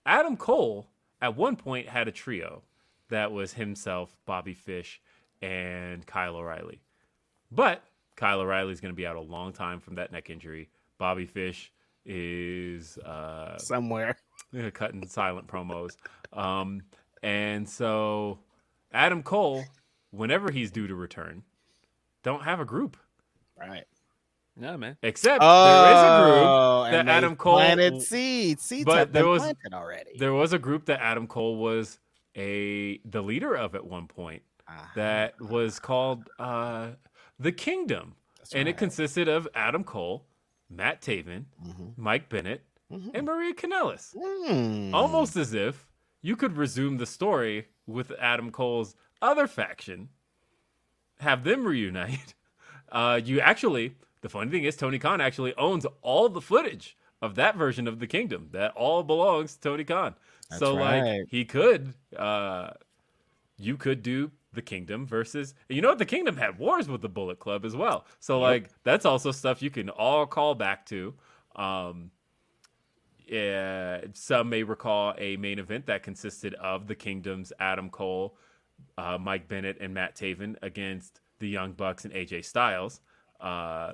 [0.05, 0.87] Adam Cole
[1.21, 2.63] at one point had a trio
[3.09, 5.01] that was himself, Bobby Fish,
[5.41, 6.81] and Kyle O'Reilly.
[7.51, 7.83] But
[8.17, 10.67] Kyle O'Reilly's going to be out a long time from that neck injury.
[10.97, 11.71] Bobby Fish
[12.05, 14.17] is uh, Somewhere.
[14.73, 15.95] cutting silent promos.
[16.33, 16.81] Um,
[17.23, 18.39] and so
[18.91, 19.63] Adam Cole,
[20.11, 21.43] whenever he's due to return,
[22.23, 22.97] don't have a group.
[23.57, 23.85] Right.
[24.59, 24.97] No, man.
[25.03, 28.63] Except Oh, there is a group that Adam Cole planted seeds.
[28.63, 30.11] Seeds but have there been was- planted already.
[30.17, 31.99] there was a group that Adam Cole was
[32.35, 36.89] a the leader of at one point Ah, that was called uh,
[37.39, 40.25] the Kingdom, that's and it consisted of Adam Cole,
[40.69, 41.97] Matt Taven, Mhm.
[41.97, 44.15] Mike Bennett, and Maria Kanellis.
[44.17, 44.93] Hmm.
[44.95, 45.87] Almost as if
[46.21, 50.09] you could resume the story with Adam Cole's other faction,
[51.19, 52.33] have them reunite.
[52.89, 57.35] Uh, you actually, the funny thing is, Tony Khan actually owns all the footage of
[57.35, 58.47] that version of the Kingdom.
[58.53, 60.15] That all belongs to Tony Khan.
[60.49, 61.01] That's so right.
[61.19, 62.69] like he could, uh,
[63.57, 65.53] you could do the Kingdom versus.
[65.69, 65.97] You know what?
[65.99, 68.05] The Kingdom had wars with the Bullet Club as well.
[68.19, 71.13] So like that's also stuff you can all call back to.
[71.55, 72.11] Um,
[73.31, 78.37] uh, some may recall a main event that consisted of the Kingdom's Adam Cole,
[78.97, 83.01] uh, Mike Bennett, and Matt Taven against the Young Bucks and AJ Styles.
[83.39, 83.93] Uh,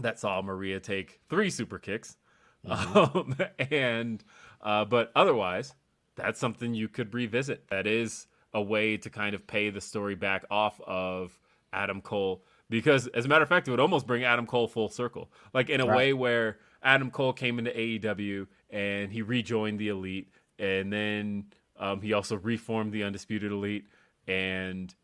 [0.00, 2.16] that saw Maria take three super kicks.
[2.66, 4.24] Um, and
[4.62, 5.74] uh, but otherwise,
[6.16, 7.68] that's something you could revisit.
[7.68, 11.38] That is a way to kind of pay the story back off of
[11.72, 14.88] Adam Cole because, as a matter of fact, it would almost bring Adam Cole full
[14.88, 15.96] circle, like in a Right.
[15.96, 21.44] way where Adam Cole came into AEW and he rejoined the Elite, and then
[21.78, 23.86] um, he also reformed the Undisputed Elite,
[24.26, 24.94] and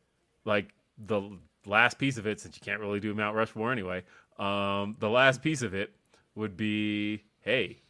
[0.44, 1.20] like the
[1.66, 4.04] last piece of it, since you can't really do Mount Rushmore anyway,
[4.38, 5.92] um, the last piece of it
[6.34, 7.82] would be, hey,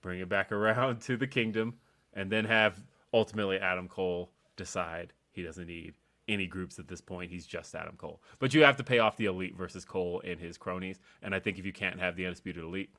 [0.00, 1.74] bring it back around to the kingdom,
[2.14, 2.82] and then have
[3.12, 4.30] ultimately Adam Cole
[4.60, 5.94] decide he doesn't need
[6.28, 7.30] any groups at this point.
[7.30, 8.20] He's just Adam Cole.
[8.38, 11.00] But you have to pay off the elite versus Cole and his cronies.
[11.22, 12.90] And I think if you can't have the undisputed elite,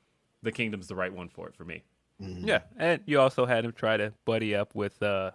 [0.42, 1.82] the kingdom's the right one for it for me.
[2.18, 5.32] Yeah, and you also had him try to buddy up with uh,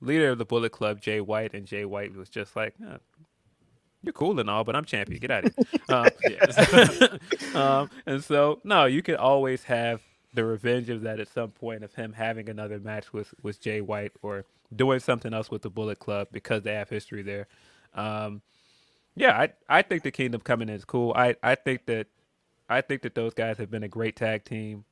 [0.00, 2.98] leader of the Bullet Club, Jay White, and Jay White was just like, "Eh,
[4.02, 5.18] "You're cool and all, but I'm champion.
[5.18, 6.38] Get out of here."
[7.54, 10.00] um, um, and so, no, you could always have
[10.32, 13.80] the revenge of that at some point of him having another match with with Jay
[13.80, 17.46] White or doing something else with the Bullet Club because they have history there.
[17.94, 18.42] Um,
[19.14, 21.12] yeah, I I think the Kingdom coming is cool.
[21.14, 22.06] I I think that
[22.68, 24.84] I think that those guys have been a great tag team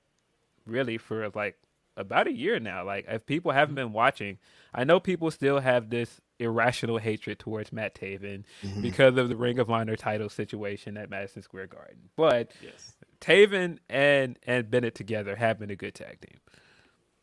[0.66, 1.56] really for like
[1.96, 2.84] about a year now.
[2.84, 4.38] Like if people haven't been watching,
[4.74, 8.44] I know people still have this irrational hatred towards Matt Taven
[8.80, 12.10] because of the Ring of Honor title situation at Madison Square Garden.
[12.16, 12.94] But Yes.
[13.20, 16.38] Taven and and Bennett together have been a good tag team.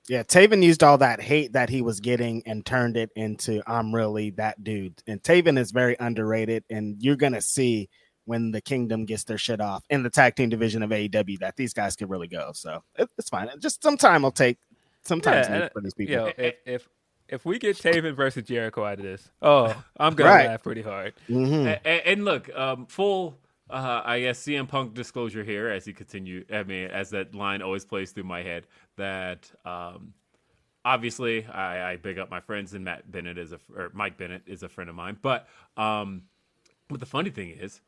[0.10, 3.94] Yeah, Taven used all that hate that he was getting and turned it into I'm
[3.94, 5.02] really that dude.
[5.06, 7.90] And Taven is very underrated, and you're gonna see
[8.26, 11.56] when the Kingdom gets their shit off in the tag team division of AEW that
[11.58, 12.52] these guys can really go.
[12.54, 13.50] So it, it's fine.
[13.60, 14.58] Just some time will take.
[15.04, 16.16] Sometimes Yeah, for these people.
[16.18, 16.90] Know, if if
[17.30, 20.48] if we get Taven versus Jericho out of this, oh, I'm gonna Right.
[20.48, 21.14] laugh pretty hard.
[21.30, 21.66] Mhm.
[21.68, 23.38] A- a- and, look, um, full,
[23.70, 26.46] uh, I guess CM Punk disclosure here as he continue.
[26.52, 28.66] I mean, as that line always plays through my head.
[28.98, 30.14] That um,
[30.86, 34.44] obviously, I, I big up my friends, and Matt Bennett is a or Mike Bennett
[34.46, 35.18] is a friend of mine.
[35.22, 35.48] But
[35.78, 36.24] um,
[36.90, 37.80] but the funny thing is,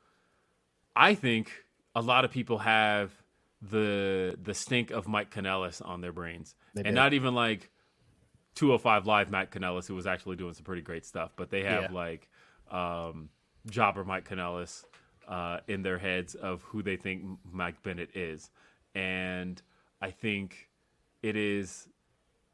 [0.95, 1.52] I think
[1.95, 3.11] a lot of people have
[3.61, 6.95] the the stink of Mike Kanellis on their brains, They and do.
[6.95, 7.69] not even like
[8.56, 11.91] 205 Live Matt Kanellis, who was actually doing some pretty great stuff, but they have
[11.91, 11.98] Yeah.
[11.98, 12.30] like
[12.72, 13.30] um,
[13.69, 14.84] Jobber Mike Kanellis
[15.27, 18.49] uh, in their heads of who they think Mike Bennett is,
[18.95, 19.61] and
[20.02, 20.68] I think
[21.23, 21.87] it is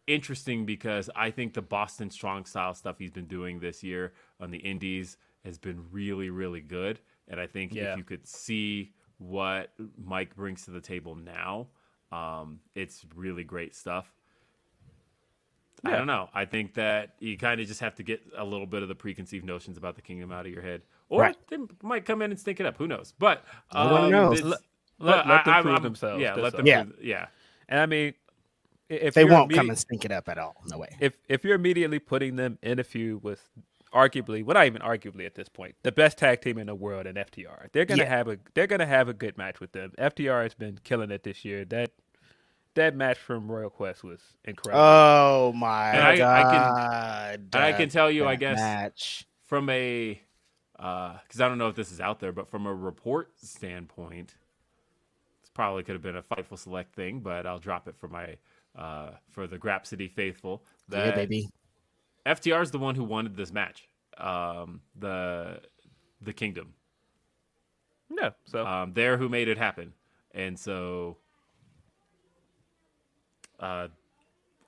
[0.08, 4.52] interesting because I think the Boston Strong Style stuff he's been doing this year on
[4.52, 7.00] the Indies has been really, really good.
[7.28, 7.92] And I think Yeah.
[7.94, 11.68] if you could see what Mike brings to the table now,
[12.12, 14.12] um, it's really great stuff.
[15.84, 16.30] I don't know.
[16.34, 18.96] I think that you kind of just have to get a little bit of the
[18.96, 21.38] preconceived notions about the kingdom out of your head, or Right.
[21.48, 22.78] they might come in and stink it up.
[22.78, 23.14] Who knows?
[23.20, 24.42] But Nobody um, knows.
[24.42, 24.62] Let-
[24.98, 26.22] let- let them I- prove I'm- themselves.
[26.22, 26.66] Yeah, let them.
[26.66, 26.84] Yeah.
[26.86, 27.28] prove- yeah.
[27.70, 28.25] And I mean, i-
[28.90, 30.56] if they won't come and stink it up at all.
[30.70, 30.90] No way.
[31.00, 33.42] if if you're immediately putting them in a feud with
[33.94, 37.06] arguably, well, not even arguably at this point, the best tag team in the world
[37.08, 38.10] in FTR, they're gonna Yeah.
[38.10, 39.92] have a they're gonna have a good match with them.
[39.98, 41.64] FTR has been killing it this year.
[41.66, 41.92] That
[42.76, 44.84] that match from Royal Quest was incredible.
[44.84, 47.40] Oh my And I- I god!
[47.54, 49.26] and I can tell you, I guess- match.
[49.46, 50.20] from a
[50.78, 54.36] uh, because I don't know if this is out there, but from a report standpoint,
[55.42, 58.36] this probably could have been a Fightful Select thing, but I'll drop it for my
[58.78, 60.64] uh, for the Grapsody faithful.
[60.90, 61.50] That Yeah, baby.
[62.26, 63.88] FTR is the one who wanted this match.
[64.18, 65.62] Um, the
[66.22, 66.74] the Kingdom,
[68.10, 69.94] yeah, so um, they're who made it happen,
[70.34, 71.18] and so
[73.60, 73.90] uh,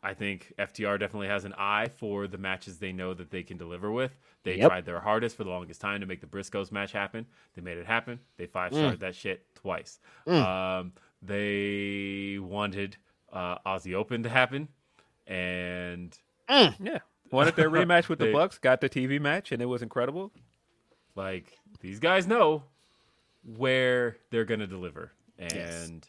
[0.03, 3.57] I think FTR definitely has an eye for the matches they know that they can
[3.57, 4.15] deliver with.
[4.43, 4.67] They Yep.
[4.69, 7.25] tried their hardest for the longest time to make the Briscoes match happen.
[7.55, 8.19] They made it happen.
[8.38, 9.99] They five starred that shit twice.
[10.27, 12.97] Um, they wanted
[13.31, 14.67] uh, Aussie Open to happen,
[15.25, 16.17] and
[16.49, 16.99] yeah,
[17.31, 20.31] wanted their rematch with the Bucks, got the TV match, and it was incredible.
[21.15, 22.63] like these guys know
[23.55, 26.01] where they're gonna deliver, and Yes.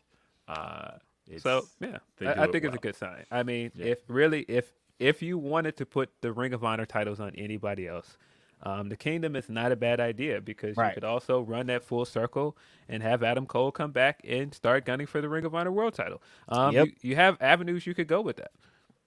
[0.49, 0.99] uh,
[1.31, 3.25] it's, So yeah, they I, do I it think it's a good sign.
[3.31, 3.87] I mean, Yeah.
[3.87, 7.87] if really if if you wanted to put the Ring of Honor titles on anybody
[7.87, 8.17] else,
[8.63, 12.05] um, the Kingdom is not a bad idea because you could also run that full
[12.05, 12.57] circle
[12.89, 15.95] and have Adam Cole come back and start gunning for the Ring of Honor World
[15.95, 16.23] Title.
[16.49, 16.87] Um, Yep.
[16.87, 18.51] you, you have avenues you could go with that.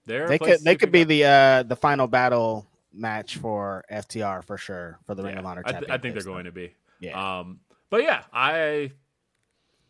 [0.06, 4.58] There They could they could be the uh the final battle match for FTR for
[4.58, 6.76] sure for the Ring of Honor I, th- I think they're going to be.
[7.00, 7.40] Yeah.
[7.40, 7.60] Um,
[7.90, 8.92] but yeah, I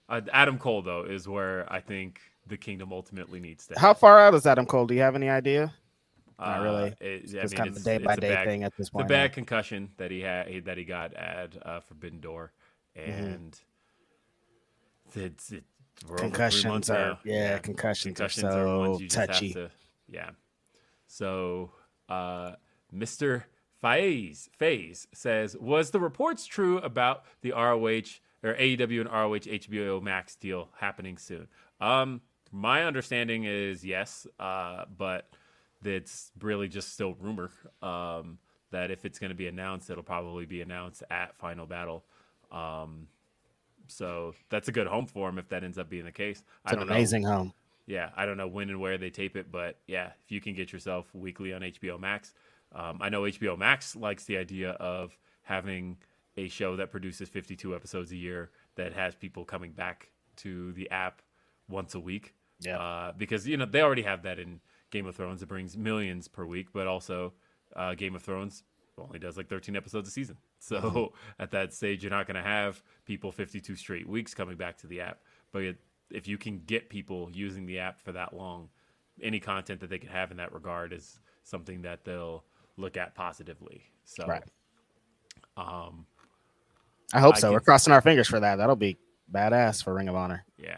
[0.10, 3.80] uh, Adam Cole though is where I think the kingdom ultimately needs to.
[3.80, 4.86] How far out is Adam Cole?
[4.86, 5.74] Do you have any idea?
[6.41, 6.89] Not Uh, really.
[6.89, 9.07] I It's mean, kind of a day by day thing at this point.
[9.07, 12.51] The bad concussion that he had that he got at uh, Forbidden Door,
[12.97, 13.23] Mm-hmm.
[13.23, 13.59] and
[15.15, 15.63] it's it,
[16.07, 17.19] we're over three Concussions are now.
[17.23, 19.53] yeah, concussions, concussions are are ones so just touchy.
[19.53, 19.69] to
[20.09, 20.31] yeah
[21.07, 21.72] so
[22.09, 22.51] uh
[22.93, 23.43] mr
[23.81, 30.01] Faiz Faze says was the reports true about the ROH or AEW and ROH HBO
[30.01, 31.47] Max deal happening soon
[31.80, 35.30] um my understanding is yes uh but
[35.84, 37.52] it's really just still rumor
[37.82, 38.38] um
[38.72, 42.03] that if it's going to be announced it'll probably be announced at Final Battle
[42.52, 43.08] um
[43.88, 46.44] so that's a good home for him if that ends up being the case.
[46.64, 47.53] It's an don't know amazing home.
[47.88, 50.53] yeah, I don't know when and where they tape it, but yeah, if you can
[50.53, 52.34] get yourself weekly on HBO Max,
[52.74, 55.98] um, I know HBO Max likes the idea of having
[56.38, 60.90] a show that produces 52 episodes a year that has people coming back to the
[60.90, 61.22] app
[61.68, 62.34] once a week.
[62.62, 62.80] Yeah.
[62.80, 65.41] uh, because you know they already have that in Game of Thrones.
[65.41, 67.34] It brings millions per week, but also
[67.76, 68.63] uh, Game of Thrones
[68.97, 70.38] only does like 13 episodes a season.
[70.63, 74.77] So at that stage, you're not going to have people 52 straight weeks coming back
[74.77, 75.22] to the app.
[75.51, 75.77] But it,
[76.11, 78.69] if you can get people using the app for that long,
[79.23, 82.43] any content that they can have in that regard is something that they'll
[82.77, 83.81] look at positively.
[84.05, 84.43] So, Right.
[85.57, 86.05] um,
[87.11, 87.51] I hope I so.
[87.51, 88.57] We're crossing our fingers for that.
[88.57, 88.99] That'll be
[89.34, 90.45] badass for Ring of Honor.
[90.57, 90.77] yeah.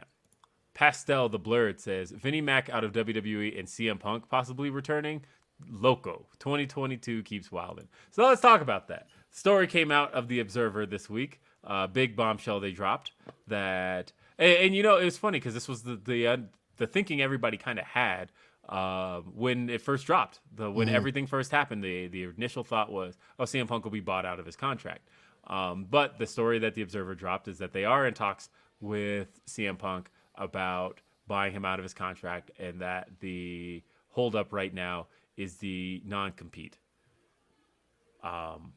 [0.73, 5.23] Pastel the Blurred says Vinnie Mac out of WWE and CM Punk possibly returning.
[5.69, 7.87] Loco 2022 keeps wilding.
[8.11, 9.07] So let's talk about that.
[9.31, 11.41] Story came out of the Observer this week.
[11.63, 13.11] Uh, big bombshell they dropped
[13.47, 16.37] that, and, and you know it was funny because this was the the uh,
[16.77, 18.31] the thinking everybody kind of had
[18.67, 20.39] uh, when it first dropped.
[20.55, 24.01] The when everything first happened, the the initial thought was, oh, CM Punk will be
[24.01, 25.07] bought out of his contract.
[25.47, 29.43] Um, but the story that the Observer dropped is that they are in talks with
[29.45, 35.07] CM Punk about buying him out of his contract, and that the holdup right now
[35.37, 36.77] is the non-compete.
[38.23, 38.73] Um,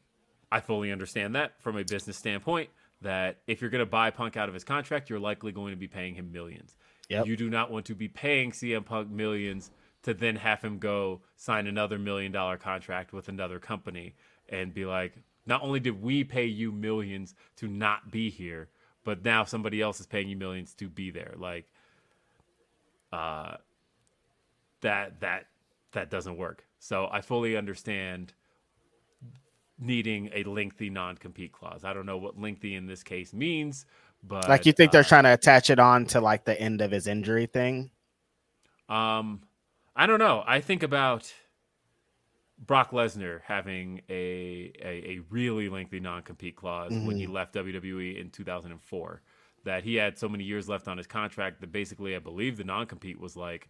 [0.51, 2.69] I fully understand that from a business standpoint.
[3.01, 5.77] That if you're going to buy Punk out of his contract, you're likely going to
[5.77, 6.75] be paying him millions.
[7.09, 7.27] Yep.
[7.27, 9.69] You do not want to be paying CM Punk millions
[10.03, 14.15] to then have him go sign another million dollar contract with another company
[14.49, 15.13] and be like,
[15.45, 18.69] not only did we pay you millions to not be here,
[19.07, 21.33] but now somebody else is paying you millions to be there.
[21.37, 21.71] Like,
[23.13, 23.55] uh,
[24.81, 25.45] that that
[25.93, 26.65] that doesn't work.
[26.79, 28.33] So I fully understand
[29.79, 31.85] needing a lengthy non-compete clause.
[31.85, 33.85] I don't know what lengthy in this case means,
[34.27, 36.81] but Like you think they're uh, trying to attach it on to like the end
[36.81, 37.91] of his injury thing?
[38.89, 39.39] Um,
[39.95, 40.43] I don't know.
[40.45, 41.33] I think about
[42.65, 48.19] Brock Lesnar having a a, a really lengthy non compete clause when he left WWE
[48.19, 49.21] in 2004.
[49.63, 52.63] That he had so many years left on his contract that basically, I believe the
[52.63, 53.69] non compete was like,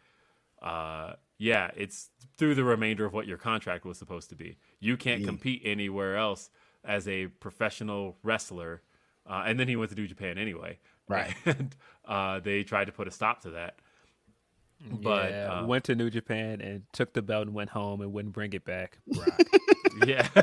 [0.62, 4.58] uh, yeah, it's through the remainder of what your contract was supposed to be.
[4.80, 6.50] You can't compete anywhere else
[6.84, 8.82] as a professional wrestler.
[9.30, 10.80] Uh, and then he went to New Japan anyway.
[11.08, 11.34] Right.
[11.46, 13.80] And uh, they tried to put a stop to that.
[14.80, 18.14] But yeah, uh, went to New Japan and took the belt and went home and
[18.14, 19.00] wouldn't bring it back.
[19.08, 19.42] Brock.
[20.06, 20.28] yeah.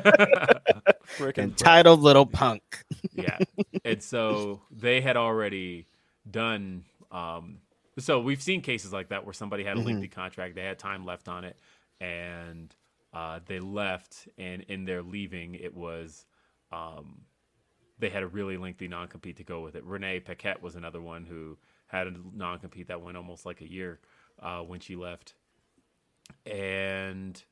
[1.17, 1.39] Freaking Brock.
[1.39, 2.85] Entitled little punk.
[3.15, 3.39] yeah.
[3.85, 5.87] And so they had already
[6.29, 6.85] done.
[7.13, 7.59] Um,
[7.99, 11.07] so we've seen cases like that where somebody had a lengthy contract, they had time
[11.07, 11.57] left on it,
[12.01, 12.75] and
[13.13, 14.29] uh, they left.
[14.37, 16.27] And in their leaving, it was
[16.73, 17.21] um,
[18.01, 19.85] they had a really lengthy non compete to go with it.
[19.85, 21.57] Renee Paquette was another one who
[21.87, 24.01] had a non compete that went almost like a year
[24.41, 25.35] uh, when she left.
[26.47, 27.43] And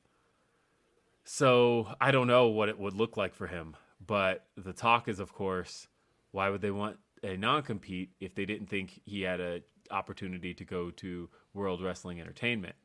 [1.23, 5.19] so I don't know what it would look like for him, but the talk is,
[5.19, 5.87] of course,
[6.31, 9.61] why would they want a non-compete if they didn't think he had a
[9.91, 12.75] opportunity to go to World Wrestling Entertainment?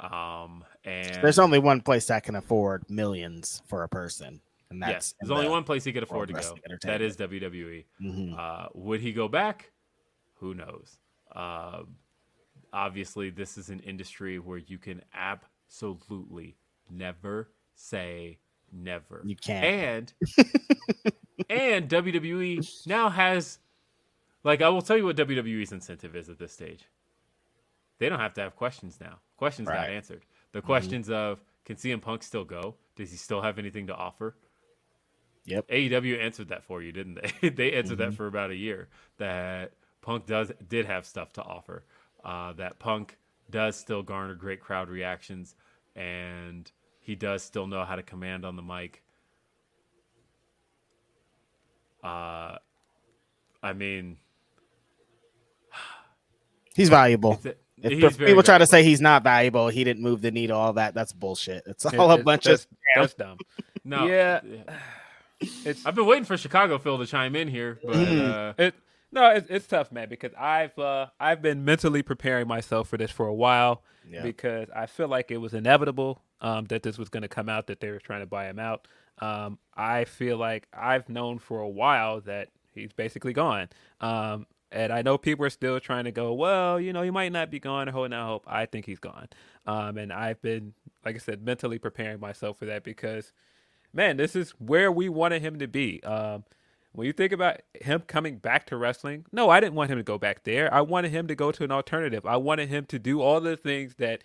[0.00, 4.90] Um, and There's only one place that can afford millions for a person, and that's
[4.92, 6.56] yes, there's only the- one place he could afford to go.
[6.84, 7.84] That is WWE.
[8.00, 8.38] Mhm.
[8.38, 9.72] Uh, would he go back?
[10.36, 10.99] Who knows?
[11.34, 11.82] Uh,
[12.72, 16.56] obviously, this is an industry where you can absolutely
[16.90, 18.38] never say
[18.72, 19.22] never.
[19.24, 20.12] You can't.
[20.38, 21.12] And
[21.50, 23.58] and WWE now has,
[24.44, 26.84] like, I will tell you what WWE's incentive is at this stage.
[27.98, 29.18] They don't have to have questions now.
[29.36, 29.86] Questions not Right.
[29.88, 29.96] Mm-hmm.
[29.96, 30.22] answered.
[30.52, 32.74] The questions of can CM Punk still go?
[32.96, 34.36] Does he still have anything to offer?
[35.46, 35.68] Yep.
[35.68, 37.48] AEW answered that for you, didn't they?
[37.50, 38.10] they answered Mm-hmm.
[38.10, 38.88] that for about a year.
[39.18, 41.84] That Punk does did have stuff to offer.
[42.24, 43.16] Uh, that Punk
[43.50, 45.54] does still garner great crowd reactions,
[45.96, 46.70] and
[47.00, 49.02] he does still know how to command on the mic.
[52.02, 52.56] Uh,
[53.62, 54.16] I mean,
[56.74, 57.40] He's valuable.
[57.44, 60.20] A- If he's if very people try to say he's not valuable, he didn't move
[60.22, 61.62] the needle, all that, that's bullshit.
[61.66, 63.38] It's all a It- it- bunch that's, of that's dumb.
[63.84, 64.40] no, Yeah.
[65.64, 68.74] It's I've been waiting for Chicago Phil to chime in here, but uh, It
[69.12, 73.10] no, it's, it's tough, man, because I've uh, I've been mentally preparing myself for this
[73.10, 74.22] for a while Yeah.
[74.22, 77.66] because I feel like it was inevitable um, that this was going to come out
[77.68, 78.86] that they were trying to buy him out.
[79.18, 83.68] Um, I feel like I've known for a while that he's basically gone.
[84.00, 87.32] Um, and I know people are still trying to go, well, you know, he might
[87.32, 88.44] not be gone or holding out hope.
[88.46, 89.28] I think he's gone.
[89.66, 90.72] Um, and I've been,
[91.04, 93.32] like I said, mentally preparing myself for that because,
[93.92, 96.00] man, this is where we wanted him to be.
[96.04, 96.44] Um,
[96.92, 100.04] when you think about him coming back to wrestling, no, I didn't want him to
[100.04, 100.72] go back there.
[100.72, 102.26] I wanted him to go to an alternative.
[102.26, 104.24] I wanted him to do all the things that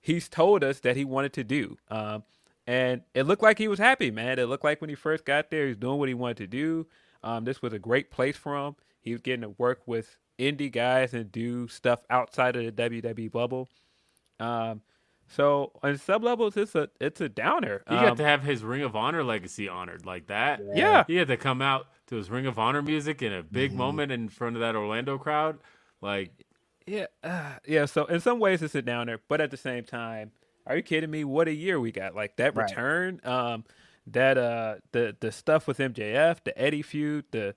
[0.00, 1.76] he's told us that he wanted to do.
[1.90, 2.24] Um,
[2.66, 4.38] and it looked like he was happy, man.
[4.38, 6.86] It looked like when he first got there, he's doing what he wanted to do.
[7.22, 8.76] Um, this was a great place for him.
[9.00, 13.30] He was getting to work with indie guys and do stuff outside of the WWE
[13.30, 13.68] bubble.
[14.40, 14.82] Um,
[15.28, 17.82] so on some levels, it's a it's a downer.
[17.88, 20.66] he Um, got to have his Ring of Honor legacy honored like that.
[20.72, 21.04] Yeah.
[21.06, 23.78] he had to come out to his Ring of Honor music in a big Mm-hmm.
[23.78, 25.58] moment in front of that Orlando crowd.
[26.00, 26.32] Like,
[26.86, 27.86] Yeah, uh, yeah.
[27.86, 30.30] So in some ways it's a downer, but at the same time,
[30.66, 31.24] are you kidding me?
[31.24, 32.14] What a year we got!
[32.14, 32.56] Like that Right.
[32.56, 33.64] return, um,
[34.06, 37.54] that uh, the the stuff with MJF, the Eddie feud, the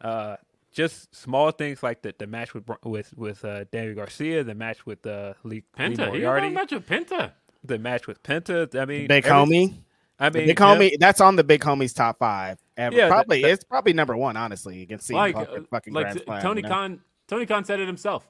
[0.00, 0.36] uh,
[0.76, 4.54] just small things like the the match with Br- with with uh, Daniel Garcia, the
[4.54, 7.32] match with uh, Lee, Lee Penta, he had Moriarty, a match with Penta.
[7.64, 8.78] the match with Penta.
[8.78, 9.74] I mean, big every- homie.
[10.18, 10.92] I mean, big him- homie.
[10.98, 12.58] That's on the big homie's top five.
[12.76, 12.94] Ever.
[12.94, 14.36] Yeah, that- probably that- it's probably number one.
[14.36, 16.68] Honestly, you can see like, fucking, uh, fucking like Grand t- Slam, Tony you know?
[16.68, 17.00] Khan.
[17.28, 18.28] Tony Khan said it himself.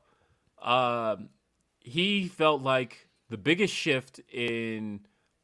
[0.62, 1.28] Um,
[1.80, 5.00] he felt like the biggest shift in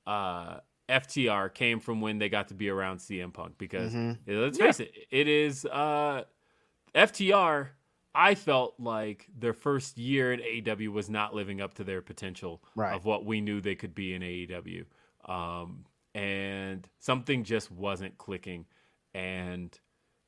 [0.07, 0.59] uh,
[0.89, 4.41] FTR came from when they got to be around CM Punk because Mm-hmm.
[4.41, 6.23] let's face it, it is uh,
[6.95, 7.69] FTR.
[8.15, 12.63] I felt like their first year in AEW was not living up to their potential
[12.75, 12.95] Right.
[12.95, 14.85] of what we knew they could be in AEW.
[15.25, 18.67] Um, and something just wasn't clicking.
[19.15, 19.79] And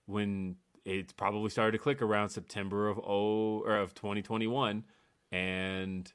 [0.07, 4.85] when it probably started to click around September of oh or of 2021,
[5.31, 6.13] and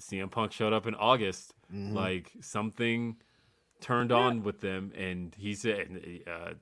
[0.00, 3.16] CM Punk showed up in August, like something
[3.80, 6.54] turned on with them, and he said, uh,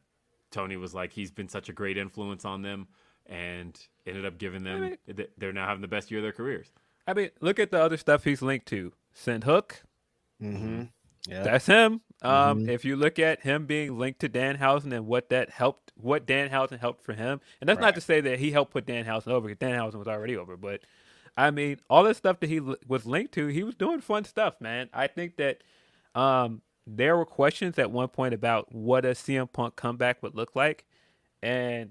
[0.51, 2.89] Tony was like, he's been such a great influence on them,
[3.27, 4.97] and ended up giving them.
[5.39, 6.71] They're now having the best year of their careers.
[7.07, 8.93] I mean, look at the other stuff he's linked to.
[9.15, 9.83] Sent Hook,
[10.43, 10.83] Mm-hmm.
[11.29, 11.43] Yeah.
[11.43, 12.01] That's him.
[12.23, 16.27] Um, If you look at him being linked to Danhausen and what that helped, what
[16.27, 19.49] Danhausen helped for him, and that's not to say that he helped put Danhausen over
[19.49, 20.83] because Danhausen was already over, but
[21.37, 24.61] I mean, all this stuff that he was linked to, he was doing fun stuff,
[24.61, 24.89] man.
[24.95, 25.63] I think that
[26.15, 30.55] um, there were questions at one point about what a CM Punk comeback would look
[30.55, 30.85] like,
[31.43, 31.91] and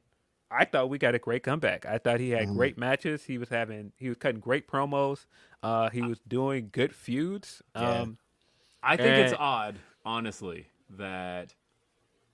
[0.50, 1.86] I thought we got a great comeback.
[1.86, 3.24] I thought he had great matches.
[3.24, 5.26] He was having, he was cutting great promos.
[5.62, 7.62] Uh, he was doing good feuds.
[7.76, 8.02] Yeah.
[8.02, 8.18] Um,
[8.84, 11.54] I think it's odd, honestly, that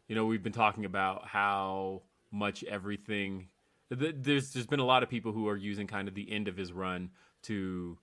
[0.07, 2.01] you know we've been talking about how
[2.31, 3.47] much everything.
[3.97, 6.47] th- There's there's been a lot of people who are using kind of the end
[6.47, 7.09] of his run
[7.43, 7.97] to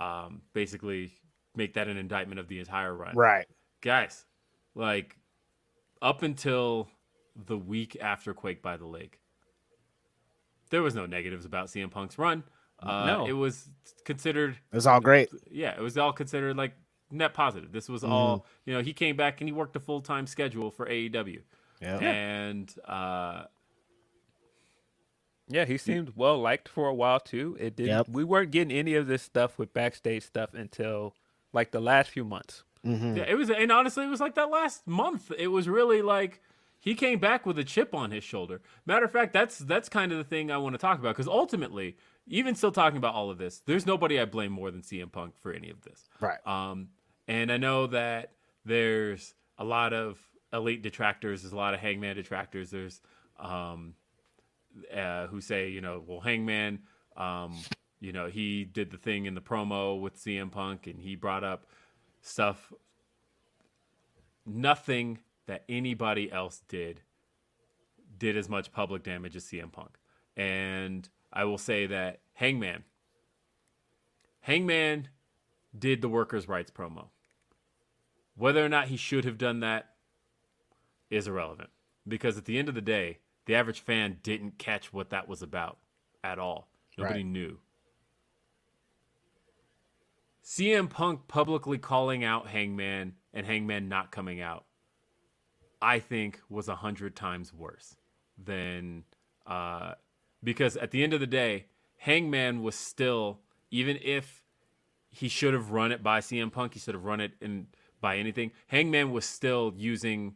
[0.00, 1.12] um, basically
[1.54, 3.14] make that an indictment of the entire run.
[3.14, 3.46] Right.
[3.82, 4.24] Guys,
[4.74, 5.16] like
[6.00, 6.88] up until
[7.36, 9.20] the week after Quake by the Lake,
[10.70, 12.44] there was no negatives about CM Punk's run.
[12.78, 13.26] Uh, No.
[13.26, 13.68] it was
[14.04, 15.28] considered It was all great.
[15.50, 16.72] yeah, it was all considered like
[17.10, 17.70] net positive.
[17.72, 18.80] This was all you know.
[18.82, 21.42] He came back and he worked a full time schedule for AEW,
[21.80, 21.98] Yeah.
[21.98, 23.44] and uh,
[25.48, 27.56] Yeah, he seemed well liked for a while too.
[27.60, 27.86] It did.
[27.88, 28.08] Yep.
[28.08, 31.14] not We weren't getting any of this stuff with backstage stuff until
[31.52, 32.64] like the last few months.
[32.84, 33.50] Yeah, it was.
[33.50, 35.30] And honestly, it was like that last month.
[35.38, 36.40] It was really like
[36.80, 38.60] he came back with a chip on his shoulder.
[38.86, 41.28] Matter of fact, that's that's kind of the thing I want to talk about because
[41.28, 41.96] ultimately,
[42.26, 45.34] even still talking about all of this, there's nobody I blame more than CM Punk
[45.40, 46.08] for any of this.
[46.20, 46.44] Right.
[46.46, 46.88] Um,
[47.28, 48.32] and I know that
[48.64, 50.18] there's a lot of
[50.52, 51.42] elite detractors.
[51.42, 52.70] There's a lot of Hangman detractors.
[52.70, 53.00] There's
[53.38, 53.94] um,
[54.94, 56.80] uh, who say, you know, well, Hangman,
[57.16, 57.56] um,
[58.00, 61.44] you know, he did the thing in the promo with CM Punk, and he brought
[61.44, 61.66] up
[62.22, 62.72] stuff,
[64.46, 67.02] nothing that anybody else did
[68.18, 69.98] did as much public damage as CM Punk.
[70.36, 72.84] And I will say that Hangman,
[74.40, 75.08] Hangman
[75.76, 77.06] did the workers' rights promo.
[78.36, 79.90] Whether or not he should have done that
[81.10, 81.70] is irrelevant
[82.06, 85.42] because at the end of the day, the average fan didn't catch what that was
[85.42, 85.78] about
[86.22, 86.68] at all.
[86.96, 87.26] Nobody Right.
[87.26, 87.58] knew.
[90.44, 94.64] CM Punk publicly calling out Hangman and Hangman not coming out,
[95.80, 97.96] I think was a hundred times worse
[98.42, 99.04] than
[99.46, 99.94] uh,
[100.42, 101.66] because at the end of the day,
[101.98, 103.38] Hangman was still,
[103.70, 104.42] even if
[105.10, 107.66] he should have run it by CM Punk, he should have run it in
[108.00, 108.50] by anything.
[108.66, 110.34] Hangman was still using,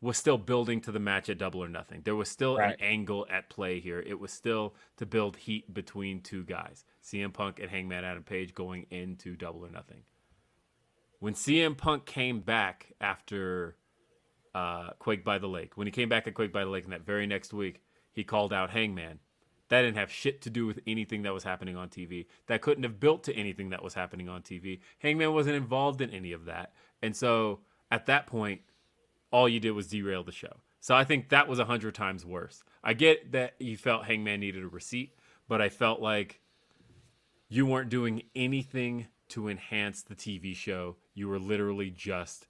[0.00, 2.02] was still building to the match at Double or Nothing.
[2.02, 2.74] There was still Right.
[2.74, 4.00] an angle at play here.
[4.00, 8.54] It was still to build heat between two guys, CM Punk and Hangman Adam Page
[8.54, 10.02] going into Double or Nothing.
[11.20, 13.76] When CM Punk came back after
[14.54, 15.76] uh, Quake by the Lake.
[15.76, 18.24] When he came back at Quake by the Lake, and that very next week, he
[18.24, 19.18] called out Hangman.
[19.68, 22.26] That didn't have shit to do with anything that was happening on TV.
[22.46, 24.80] That couldn't have built to anything that was happening on TV.
[24.98, 26.72] Hangman wasn't involved in any of that.
[27.00, 27.60] And so
[27.90, 28.60] at that point,
[29.30, 30.60] all you did was derail the show.
[30.80, 32.62] So I think that was a hundred times worse.
[32.84, 35.16] I get that you felt Hangman needed a receipt,
[35.48, 36.41] but I felt like
[37.52, 40.96] you weren't doing anything to enhance the TV show.
[41.12, 42.46] You were literally just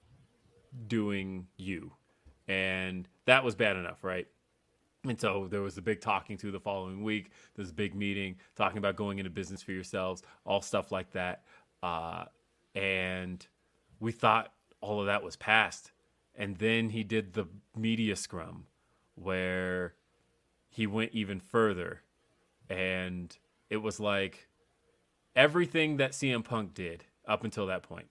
[0.87, 1.91] doing you.
[2.47, 4.25] And that was bad enough, right?
[5.03, 7.31] And so there was a big talking to the following week.
[7.53, 11.43] There's a big meeting talking about going into business for yourselves, all stuff like that.
[11.81, 12.23] Uh,
[12.73, 13.45] and
[13.99, 15.91] we thought all of that was past.
[16.33, 18.67] And then he did the media scrum
[19.15, 19.95] where
[20.69, 22.03] he went even further.
[22.69, 23.37] And
[23.69, 24.47] it was like
[25.35, 28.07] everything that CM Punk did up until that point,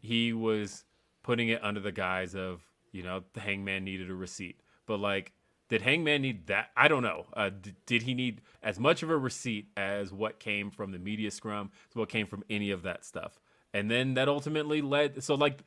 [0.00, 0.84] he was
[1.22, 2.62] putting it under the guise of,
[2.92, 4.60] you know, the hangman needed a receipt.
[4.86, 5.32] But like,
[5.68, 6.70] did Hangman need that?
[6.76, 7.26] I don't know.
[7.32, 10.98] Uh, d- did he need as much of a receipt as what came from the
[10.98, 13.40] media scrum, as what came from any of that stuff?
[13.72, 15.24] And then that ultimately led.
[15.24, 15.64] So, like,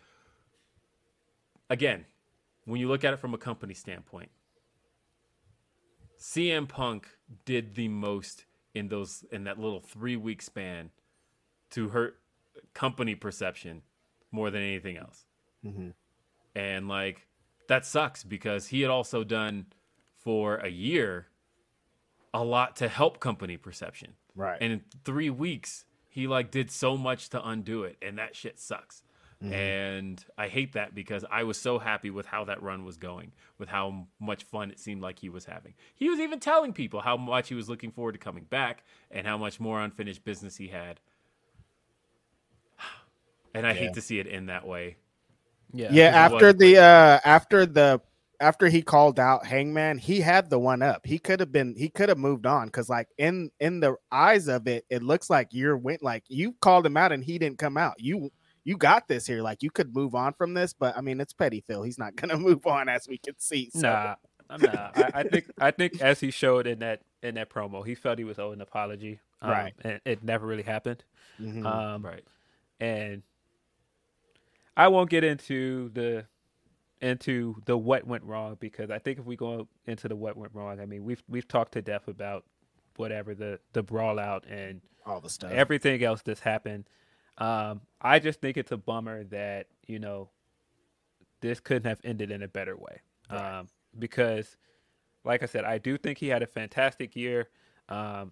[1.70, 2.06] again,
[2.66, 4.30] when you look at it from a company standpoint,
[6.20, 7.08] CM Punk
[7.46, 8.46] did the most
[8.78, 10.92] in those in that little three week span
[11.72, 12.20] to hurt
[12.74, 13.82] company perception
[14.32, 15.26] more than anything else.
[15.66, 15.90] Mm-hmm.
[16.56, 17.28] And like
[17.68, 19.68] that sucks because he had also done
[20.18, 21.28] for a year
[22.34, 24.14] a lot to help company perception.
[24.36, 24.58] Right.
[24.62, 28.60] And in three weeks, he like did so much to undo it, and that shit
[28.60, 29.04] sucks.
[29.50, 33.32] And I hate that because I was so happy with how that run was going,
[33.58, 35.74] with how much fun it seemed like he was having.
[35.96, 39.26] He was even telling people how much he was looking forward to coming back and
[39.28, 41.00] how much more unfinished business he had.
[43.56, 43.80] And I Yeah.
[43.80, 44.98] hate to see it end that way.
[45.74, 45.96] Yeah.
[45.96, 48.02] yeah, after the uh after the
[48.40, 51.06] after he called out Hangman, he had the one up.
[51.06, 54.48] He could have been he could have moved on because like in in the eyes
[54.48, 57.60] of it, it looks like you're went like you called him out and he didn't
[57.60, 57.96] come out.
[58.00, 58.32] You
[58.68, 59.42] you got this here.
[59.42, 61.84] Like you could move on from this, but I mean it's petty Phil.
[61.84, 63.70] He's not gonna move on as we can see.
[63.74, 63.82] So.
[63.82, 64.16] Nah,
[64.50, 64.98] I'm not.
[64.98, 68.18] I, I think I think as he showed in that in that promo, he felt
[68.18, 69.20] he was owed an apology.
[69.42, 69.74] Um, Right.
[69.84, 71.04] And it never really happened.
[71.40, 71.66] Mhm.
[71.66, 72.24] Um, Right.
[72.80, 73.24] and
[74.76, 76.26] I won't get into the
[77.02, 80.54] into the what went wrong because I think if we go into the what went
[80.54, 82.44] wrong, I mean we've we've talked to death about
[82.98, 85.52] whatever the the brawl out and all the stuff.
[85.52, 86.90] everything else that's happened.
[87.38, 90.30] Um, I just think it's a bummer that you know
[91.42, 93.02] this couldn't have ended in a better way.
[93.30, 94.58] Um, because,
[95.24, 97.50] like I said, I do think he had a fantastic year.
[97.90, 98.32] Um,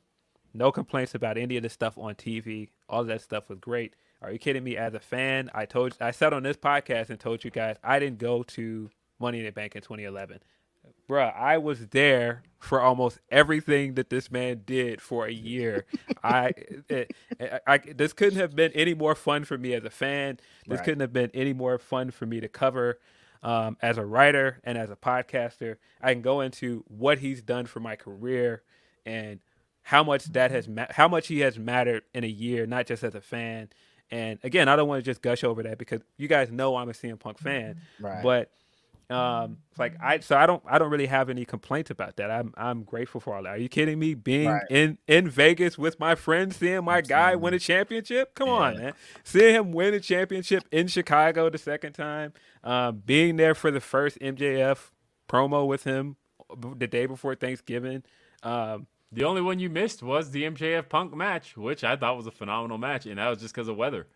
[0.54, 2.70] no complaints about any of the stuff on TV.
[2.90, 3.96] All that stuff was great.
[4.22, 4.78] Are you kidding me?
[4.78, 8.00] As a fan, I told I said on this podcast and told you guys I
[8.00, 10.40] didn't go to Money in the Bank in 2011
[11.10, 15.86] bruh, I was there for almost everything that this man did for a year.
[16.24, 16.54] I,
[16.90, 20.40] it, I, I- this couldn't have been any more fun for me as a fan.
[20.68, 20.86] This Right.
[20.86, 23.00] couldn't have been any more fun for me to cover
[23.44, 25.78] um, as a writer and as a podcaster.
[26.02, 28.64] I can go into what he's done for my career
[29.06, 29.40] and
[29.84, 33.04] how much that has ma- how much he has mattered in a year, not just
[33.04, 33.70] as a fan.
[34.10, 36.90] And again, I don't want to just gush over that because you guys know I'm
[36.90, 38.24] a CM Punk fan, Right.
[38.24, 38.50] but
[39.10, 42.52] um like i so i don't i don't really have any complaints about that i'm
[42.58, 44.64] i'm grateful for all that are you kidding me being Right.
[44.70, 48.80] in in vegas with my friends seeing my guy win a championship come on Yeah.
[48.82, 52.34] man seeing him win a championship in chicago the second time
[52.64, 54.90] um being there for the first mjf
[55.30, 56.16] promo with him
[56.58, 58.04] the day before thanksgiving
[58.44, 62.28] um The only one you missed was the MJF Punk match, which I thought was
[62.28, 64.08] a phenomenal match, and that was just because of weather.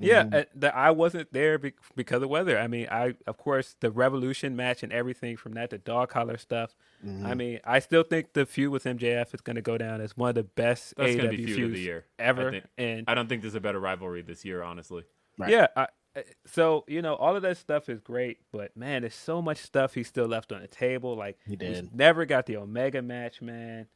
[0.00, 2.56] Yeah, uh, that I wasn't there be- because of weather.
[2.58, 6.36] I mean, I of course the Revolution match and everything from that, to dog collar
[6.38, 6.76] stuff.
[7.24, 10.16] I mean, I still think the feud with MJF is going to go down as
[10.16, 12.48] one of the best That's AEW going to be feud of the year ever.
[12.48, 12.64] I, think.
[12.76, 15.04] and I don't think there's a better rivalry this year, honestly.
[15.36, 15.50] Right.
[15.50, 15.82] yeah, I,
[16.16, 19.58] I- so you know, all of that stuff is great, but man, there's so much
[19.58, 21.16] stuff he still left on the table.
[21.16, 21.94] Like He did.
[21.94, 23.86] never got the Omega match, man.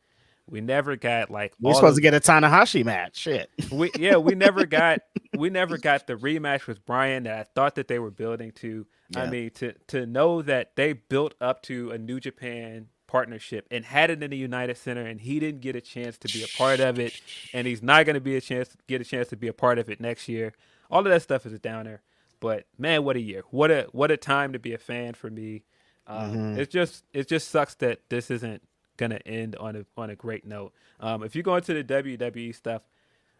[0.48, 3.16] We never got like We're supposed of- to get a Tanahashi match.
[3.16, 3.48] Shit.
[3.72, 5.00] we yeah we never got
[5.36, 8.86] we never got the rematch with Bryan that I thought that they were building to.
[9.14, 13.84] I mean to to know that they built up to a New Japan partnership and
[13.84, 16.48] had it in the United Center, and he didn't get a chance to be a
[16.56, 17.20] part of it,
[17.52, 19.78] and he's not going to be a chance get a chance to be a part
[19.78, 20.54] of it next year.
[20.90, 22.00] All of that stuff is a downer.
[22.40, 23.42] But man, what a year!
[23.50, 25.64] What a what a time to be a fan for me.
[26.06, 26.58] Um, Mhm.
[26.58, 28.62] It just it just sucks that this isn't
[28.96, 30.72] gonna end on a on a great note.
[31.00, 32.82] Um, if you go into the WWE stuff,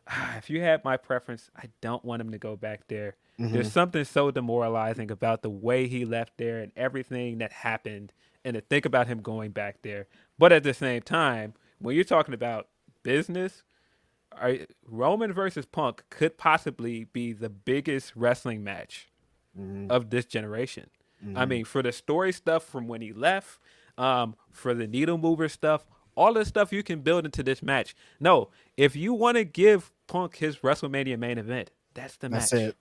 [0.37, 3.17] if you had my preference, I don't want him to go back there.
[3.39, 3.73] There's mm-hmm.
[3.73, 8.13] something so demoralizing about the way he left there and everything that happened,
[8.45, 10.07] and to think about him going back there.
[10.39, 12.69] But at the same time, when you're talking about
[13.03, 13.65] business,
[14.41, 19.09] are, Roman versus Punk could possibly be the biggest wrestling match
[19.59, 19.91] mm-hmm.
[19.91, 20.91] of this generation.
[21.23, 21.49] I mm-hmm.
[21.49, 23.59] mean, for the story stuff from when he left,
[23.97, 27.95] um, for the needle mover stuff, all the stuff you can build into this match.
[28.21, 32.63] No, if you want to give Punk his WrestleMania main event, that's the That's match.
[32.63, 32.77] it.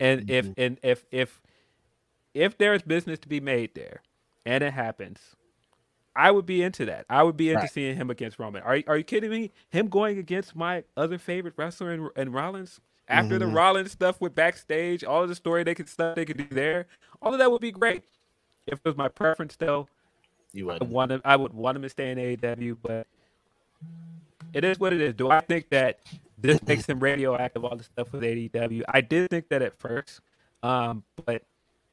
[0.00, 0.60] And if mm-hmm.
[0.60, 1.40] and if if
[2.34, 4.02] if there's business to be made there,
[4.44, 5.20] and it happens,
[6.16, 7.06] I would be into that.
[7.08, 7.70] I would be into Right.
[7.70, 8.62] seeing him against Roman.
[8.62, 9.50] Are you- are you kidding me?
[9.70, 13.56] Him going against my other favorite wrestler in, in Rollins after the mm-hmm.
[13.56, 16.86] Rollins stuff with backstage, all of the story they could stuff they could do there,
[17.20, 18.04] all of that would be great.
[18.66, 19.88] If it was my preference, though,
[20.52, 20.84] You I would.
[20.84, 23.06] want him, I would want him to stay in AEW, but
[24.54, 25.14] it is what it is.
[25.14, 26.00] Do I think that
[26.38, 27.64] this makes him radioactive?
[27.64, 30.20] All the stuff with AEW, I did think that at first,
[30.62, 31.42] um, but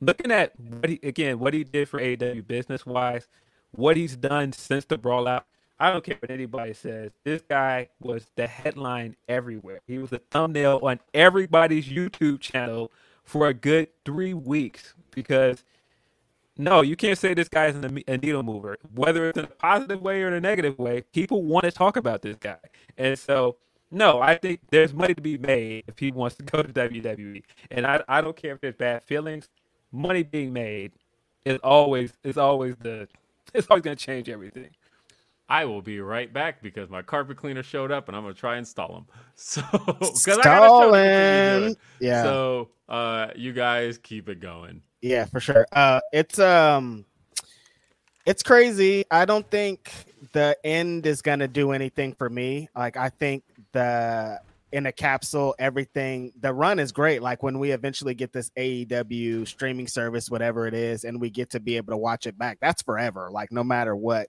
[0.02, 3.28] looking at what he again, what he did for AEW business wise,
[3.72, 5.46] what he's done since the brawl out.
[5.80, 7.12] I don't care what anybody says.
[7.24, 9.82] This guy was the headline everywhere.
[9.88, 12.92] He was a thumbnail on everybody's YouTube channel
[13.24, 15.64] for a good three weeks because
[16.60, 18.78] no, you can't say this guy is a, needle mover.
[18.94, 21.96] Whether it's in a positive way or in a negative way, people want to talk
[21.96, 22.58] about this guy.
[22.98, 23.56] And so,
[23.92, 27.44] no, I think there's money to be made if he wants to go to WWE.
[27.72, 29.48] And I, I don't care if there's bad feelings.
[29.94, 30.92] Money being made
[31.46, 33.08] is always is always the
[33.54, 34.70] it's always going to change everything.
[35.50, 38.54] I will be right back because my carpet cleaner showed up and I'm gonna try
[38.54, 39.06] and install him.
[39.36, 41.62] So, because I got a show to continue Stalling.
[41.62, 41.78] doing.
[42.00, 42.24] Yeah.
[42.24, 44.82] So, uh, you guys keep it going.
[45.02, 45.66] Yeah, for sure.
[45.72, 47.06] Uh it's um
[48.26, 49.06] it's crazy.
[49.10, 49.92] I don't think
[50.34, 52.70] the end is gonna do anything for me.
[52.76, 57.24] Like I think the in a capsule, everything the run is great.
[57.24, 61.50] Like when we eventually get this AEW streaming service, whatever it is, and we get
[61.52, 63.30] to be able to watch it back, that's forever.
[63.32, 64.28] Like no matter what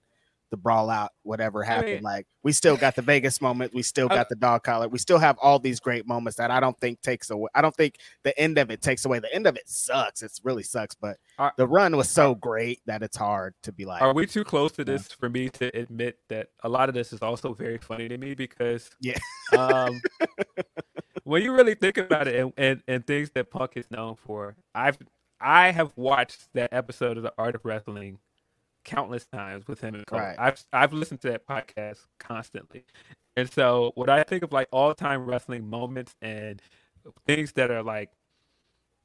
[0.51, 1.95] the brawl out, whatever happened.
[1.95, 4.89] mean- like we still got the Vegas moment, we still I- got the dog collar,
[4.89, 7.49] we still have all these great moments that I don't think takes away.
[7.55, 9.19] I don't think the end of it takes away.
[9.21, 10.23] The end of it sucks.
[10.23, 13.85] It really sucks, but Are- the run was so great that it's hard to be
[13.85, 16.95] like, Are we too close to this for me to admit that a lot of
[16.95, 19.19] this is also very funny to me because Yeah.
[19.57, 20.01] um,
[21.25, 24.57] when you really think about it and, and, and things that Punk is known for,
[24.75, 24.99] I've
[25.43, 28.19] I have watched that episode of The Art of Wrestling
[28.85, 30.19] countless times with him and Cole.
[30.21, 30.37] Right.
[30.39, 32.85] I've I've listened to that podcast constantly,
[33.37, 36.61] and so what I think of like all time wrestling moments and
[37.27, 38.11] things that are like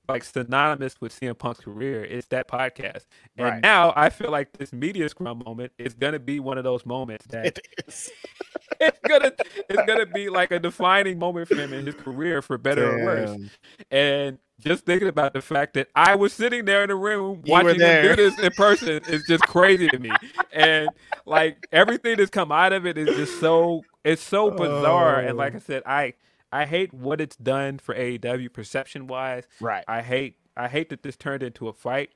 [0.07, 3.05] like synonymous with CM Punk's career, is that podcast.
[3.37, 3.61] And Right.
[3.63, 7.25] now I feel like this media scrum moment is gonna be one of those moments
[7.27, 8.11] that it is.
[8.79, 9.31] it's gonna
[9.67, 13.03] it's gonna be like a defining moment for him in his career, for better or
[13.03, 13.37] worse.
[13.89, 17.51] And just thinking about the fact that I was sitting there in the room You
[17.51, 20.11] watching him do this in person is just crazy to me.
[20.51, 20.89] And
[21.25, 25.19] like everything that's come out of it is just so it's so bizarre.
[25.19, 25.35] And Oh.
[25.35, 26.13] like I said, I
[26.51, 29.45] I hate what it's done for AEW perception wise.
[29.59, 29.83] Right.
[29.87, 32.11] I hate I hate that this turned into a fight.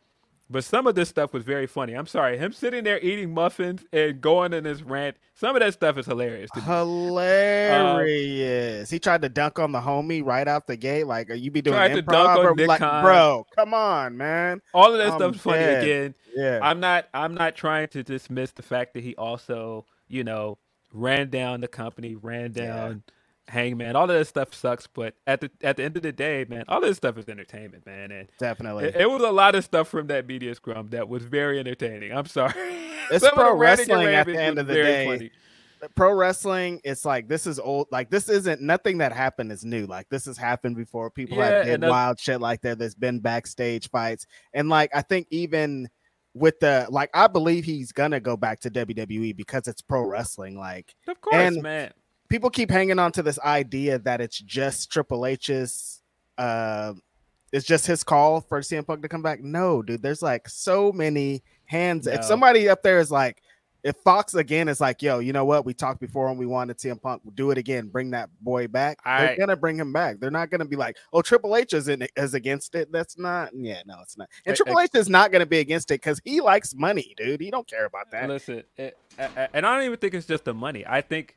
[0.51, 1.93] But some of this stuff was very funny.
[1.93, 5.17] I'm sorry, him sitting there eating muffins and going in his rant.
[5.35, 6.49] Some of that stuff is hilarious.
[6.55, 8.89] Hilarious.
[8.89, 11.05] he tried to dunk on the homie right out the gate.
[11.05, 12.11] Like, are you be doing Tried to improv?
[12.11, 13.03] dunk on or- Nick like, Khan.
[13.03, 14.61] bro, come on, man.
[14.73, 16.15] All of that I'm stuff is funny again.
[16.35, 16.59] Yeah.
[16.61, 20.57] I'm not I'm not trying to dismiss the fact that he also, you know,
[20.93, 23.03] ran down the company, ran down
[23.49, 23.95] Hangman.
[23.95, 26.63] All of that stuff sucks, but at the at the end of the day, man,
[26.67, 28.11] all this stuff is entertainment, man.
[28.11, 28.85] And Definitely.
[28.85, 32.11] it, it was a lot of stuff from that media scrum that was very entertaining.
[32.11, 32.53] I'm sorry.
[33.11, 35.05] It's Some of the pro wrestling at the end of the day.
[35.07, 35.31] funny.
[35.95, 39.88] pro wrestling it's like this is old like this isn't nothing that happened is new
[39.88, 43.19] like this has happened before people Yeah, have did wild shit like that there's been
[43.19, 45.89] backstage fights and like i think even
[46.35, 50.55] with the like i believe he's gonna go back to wwe because it's pro wrestling
[50.59, 51.91] like Of course, And- man.
[52.30, 56.01] People keep hanging on to this idea that it's just triple h's
[56.38, 56.93] uh
[57.51, 59.41] it's just his call for CM Punk to come back.
[59.41, 62.06] No, dude, there's like so many hands.
[62.06, 62.14] No.
[62.14, 63.41] If somebody up there is like,
[63.84, 65.65] if Fox again is like, yo, you know what?
[65.65, 67.23] We talked before and we wanted CM Punk.
[67.34, 67.88] Do it again.
[67.88, 68.99] Bring that boy back.
[69.03, 70.19] They're I- gonna bring him back.
[70.19, 72.91] They're not gonna be like, oh, Triple H is in is against it.
[72.91, 73.49] That's not.
[73.56, 74.30] Yeah, no, it's not.
[74.45, 77.41] And Triple H is not gonna be against it because he likes money, dude.
[77.41, 78.30] He don't care about that.
[78.30, 80.85] Listen, it, a- a- and I don't even think it's just the money.
[80.85, 81.35] I think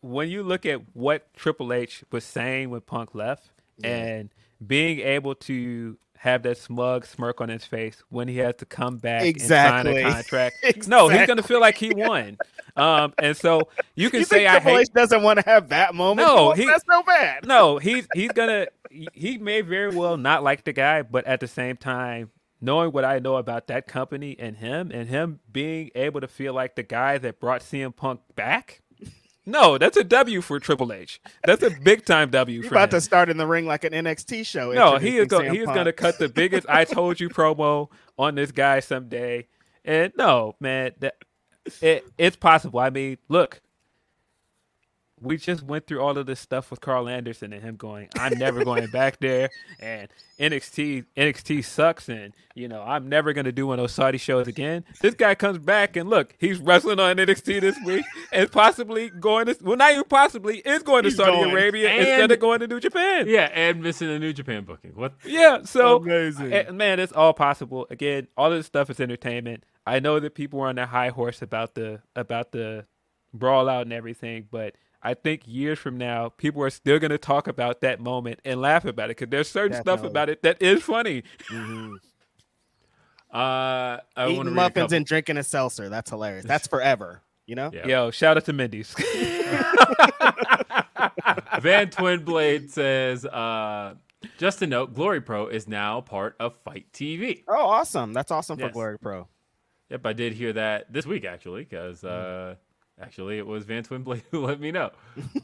[0.00, 3.50] when you look at what Triple H was saying when Punk left,
[3.82, 4.30] and
[4.66, 8.98] being able to have that smug smirk on his face when he had to come
[8.98, 10.02] back Exactly.
[10.02, 10.14] and sign a
[10.62, 10.86] contract.
[10.88, 12.36] No, he's gonna feel like he won.
[12.76, 14.80] Um, and so you can You say I Triple hate.
[14.82, 16.28] H doesn't want to have that moment?
[16.28, 17.46] No, he- that's so bad.
[17.46, 18.66] No, he's he's gonna.
[19.14, 23.04] He may very well not like the guy, but at the same time, knowing what
[23.06, 26.82] I know about that company and him, and him being able to feel like the
[26.82, 28.82] guy that brought CM Punk back.
[29.46, 31.20] No, that's a W for Triple H.
[31.44, 32.98] That's a big time W You're for about him.
[32.98, 34.72] to start in the ring like an NXT show.
[34.72, 35.52] No, he is going.
[35.52, 37.88] He is going to cut the biggest "I told you" promo
[38.18, 39.46] on this guy someday.
[39.84, 41.14] And no, man, that
[41.80, 42.80] it, it's possible.
[42.80, 43.60] I mean, look,
[45.20, 48.38] we just went through all of this stuff with Carl Anderson and him going, "I'm
[48.38, 53.52] never going back there," and NXT NXT sucks, and you know I'm never going to
[53.52, 54.84] do one of those Saudi shows again.
[55.00, 59.46] This guy comes back and look, he's wrestling on NXT this week, and possibly going
[59.46, 61.50] to well, not even possibly is going to He's Saudi going.
[61.50, 63.26] Arabia And- instead of going to New Japan.
[63.28, 64.92] Yeah, and missing a New Japan booking.
[64.94, 65.12] What?
[65.24, 66.52] Yeah, so Amazing.
[66.52, 67.86] eh, man, it's all possible.
[67.90, 69.64] Again, all of this stuff is entertainment.
[69.86, 72.86] I know that people were on their high horse about the about the
[73.34, 77.18] brawl out and everything, but I think years from now, people are still going to
[77.18, 80.60] talk about that moment and laugh about it because there's certain stuff about it that
[80.60, 81.22] is funny.
[83.32, 85.88] Uh, I Eating muffins and drinking a seltzer.
[85.88, 86.44] That's hilarious.
[86.44, 87.22] That's forever.
[87.46, 87.70] You know.
[87.72, 87.86] Yeah.
[87.86, 88.92] Yo, shout out to Mindy's.
[91.60, 93.94] Van Twinblade says, uh,
[94.38, 97.44] just a note, Glory Pro is now part of FITE TV.
[97.46, 98.12] Oh, awesome.
[98.12, 99.28] That's awesome for Glory Pro.
[99.90, 102.56] Yep, I did hear that this week actually, because uh,
[103.00, 104.90] actually it was Van Twinblade who let me know.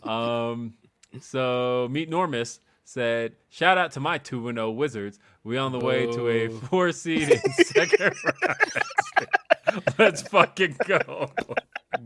[0.03, 0.75] um,
[1.21, 5.19] so Meet Normus said, "Shout out to my two and zero Wizards.
[5.45, 9.87] We on the way to a four seed in second round.
[9.99, 11.31] Let's fucking go."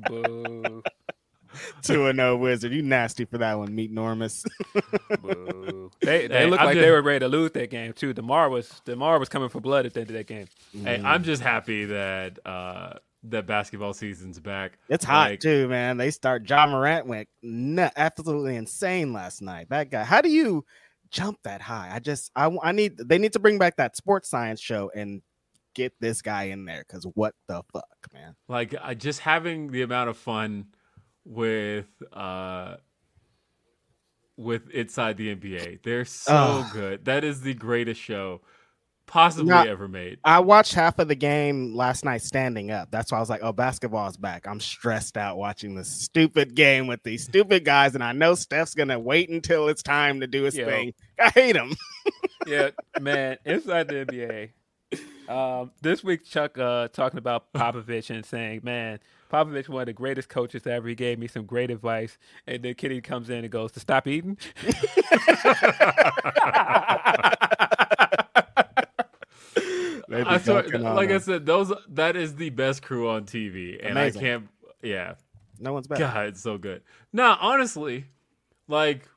[0.08, 0.82] Boo.
[1.82, 2.72] Two and no wizard.
[2.72, 4.46] You nasty for that one, Meet Normus.
[5.20, 5.90] Boo.
[6.00, 8.12] They they Hey, looked I'm like they were ready to lose that game too.
[8.12, 10.46] Demar was Demar was coming for blood at the end of that game.
[10.82, 12.94] Hey, I'm just happy that uh,
[13.24, 14.78] that basketball season's back.
[14.88, 15.96] It's hot Like, too, man.
[15.96, 16.48] They start.
[16.48, 19.68] Ja Morant went nut, absolutely insane last night.
[19.70, 20.04] That guy.
[20.04, 20.64] How do you
[21.10, 21.90] jump that high?
[21.92, 22.30] I just.
[22.34, 22.50] I.
[22.62, 22.96] I need.
[22.96, 25.22] They need to bring back that sports science show and
[25.74, 28.34] get this guy in there because what the fuck, man.
[28.48, 30.66] like I just having the amount of fun
[31.24, 32.76] with uh
[34.36, 35.82] with inside the NBA.
[35.82, 37.04] They're so good.
[37.04, 38.40] That is the greatest show
[39.10, 40.18] possibly Not- ever made.
[40.24, 42.90] I watched half of the game last night standing up.
[42.92, 46.54] That's why I was like, "Oh, basketball is back." I'm stressed out watching this stupid
[46.54, 50.28] game with these stupid guys, and I know Steph's gonna wait until it's time to
[50.28, 50.64] do his Yo.
[50.64, 50.94] thing.
[51.18, 51.74] I hate him.
[52.46, 52.70] yeah,
[53.00, 54.50] man, inside the NBA.
[55.28, 59.00] Um, this week, Chuck uh, talking about Popovich and saying, "Man,
[59.32, 60.88] Popovich one of the greatest coaches ever.
[60.88, 62.16] He gave me some great advice."
[62.46, 64.38] And then Kenny comes in and goes, "To stop eating."
[70.10, 73.24] They I swear, dunking on like I said, those that is the best crew on
[73.24, 74.20] TV, and Amazing.
[74.20, 74.48] I can't.
[74.82, 75.14] Yeah,
[75.60, 76.00] no one's better.
[76.00, 76.82] God, it's so good.
[77.12, 78.06] Now, honestly,
[78.66, 79.08] like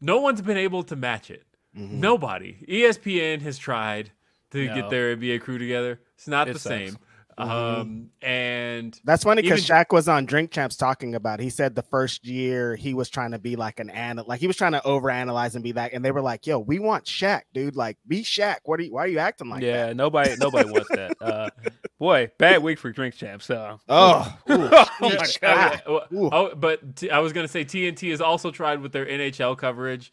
[0.00, 1.44] no one's been able to match it.
[1.78, 2.00] Mm-hmm.
[2.00, 2.56] Nobody.
[2.68, 4.10] ESPN has tried
[4.50, 4.74] to No.
[4.74, 6.00] get their NBA crew together.
[6.16, 6.74] It's not It the sucks.
[6.74, 6.98] same.
[7.38, 7.50] Mm-hmm.
[7.50, 11.40] Um, and That's funny because Shaq was on Drink Champs talking about.
[11.40, 14.46] He said the first year he was trying to be like an an like he
[14.46, 17.42] was trying to overanalyze and be that, and they were like, "Yo, we want Shaq,
[17.52, 17.76] dude.
[17.76, 18.58] Like, be Shaq.
[18.64, 18.92] What are you?
[18.92, 21.12] Why are you acting like yeah, that?" Yeah, nobody, nobody wants that.
[21.24, 21.48] Uh,
[21.98, 23.46] boy, bad week for Drink Champs.
[23.46, 24.68] So, Oh, ooh.
[24.72, 26.28] oh my god, Ooh.
[26.32, 30.12] oh, but t- I was gonna say TNT has also tried with their NHL coverage.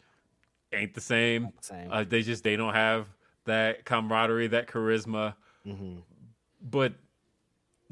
[0.72, 1.50] Ain't the same.
[1.60, 1.88] Same.
[1.92, 3.06] Uh, they just they don't have
[3.44, 5.34] that camaraderie, that charisma.
[5.66, 6.02] Mhm.
[6.62, 6.94] But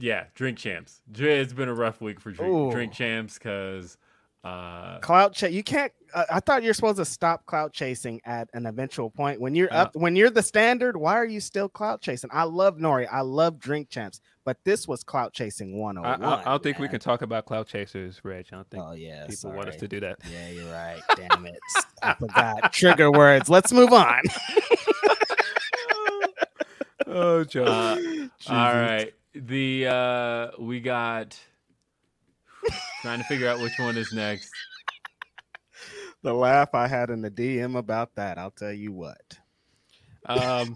[0.01, 1.03] yeah, drink champs.
[1.13, 2.73] Dre, It's been a rough week for drink, Ooh.
[2.73, 3.97] drink champs because
[4.43, 5.53] uh, Clout chase.
[5.53, 5.93] You can't.
[6.15, 9.39] Uh, I thought you're supposed to stop clout chasing at an eventual point.
[9.41, 12.31] When you're Uh, up, when you're the standard, why are you still clout chasing?
[12.33, 13.07] I love Nori.
[13.13, 16.23] I love Drink Champs, but this was clout chasing I, 101.
[16.23, 18.47] I, I don't think we can talk about cloud chasers, Reg.
[18.51, 20.19] I don't think Oh yeah, people want us to do that.
[20.33, 21.01] Yeah, you're right.
[21.17, 21.59] Damn it.
[22.03, 22.73] I forgot.
[22.73, 23.51] Trigger words.
[23.51, 24.23] Let's move on.
[27.13, 27.65] Oh, Joe.
[27.65, 27.97] uh,
[28.49, 29.13] all right.
[29.35, 31.39] The uh, we got
[33.03, 34.51] trying to figure out which one is next.
[36.23, 39.39] the laugh I had in the DM about that, I'll tell you what.
[40.27, 40.75] Um,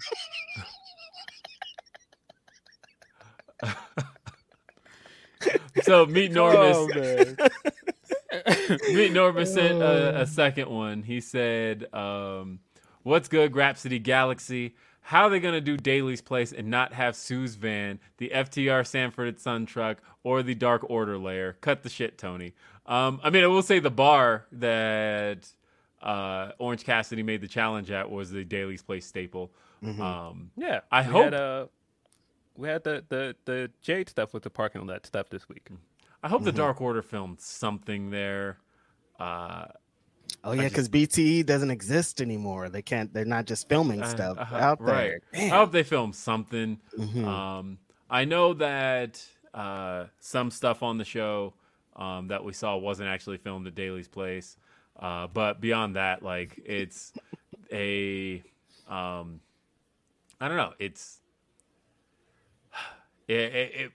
[5.83, 7.51] So Meet Normus.
[8.33, 8.95] Oh.
[8.95, 11.03] Meet Norman sent a, a second one.
[11.03, 12.61] He said, um,
[13.03, 14.75] "What's good, Grapsody Galaxy?
[15.09, 19.29] How are they gonna do Daly's Place and not have Sue's van, the FTR Sanford
[19.29, 21.59] and Son truck, or the Dark Order layer?
[21.61, 22.55] Cut the shit, Tony.
[22.87, 25.47] Um, I mean, I will say the bar that
[26.03, 29.51] uh, Orange Cassidy made the challenge at was the Daly's Place staple.
[29.83, 31.67] Um, Yeah, I we hope- Had, uh,
[32.57, 35.69] we had the, the the Jade stuff with the parking lot stuff this week.
[36.23, 38.59] I hope the Dark Order filmed something there.
[39.19, 39.67] Uh,
[40.47, 42.69] Oh yeah, because BTE doesn't exist anymore.
[42.69, 43.13] They can't.
[43.15, 45.23] They're not just filming Uh, stuff uh-huh, out right.
[45.33, 45.43] there.
[45.43, 46.79] I hope they film something.
[46.99, 47.25] Mhm.
[47.25, 47.79] Um,
[48.11, 51.55] I know that uh, some stuff on the show
[51.97, 54.59] um, that we saw wasn't actually filmed at Daly's Place,
[55.01, 57.15] uh, but beyond that, like it's
[57.73, 58.43] a,
[58.87, 59.41] um,
[60.41, 61.21] I don't know, it's
[63.29, 63.93] it, it, it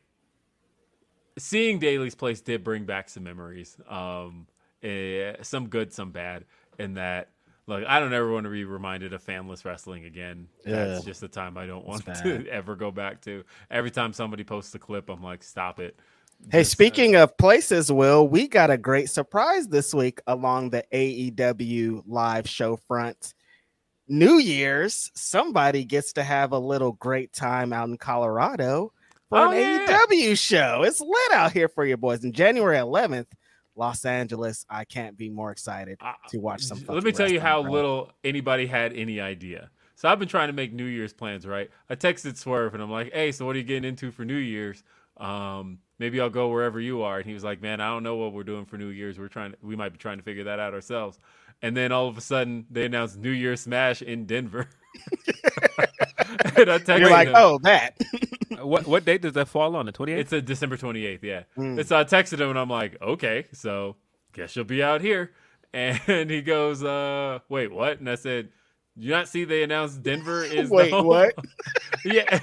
[1.38, 3.78] seeing Daly's Place did bring back some memories.
[3.88, 4.48] Um,
[4.84, 6.46] eh, some good, some bad.
[6.78, 7.30] In that,
[7.68, 10.48] like, I don't ever want to be reminded of fanless wrestling again.
[10.64, 11.06] That's Yeah.
[11.12, 13.44] just a time I don't want to ever go back to.
[13.70, 16.00] Every time somebody posts a clip, I'm like, stop it.
[16.52, 20.86] Hey, uh, speaking of places, Will, we got a great surprise this week along the
[20.94, 23.34] AEW live show front.
[24.08, 28.92] New Year's, somebody gets to have a little great time out in Colorado
[29.28, 29.98] for Oh, an yeah.
[30.10, 30.84] AEW show.
[30.84, 32.24] It's lit out here for you boys.
[32.24, 33.28] And January 11th,
[33.80, 34.66] Los Angeles.
[34.70, 35.98] I can't be more excited
[36.30, 36.84] to watch some.
[36.88, 37.72] Let me tell you how bro.
[37.72, 39.72] little anybody had any idea.
[39.96, 41.70] So I've been trying to make New Year's plans, right?
[41.90, 44.36] I texted Swerve and I'm like, "Hey, so what are you getting into for New
[44.36, 44.84] Year's?
[45.18, 48.16] Um, maybe I'll go wherever you are." And he was like, "Man, I don't know
[48.16, 49.18] what we're doing for New Year's.
[49.18, 49.56] We're trying.
[49.62, 51.18] We might be trying to figure that out ourselves."
[51.62, 54.70] And then all of a sudden, they announced New Year's Smash in Denver.
[56.58, 57.36] and I texted You're like, him.
[57.38, 57.98] oh, that.
[58.62, 59.86] What what date does that fall on?
[59.86, 60.20] The twenty eighth.
[60.22, 61.44] It's a December 28th, yeah.
[61.58, 61.80] Mm.
[61.80, 63.96] And so I texted him and I'm like, okay, so
[64.34, 65.32] guess you'll be out here.
[65.72, 68.00] And he goes, uh, wait, what?
[68.00, 68.50] And I said,
[68.98, 71.06] you not see they announced Denver is Wait, the home?
[71.06, 71.36] what?
[72.04, 72.40] yeah.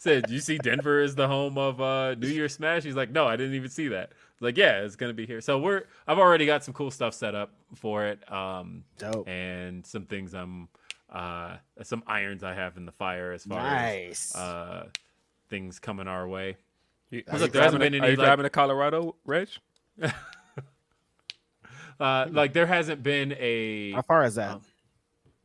[0.00, 2.82] said, you see Denver is the home of uh, New Year's Smash?
[2.82, 4.12] He's like, no, I didn't even see that.
[4.40, 5.40] Like, yeah, it's gonna be here.
[5.42, 8.32] So we're I've already got some cool stuff set up for it.
[8.32, 9.28] Um Dope.
[9.28, 10.68] and some things I'm
[11.14, 14.34] uh some irons I have in the fire as far Nice.
[14.34, 14.86] as uh
[15.48, 16.56] things coming our way.
[17.10, 19.48] You, Look, you there hasn't been to- any, Are you like- driving to Colorado, Reg?
[22.00, 24.60] Uh, like there hasn't been a How far is that?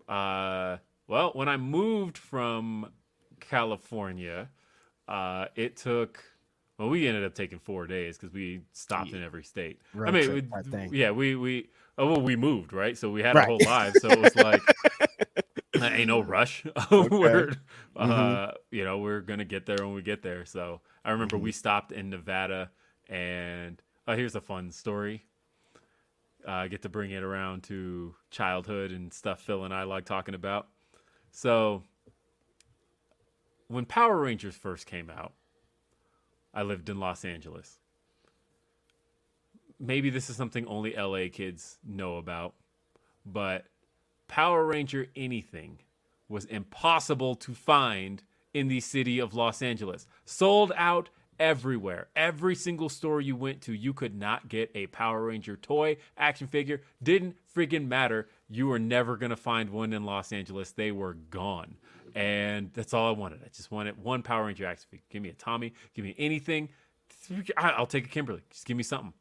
[0.07, 0.77] uh,
[1.07, 2.91] well, when I moved from
[3.39, 4.49] California,
[5.07, 6.23] uh, it took.
[6.79, 9.79] Well, we ended up taking four days because we stopped in every state.
[9.95, 11.67] I mean, trip we, type yeah, we we
[11.99, 13.41] oh well, we moved right, so we had Right.
[13.43, 14.61] our whole lives, so it was like
[15.81, 16.65] ain't no rush.
[16.91, 17.51] we're,
[17.95, 18.51] uh, Mm-hmm.
[18.71, 20.45] you know, we're gonna get there when we get there.
[20.45, 21.43] So I remember Mm-hmm.
[21.43, 22.71] we stopped in Nevada,
[23.07, 25.25] and oh, here's a fun story.
[26.47, 30.05] Uh, I get to bring it around to childhood and stuff Phil and I like
[30.05, 30.67] talking about.
[31.31, 31.83] So,
[33.67, 35.33] when Power Rangers first came out,
[36.53, 37.77] I lived in Los Angeles.
[39.79, 42.55] Maybe this is something only LA kids know about,
[43.25, 43.65] but
[44.29, 45.79] Power Ranger anything
[46.29, 48.23] was impossible to find
[48.53, 50.07] in the city of Los Angeles.
[50.23, 52.07] Sold out everywhere.
[52.15, 56.47] Every single store you went to, you could not get a Power Ranger toy, action
[56.47, 56.81] figure.
[57.01, 58.27] Didn't friggin' matter.
[58.49, 60.71] You were never going to find one in Los Angeles.
[60.71, 61.75] They were gone.
[62.15, 63.41] And that's all I wanted.
[63.43, 65.05] I just wanted one Power Ranger action figure.
[65.09, 65.73] Give me a Tommy.
[65.93, 66.69] Give me anything.
[67.57, 68.41] I'll take a Kimberly.
[68.51, 69.13] Just give me something.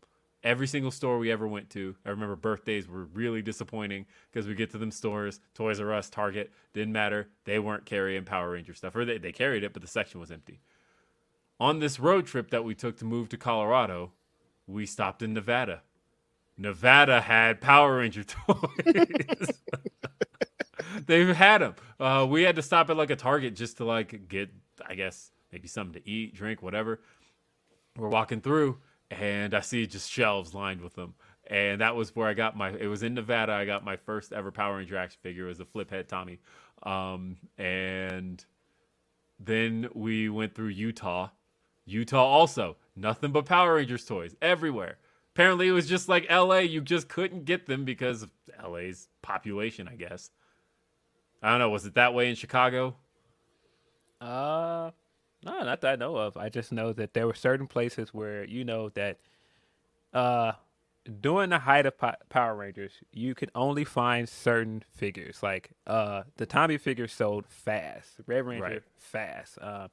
[0.45, 4.55] Every single store we ever went to, I remember birthdays were really disappointing because we
[4.55, 7.29] get to them stores, Toys R Us, Target, didn't matter.
[7.45, 10.31] They weren't carrying Power Ranger stuff, or they, they carried it, but the section was
[10.31, 10.61] empty.
[11.59, 14.13] On this road trip that we took to move to Colorado,
[14.69, 15.83] we stopped in Nevada.
[16.57, 19.49] Nevada had Power Ranger toys.
[21.07, 21.75] They've had them.
[21.99, 24.51] Uh, we had to stop at like a Target just to like get,
[24.87, 27.01] I guess, maybe something to eat, drink, whatever.
[27.97, 28.79] We're walking through,
[29.11, 31.15] and I see just shelves lined with them.
[31.47, 32.71] And that was where I got my.
[32.71, 33.53] It was in Nevada.
[33.53, 35.47] I got my first ever Power Ranger action figure.
[35.47, 36.41] It was a flip head Tommy.
[36.83, 38.45] Um, and
[39.41, 41.31] then we went through Utah.
[41.87, 44.99] Utah also nothing but Power Rangers toys everywhere.
[45.35, 46.59] Apparently, it was just like LA.
[46.59, 48.31] You just couldn't get them because of
[48.63, 50.31] LA's population, I guess.
[51.43, 51.71] I don't know.
[51.71, 52.97] Was it that way in Chicago?
[54.21, 54.91] Uh,
[55.51, 56.37] no, not that I know of.
[56.37, 59.19] I just know that there were certain places where you know that,
[60.13, 60.53] uh,
[61.21, 65.43] during the height of po- Power Rangers, you could only find certain figures.
[65.43, 68.11] Like, uh, the Tommy figures sold fast.
[68.27, 68.83] Red Ranger Right.
[68.97, 69.59] fast.
[69.61, 69.89] Um,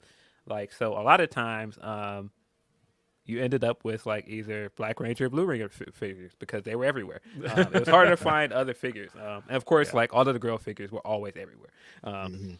[0.46, 2.30] like so, a lot of times, um,
[3.24, 6.76] you ended up with like either Black Ranger or Blue Ranger f- figures because they
[6.76, 7.20] were everywhere.
[7.50, 10.32] Um, it was harder to find other figures, um, and of course, like all of
[10.32, 11.70] the girl figures were always everywhere.
[12.04, 12.58] Um,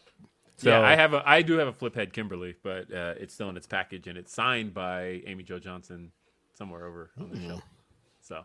[0.57, 3.33] So yeah, I have a I do have a flip head Kimberly, but uh, it's
[3.33, 6.11] still in its package and it's signed by Amy Jo Johnson
[6.55, 7.61] somewhere over on the show.
[8.21, 8.43] So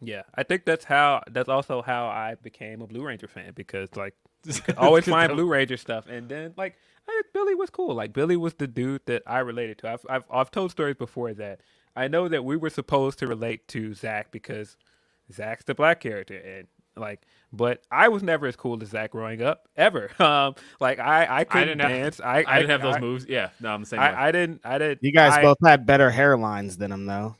[0.00, 1.22] Yeah, I think that's how.
[1.30, 4.14] That's also how I became a Blue Ranger fan because like
[4.78, 6.76] always find Blue Ranger stuff, and then like
[7.06, 7.94] I, Billy was cool.
[7.94, 9.90] Like Billy was the dude that I related to.
[9.90, 11.60] I've, I've I've told stories before that
[11.94, 14.78] I know that we were supposed to relate to Zach because
[15.30, 16.66] Zach's the black character, and
[17.00, 17.22] like,
[17.52, 20.10] but I was never as cool as Zach growing up ever.
[20.20, 22.20] Um, like I I I couldn't didn't have dance.
[22.20, 23.26] I I, didn't have those moves.
[23.28, 23.98] Yeah, no, I'm the same.
[24.00, 24.60] I, I didn't.
[24.64, 25.02] I didn't.
[25.02, 27.34] You guys I- both had better hairlines than him, though.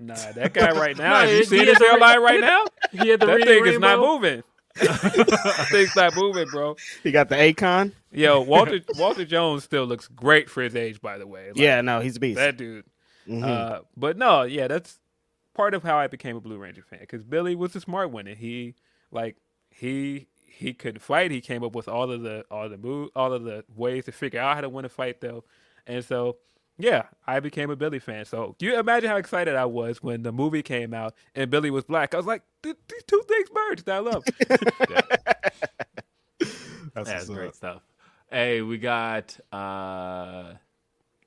[0.00, 1.22] Nah, that guy right now.
[1.22, 2.64] No, you he- see he his hairline right now?
[2.90, 4.42] he had the that thing is not moving.
[4.74, 6.76] that thing's not moving, bro.
[7.04, 7.92] You got the Akon.
[8.10, 11.48] Yo, Walter Walter Jones still looks great for his age, by the way.
[11.48, 12.38] Like, yeah, no, he's a beast.
[12.38, 12.84] that dude.
[13.28, 13.44] Mhm.
[13.44, 14.98] Uh, but no, yeah, that's
[15.54, 18.26] part of how I became a Blue Ranger fan because Billy was the smart one,
[18.26, 18.74] and he
[19.14, 19.36] like
[19.70, 21.30] he he couldn't fight.
[21.30, 24.12] He came up with all of the all the move, all of the ways to
[24.12, 25.44] figure out how to win a fight, though,
[25.86, 26.36] and so.
[26.76, 28.24] Yeah, I became a Billy fan.
[28.24, 31.70] So, do you imagine how excited I was when the movie came out and Billy
[31.70, 32.14] was black?
[32.14, 32.74] I was like, these
[33.06, 33.88] two things merged.
[33.88, 34.24] I love.
[36.94, 37.54] That's That's great up.
[37.54, 37.82] stuff.
[38.30, 40.54] Hey, we got uh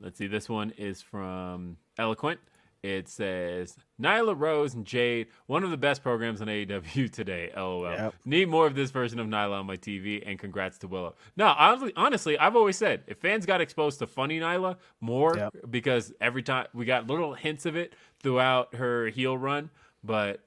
[0.01, 2.39] let's see, this one is from Eloquent.
[2.83, 7.51] It says Nyla Rose and Jade, one of the best programs on AEW today.
[7.55, 7.83] LOL.
[7.91, 8.13] Yep.
[8.23, 11.15] Need more of this version of Nyla on my TV, and congrats to Willow.
[11.35, 15.55] No, honestly, honestly, I've always said if fans got exposed to funny Nyla more, Yep.
[15.71, 19.69] because every time we got little hints of it throughout her heel run,
[20.03, 20.41] but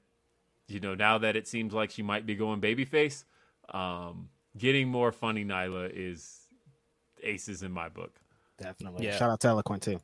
[0.67, 3.25] you know now that it seems like she might be going babyface,
[3.73, 6.47] um, getting more funny Nyla is
[7.23, 8.19] aces in my book.
[8.57, 9.05] Definitely.
[9.05, 9.17] Yeah.
[9.17, 9.99] Shout out to Eloquent too.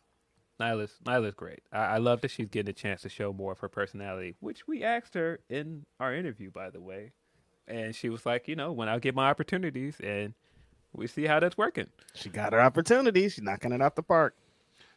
[0.59, 1.61] Nyla's Nyla's great.
[1.71, 4.67] I, I love that she's getting a chance to show more of her personality, which
[4.67, 7.11] we asked her in our interview, by the way.
[7.67, 10.33] And she was like, you know, when I get my opportunities, and
[10.93, 11.87] we see how that's working.
[12.13, 13.29] She got her opportunity.
[13.29, 14.35] She's knocking it out the park.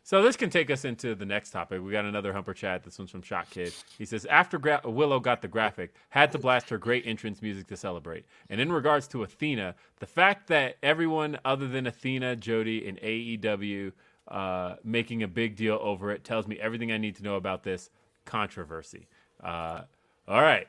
[0.02, 1.82] So this can take us into the next topic.
[1.82, 2.84] We got another Humper chat.
[2.84, 3.72] This one's from Shot Kid.
[3.98, 7.66] He says, after gra- Willow got the graphic, had to blast her great entrance music
[7.68, 8.24] to celebrate.
[8.48, 13.92] And in regards to Athena, the fact that everyone other than Athena, Jody, and AEW
[14.31, 17.62] uh, making a big deal over it tells me everything I need to know about
[17.62, 17.90] this
[18.24, 19.09] controversy.
[19.43, 19.82] Uh,
[20.28, 20.69] all right.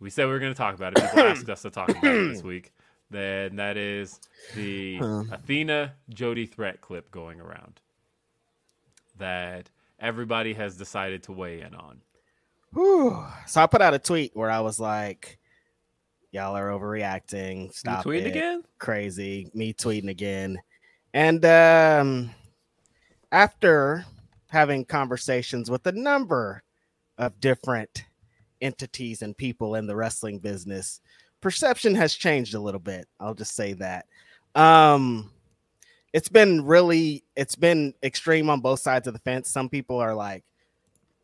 [0.00, 1.04] We said we were going to talk about it.
[1.04, 2.72] People asked us to talk about it this week.
[3.10, 4.20] Then that is
[4.56, 4.98] the
[5.30, 7.80] Athena Jody threat clip going around
[9.18, 9.70] that
[10.00, 12.00] everybody has decided to weigh in on.
[12.72, 13.22] Whew.
[13.46, 15.38] So I put out a tweet where I was like,
[16.30, 17.72] "Y'all are overreacting.
[17.74, 18.28] Stop you tweeting it.
[18.28, 18.62] again?
[18.78, 19.50] Crazy.
[19.52, 20.58] Me tweeting again."
[21.12, 22.30] And um,
[23.32, 24.04] after
[24.48, 26.62] having conversations with a number
[27.18, 28.04] of different
[28.60, 31.00] entities and people in the wrestling business,
[31.40, 33.08] perception has changed a little bit.
[33.18, 34.06] I'll just say that.
[34.54, 35.30] Um,
[36.12, 39.50] it's been really, it's been extreme on both sides of the fence.
[39.50, 40.44] Some people are like,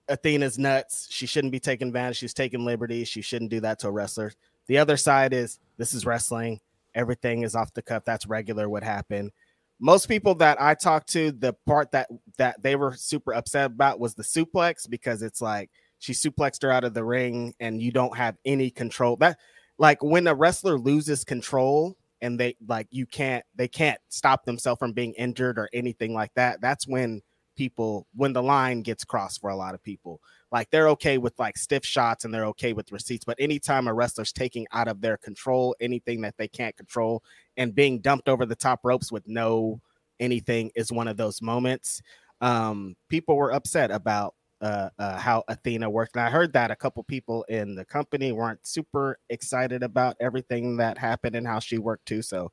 [0.09, 1.06] Athena's nuts.
[1.10, 2.16] She shouldn't be taking advantage.
[2.16, 3.09] She's taking liberties.
[3.09, 4.32] She shouldn't do that to a wrestler.
[4.66, 6.60] The other side is this is wrestling.
[6.94, 8.05] Everything is off the cuff.
[8.06, 8.70] That's regular.
[8.70, 9.32] What happened?
[9.80, 14.00] Most people that I talked to, the part that that they were super upset about
[14.00, 17.92] was the suplex because it's like she suplexed her out of the ring and you
[17.92, 19.16] don't have any control.
[19.16, 19.38] That
[19.78, 24.78] like when a wrestler loses control and they like you can't they can't stop themselves
[24.80, 26.60] from being injured or anything like that.
[26.60, 27.22] That's when
[27.59, 30.20] people when the line gets crossed for a lot of people.
[30.51, 33.93] Like they're okay with like stiff shots and they're okay with receipts, but anytime a
[33.93, 37.22] wrestler's taking out of their control anything that they can't control
[37.56, 39.80] and being dumped over the top ropes with no
[40.20, 42.01] anything is one of those moments.
[42.40, 46.76] Um, people were upset about uh, uh, how Athena worked, and I heard that a
[46.76, 51.78] couple people in the company weren't super excited about everything that happened and how she
[51.78, 52.22] worked too.
[52.22, 52.51] So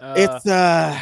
[0.00, 0.98] Uh, it's uh,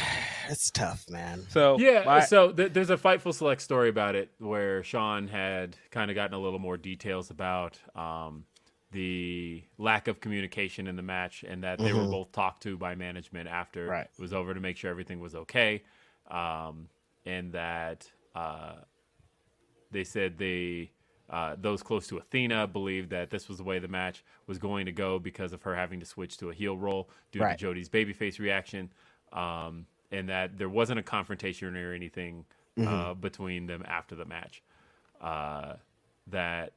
[0.48, 1.44] it's tough, man.
[1.48, 5.76] so Yeah, my- so th- there's a Fightful Select story about it where Sean had
[5.90, 8.44] kind of gotten a little more details about um,
[8.92, 12.10] the lack of communication in the match and that they were Mhm.
[12.10, 14.06] both talked to by management after Right.
[14.06, 15.82] it was over to make sure everything was okay.
[16.30, 16.88] Um,
[17.26, 18.76] and that uh,
[19.90, 20.90] they said they
[21.30, 24.86] uh, those close to Athena believed that this was the way the match was going
[24.86, 27.58] to go because of her having to switch to a heel role due Right.
[27.58, 28.90] to Jody's babyface reaction,
[29.30, 32.44] um, and that there wasn't a confrontation or anything
[32.86, 34.62] uh, between them after the match.
[35.20, 35.74] Uh,
[36.28, 36.72] that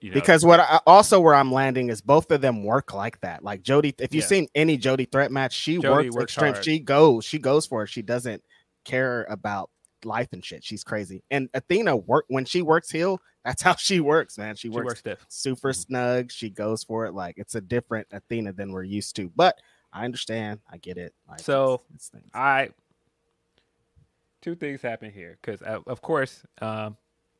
[0.00, 3.20] you know, because what I also where I'm landing is both of them work like
[3.20, 3.44] that.
[3.44, 4.28] Like Jody, if you've Yeah.
[4.28, 6.54] seen any Jody threat match, she Jody works works extreme.
[6.54, 6.64] hard.
[6.64, 7.88] She goes, she goes for it.
[7.88, 8.42] She doesn't
[8.84, 9.70] care about
[10.04, 10.64] life and shit.
[10.64, 11.22] She's crazy.
[11.30, 13.20] And Athena work when she works heel.
[13.44, 14.56] That's how she works, man.
[14.56, 15.26] She She works works stiff.
[15.28, 16.32] super snug.
[16.32, 19.30] She goes for it like it's a different Athena than we're used to.
[19.36, 19.58] But
[19.92, 20.60] I understand.
[20.70, 21.14] I get it.
[21.28, 22.34] Like, So, it's- it's.
[22.34, 22.70] I
[24.40, 26.96] two things happen here because of course um,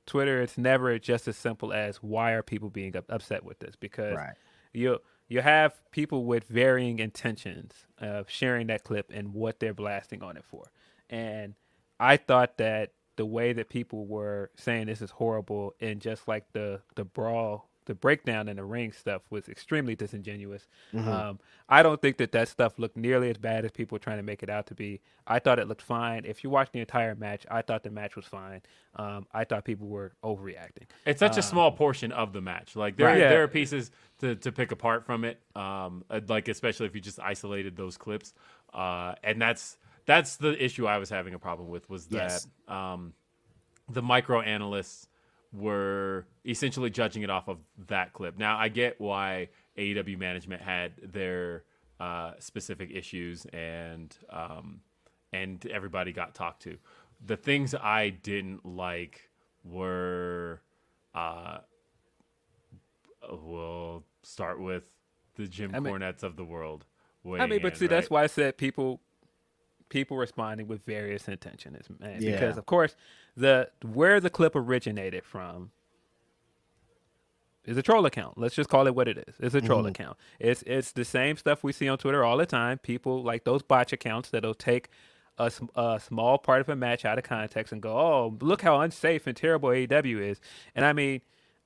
[0.07, 4.15] Twitter it's never just as simple as why are people being upset with this because
[4.15, 4.35] right.
[4.73, 5.01] you
[5.33, 10.37] you have people with varying intentions of sharing that clip and what they're blasting on
[10.37, 10.71] it for.
[11.09, 11.55] And
[11.99, 16.53] I thought that the way that people were saying this is horrible and just like
[16.53, 20.69] the the brawl, the breakdown in the ring stuff was extremely disingenuous.
[20.95, 21.09] Mm-hmm.
[21.09, 24.19] Um, I don't think that that stuff looked nearly as bad as people were trying
[24.19, 25.01] to make it out to be.
[25.27, 26.25] I thought it looked fine.
[26.25, 28.63] If you watch the entire match, I thought the match was fine.
[28.97, 30.87] Um, I thought people were overreacting.
[31.07, 32.77] It's such a small portion of the match.
[32.77, 33.19] Like there, Right.
[33.19, 33.29] Yeah.
[33.31, 33.91] there are pieces
[34.21, 35.41] to, to pick apart from it.
[35.57, 38.35] Um, uh, like especially if you just isolated those clips.
[38.73, 39.77] Uh, and that's
[40.07, 42.49] that's the issue I was having a problem with was that Yes.
[42.69, 43.13] um,
[43.89, 45.09] the micro analysts
[45.53, 47.59] were essentially judging it off of
[47.89, 48.39] that clip.
[48.39, 51.65] Now I get why AEW management had their
[52.01, 54.81] uh, specific issues and um,
[55.33, 56.79] and everybody got talked to.
[57.25, 59.31] The things I didn't like
[59.65, 60.61] were
[61.15, 61.59] uh,
[63.31, 64.85] we'll start with
[65.37, 66.87] the Jim I mean- Cornettes of the world.
[67.25, 69.01] I mean, but see, that's why I said people
[69.93, 72.23] people responding with various intentions, man.
[72.23, 72.33] Yeah.
[72.33, 72.97] Because of course,
[73.37, 75.71] the where the clip originated from
[77.67, 78.39] is a troll account.
[78.39, 79.35] Let's just call it what it is.
[79.39, 79.89] It's a troll mm-hmm.
[79.89, 80.17] account.
[80.41, 82.79] It's it's the same stuff we see on Twitter all the time.
[82.79, 84.89] People like those botch accounts that'll take
[85.37, 88.81] a, a small part of a match out of context and go, "Oh, look how
[88.81, 90.41] unsafe and terrible AEW is."
[90.75, 91.21] And I mean,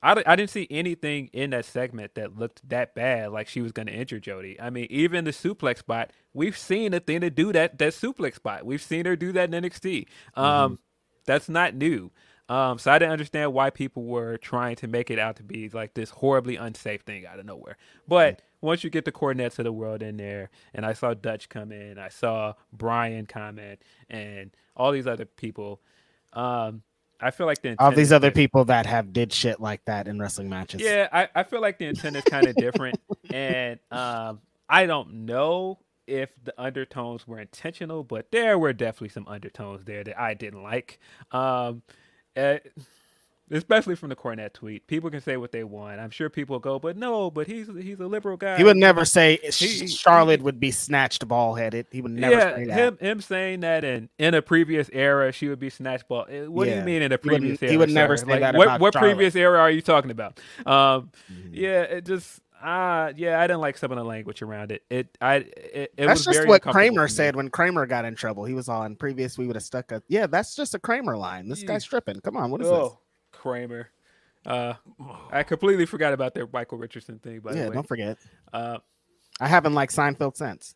[0.07, 3.73] I, I didn't see anything in that segment that looked that bad, like she was
[3.73, 4.61] going to injure Jody.
[4.61, 8.65] I mean, even the suplex spot, we've seen Athena do that that suplex spot.
[8.65, 10.07] We've seen her do that in NXT.
[10.35, 10.79] Um,
[11.27, 12.13] That's not new.
[12.49, 15.69] Um, so I didn't understand why people were trying to make it out to be
[15.69, 17.77] like this horribly unsafe thing out of nowhere.
[18.07, 21.49] But once you get the Cornettes of the world in there, and I saw Dutch
[21.49, 25.81] come in, I saw Brian comment, and all these other people,
[26.33, 26.83] um,
[27.21, 30.19] I feel like the All these other people that have did shit like that in
[30.19, 30.83] wrestling matches.
[30.83, 32.99] Yeah, I, I feel like the intent is kind of different,
[33.33, 39.27] and um, I don't know if the undertones were intentional, but there were definitely some
[39.29, 41.01] undertones there that I didn't like.
[41.33, 41.83] Um,
[42.37, 42.59] eh,
[43.51, 44.87] especially from the Cornette tweet.
[44.87, 46.01] People can say what they want.
[46.01, 48.57] I'm sure people go, but no, but he's he's a liberal guy.
[48.57, 51.87] He would never say He- Charlotte would be snatched ball headed.
[51.91, 52.75] He would never yeah, say that.
[52.79, 56.27] him him saying that in in a previous era she would be snatched ball.
[56.29, 57.73] eh, What do you mean in a previous he era?
[57.73, 58.27] He would never sir?
[58.27, 59.15] say Like, that What about what Charlotte.
[59.15, 60.41] previous era are you talking about?
[60.65, 61.55] Um, Mm-hmm.
[61.55, 64.83] yeah, it just ah yeah, I didn't like some of the language around it.
[64.91, 68.15] It I it, it that's was just very what Kramer said when Kramer got in
[68.15, 68.45] trouble.
[68.45, 69.37] He was on previous.
[69.39, 70.27] We would have stuck a yeah.
[70.27, 71.49] That's just a Kramer line.
[71.49, 71.69] This Yeah.
[71.69, 72.21] guy's tripping.
[72.21, 72.99] Come on, what is Oh,
[73.47, 73.91] Kramer.
[74.45, 74.75] Uh,
[75.31, 77.41] I completely forgot about their Michael Richardson thing.
[77.41, 77.53] By?
[77.53, 78.19] Yeah, the way, don't forget.
[78.53, 78.79] uh,
[79.39, 80.75] I haven't liked Seinfeld since.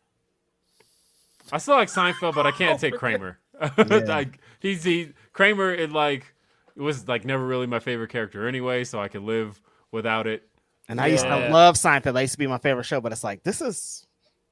[1.51, 3.39] I still like Seinfeld, but I can't take Kramer.
[3.77, 5.73] like he's he Kramer.
[5.73, 6.33] It like
[6.75, 9.59] it was like never really my favorite character anyway, so I could live
[9.91, 10.47] without it.
[10.87, 12.13] And I used to love Seinfeld.
[12.13, 13.01] That used to be my favorite show.
[13.01, 14.05] But it's like this is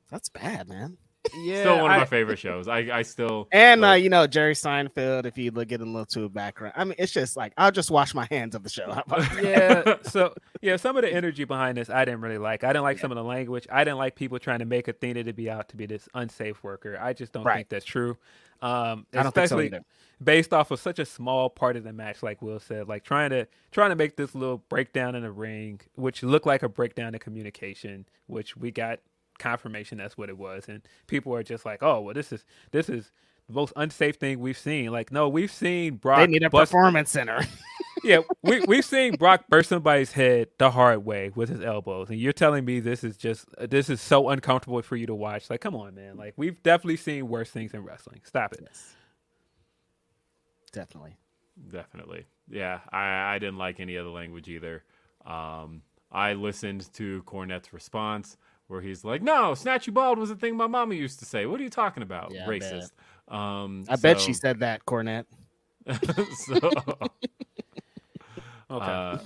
[0.09, 0.97] that's bad, man.
[1.37, 2.67] Yeah, Still one of I- my favorite shows.
[2.67, 5.25] I I still And uh, you know Jerry Seinfeld.
[5.25, 7.71] If you look at a little to a background, I mean, it's just like I'll
[7.71, 8.91] just wash my hands of the show.
[8.91, 9.43] How about that?
[9.43, 9.95] yeah.
[10.09, 12.63] So yeah, some of the energy behind this I didn't really like.
[12.63, 13.67] I didn't like some of the language.
[13.71, 16.63] I didn't like people trying to make Athena to be out to be this unsafe
[16.63, 16.97] worker.
[17.01, 17.57] I just don't Right.
[17.57, 18.17] think that's true.
[18.61, 19.85] Um, I don't think so especially either.
[20.21, 23.29] based off of such a small part of the match, like Will said, like trying
[23.29, 27.13] to trying to make this little breakdown in the ring, which looked like a breakdown
[27.13, 28.99] in communication, which we got
[29.39, 32.89] confirmation that's what it was, and people are just like, oh well, this is this
[32.89, 33.11] is
[33.47, 34.91] the most unsafe thing we've seen.
[34.91, 37.43] Like, no, we've seen Brock They need a bust performance center.
[38.03, 42.19] yeah, we we've seen Brock burst somebody's head the hard way with his elbows, and
[42.19, 45.49] you're telling me this is just this is so uncomfortable for you to watch.
[45.49, 46.17] Like, come on, man.
[46.17, 48.21] Like, we've definitely seen worse things in wrestling.
[48.23, 48.67] Stop it.
[50.71, 51.17] Definitely.
[51.71, 52.25] Definitely.
[52.49, 54.83] Yeah, I, I didn't like any of the language either.
[55.25, 58.37] Um, I listened to Cornette's response
[58.69, 61.45] where he's like, "No, snatch you bald was a thing my mama used to say.
[61.45, 62.31] What are you talking about?
[62.31, 62.61] Yeah, I bet.
[62.61, 62.91] Racist."
[63.33, 65.25] Um, I bet she said that, Cornette.
[66.35, 66.55] so,
[68.71, 68.85] Okay.
[68.85, 69.17] uh,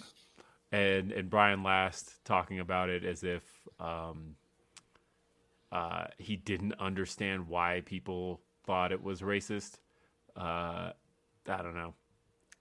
[0.72, 3.44] and and Brian Last talking about it as if
[3.80, 4.36] um,
[5.72, 9.80] uh, he didn't understand why people thought it was racist.
[10.36, 10.92] Uh,
[11.48, 11.94] I don't know.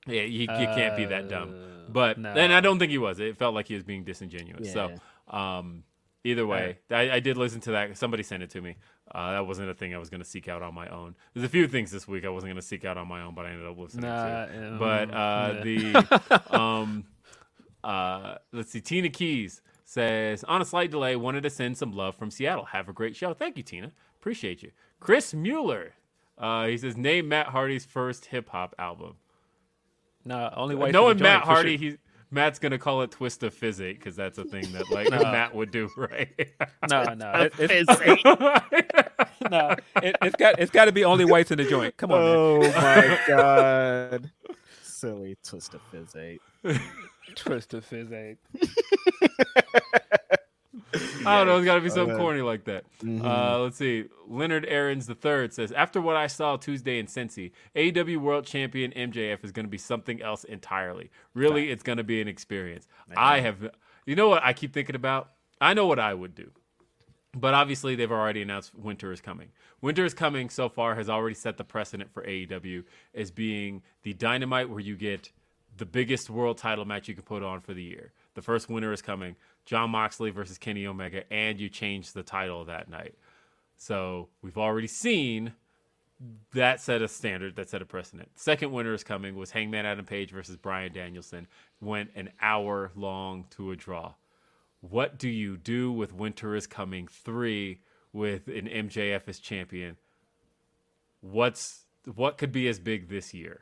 [0.07, 1.55] Yeah, you, you can't be that dumb.
[1.55, 2.31] Uh, But no.
[2.31, 3.21] and I don't think he was.
[3.21, 4.67] It felt like he was being disingenuous.
[4.67, 4.97] Yeah.
[5.29, 5.85] So, um,
[6.25, 7.97] Either way, I, I did listen to that.
[7.99, 8.77] Somebody sent it to me.
[9.13, 11.17] Uh, that wasn't a thing I was going to seek out on my own.
[11.35, 13.35] There's a few things this week I wasn't going to seek out on my own,
[13.35, 14.69] but I ended up listening Nah, to.
[14.69, 16.01] um, But uh, yeah.
[16.01, 17.05] the um,
[17.83, 22.15] uh, let's see, Tina Keys says on a slight delay, wanted to send some love
[22.15, 22.67] from Seattle.
[22.67, 23.35] Have a great show.
[23.35, 23.91] Thank you, Tina.
[24.21, 24.71] Appreciate you.
[25.01, 25.95] Chris Mueller.
[26.39, 29.17] Uh, he says name Matt Hardy's first hip hop album.
[30.25, 30.93] No, only white.
[30.93, 31.97] Knowing Matt Hardy, he
[32.33, 35.71] Matt's gonna call it Twist of Physic because that's a thing that like Matt would
[35.71, 36.29] do, right?
[36.91, 38.25] No, no, it, it's
[39.51, 39.77] no.
[39.97, 41.97] It, it's got it's got to be only whites in the joint.
[41.99, 42.73] Come on, oh man.
[42.75, 44.31] Oh my god.
[44.83, 46.41] Silly twist of fizz eight.
[47.35, 48.39] Twist of fizz eight.
[51.27, 51.57] I don't know.
[51.57, 52.21] It's got to be something Okay.
[52.23, 52.85] corny like that.
[53.03, 54.05] Uh, let's see.
[54.29, 59.45] Leonard Aarons III says, After what I saw Tuesday in Cincy, AEW World Champion MJF
[59.45, 61.11] is going to be something else entirely.
[61.35, 62.87] Really, it's going to be an experience.
[63.17, 63.71] I have,
[64.07, 65.31] you know what I keep thinking about?
[65.61, 66.51] I know what I would do.
[67.35, 69.49] But obviously, they've already announced winter is coming.
[69.81, 74.13] Winter is coming so far has already set the precedent for AEW as being the
[74.13, 75.33] dynamite where you get
[75.75, 78.13] the biggest world title match you can put on for the year.
[78.35, 79.37] The first winter is coming.
[79.65, 83.15] Jon Moxley versus Kenny Omega, and you change the title that night.
[83.77, 85.55] So we've already seen
[86.55, 88.31] that set a standard, that set a precedent.
[88.35, 91.47] Second winter is coming was Hangman Adam Page versus Bryan Danielson.
[91.81, 94.15] Went an hour long to a draw.
[94.81, 97.81] What do you do with Winter is Coming 3
[98.13, 99.97] with an MJF as champion?
[101.21, 101.85] What's
[102.15, 103.61] what could be as big this year?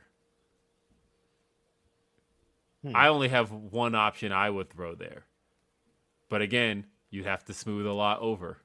[2.83, 2.97] Hmm.
[2.97, 5.25] I only have one option I would throw there.
[6.31, 8.57] But again, you'd have to smooth a lot over.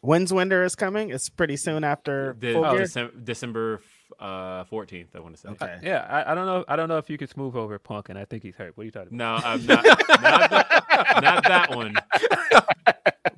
[0.00, 1.10] When's winter is coming?
[1.10, 2.78] It's pretty soon after The, full gear.
[2.78, 3.80] December, December
[4.20, 5.48] uh, 14th, I want to say.
[5.50, 5.78] Okay.
[5.82, 6.64] Yeah, I, I don't know.
[6.68, 8.76] I don't know if you could smooth over Punk, and I think he's hurt.
[8.76, 9.42] What are you talking about?
[9.42, 11.96] No, I'm not, not, that, not that one.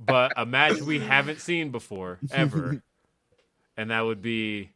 [0.05, 2.83] But a match we haven't seen before, ever.
[3.77, 4.73] And that would be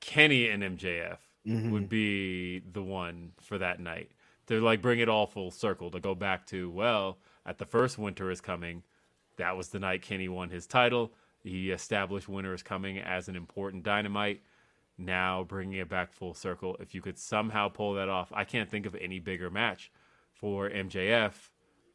[0.00, 4.12] Kenny and MJF would be the one for that night.
[4.46, 7.18] To like bring it all full circle, to go back to, well,
[7.50, 8.84] at the first Winter is Coming,
[9.36, 11.12] that was the night Kenny won his title.
[11.42, 14.42] He established Winter is Coming as an important dynamite.
[14.96, 16.76] Now bringing it back full circle.
[16.78, 19.90] If you could somehow pull that off, I can't think of any bigger match
[20.32, 21.32] for MJF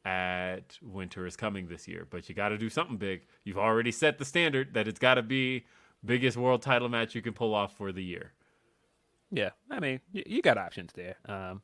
[0.03, 2.05] at Winter is Coming this year.
[2.09, 3.21] But you got to do something big.
[3.45, 5.65] You've already set the standard that it's got to be
[6.03, 8.33] biggest world title match you can pull off for the year.
[9.31, 11.15] Yeah, I mean, you, got options there.
[11.25, 11.61] Um,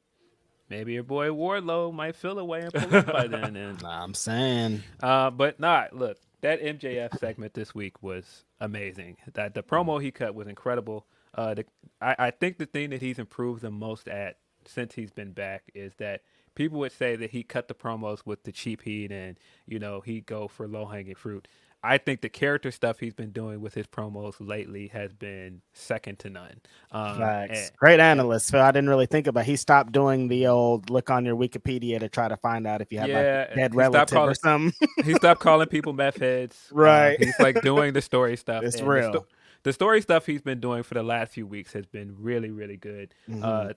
[0.71, 3.55] maybe your boy Wardlow might fill away and pull up by then.
[3.55, 4.81] And Nah, I'm saying.
[5.03, 9.17] uh, but not look that MJF segment this week was amazing.
[9.33, 11.05] That the promo he cut was incredible.
[11.35, 11.65] Uh, the,
[12.01, 15.63] I, I think the thing that he's improved the most at since he's been back
[15.75, 16.21] is that
[16.55, 20.01] people would say that he cut the promos with the cheap heat and you know
[20.01, 21.47] he go for low hanging fruit.
[21.83, 26.19] I think the character stuff he's been doing with his promos lately has been second
[26.19, 26.61] to none.
[26.91, 27.59] Um, Facts.
[27.69, 28.61] and- Great analyst, Phil.
[28.61, 29.45] I didn't really think about.
[29.45, 32.91] He stopped doing the old look on your Wikipedia to try to find out if
[32.91, 33.15] you have Yeah,
[33.49, 34.87] like a dead he stopped relative or calling- something.
[35.05, 36.67] he stopped calling people meth heads.
[36.71, 37.19] Uh, Right.
[37.23, 38.63] he's like doing the story stuff.
[38.63, 39.11] It's real.
[39.11, 39.27] The, sto-
[39.63, 42.77] the story stuff he's been doing for the last few weeks has been really, really
[42.77, 43.13] good.
[43.29, 43.43] Mm-hmm.
[43.43, 43.69] Uh,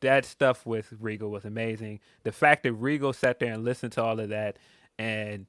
[0.00, 2.00] that stuff with Regal was amazing.
[2.24, 4.58] The fact that Regal sat there and listened to all of that
[4.98, 5.46] and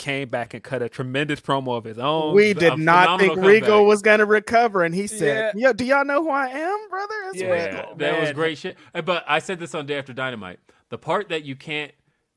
[0.00, 2.34] came back and cut a tremendous promo of his own.
[2.34, 3.86] we did a not think phenomenal Regal comeback.
[3.88, 5.68] was gonna recover, and he said, Yeah.
[5.68, 7.14] "Yo, do y'all know who I am, brother?
[7.28, 7.66] It's Yeah.
[7.76, 8.76] Regal." that was great shit.
[8.94, 10.58] Uh, But I said this on Day After Dynamite.
[10.88, 11.92] The part that you can't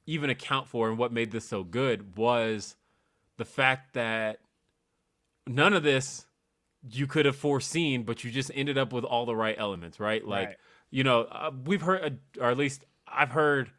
[0.06, 2.76] even account for and what made this so good was
[3.38, 4.40] the fact that
[5.48, 6.26] none of this
[6.92, 10.26] you could have foreseen, but you just ended up with all the right elements, right?
[10.28, 10.58] Like, Right.
[10.92, 13.72] you know, uh, we've heard, or at least I've heard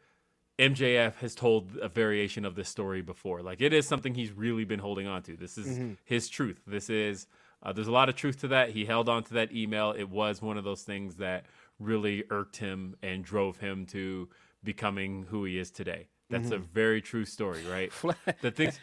[0.57, 3.41] MJF has told a variation of this story before.
[3.41, 5.35] Like, it is something he's really been holding on to.
[5.35, 6.61] This is his truth.
[6.65, 7.27] This is,
[7.61, 8.69] uh, there's a lot of truth to that.
[8.69, 9.91] He held on to that email.
[9.91, 11.45] It was one of those things that
[11.79, 14.29] really irked him and drove him to
[14.63, 16.07] becoming who he is today.
[16.29, 17.91] That's a very true story, right?
[18.41, 18.79] the things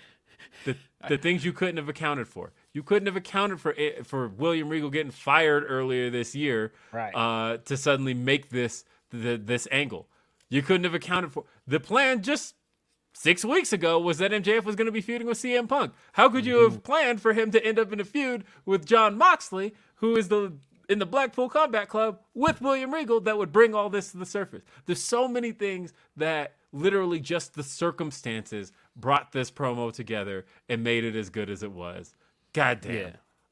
[0.65, 0.77] the,
[1.09, 2.53] the things you couldn't have accounted for.
[2.73, 7.12] You couldn't have accounted for it, for William Regal getting fired earlier this year, Right.
[7.15, 10.09] Uh, to suddenly make this the, this angle.
[10.49, 12.55] You couldn't have accounted for the plan just
[13.14, 15.93] six weeks ago was that MJF was going to be feuding with CM Punk.
[16.12, 16.80] How could you have mm-hmm.
[16.80, 20.55] planned for him to end up in a feud with Jon Moxley, who is the
[20.89, 24.26] in the Blackpool Combat Club with William Regal that would bring all this to the
[24.26, 24.62] surface?
[24.86, 31.05] There's so many things that literally just the circumstances brought this promo together and made
[31.05, 32.14] it as good as it was.
[32.52, 32.94] God damn.
[32.94, 33.10] Yeah.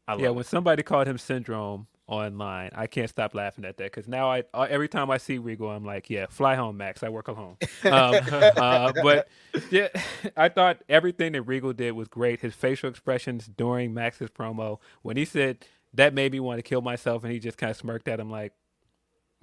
[0.09, 0.35] I love yeah, it.
[0.35, 2.71] when somebody called him Syndrome online.
[2.75, 5.71] I can't stop laughing at that because now I uh, every time I see Regal,
[5.71, 7.03] I'm like, yeah, fly home, Max.
[7.03, 7.57] I work alone.
[7.83, 8.15] Um,
[8.57, 9.29] uh, but
[9.71, 9.89] yeah,
[10.37, 12.41] I thought everything that Regal did was great.
[12.41, 15.65] His facial expressions during Max's promo when he said
[15.95, 18.31] that made me want to kill myself, and he just kind of smirked at him
[18.31, 18.53] like,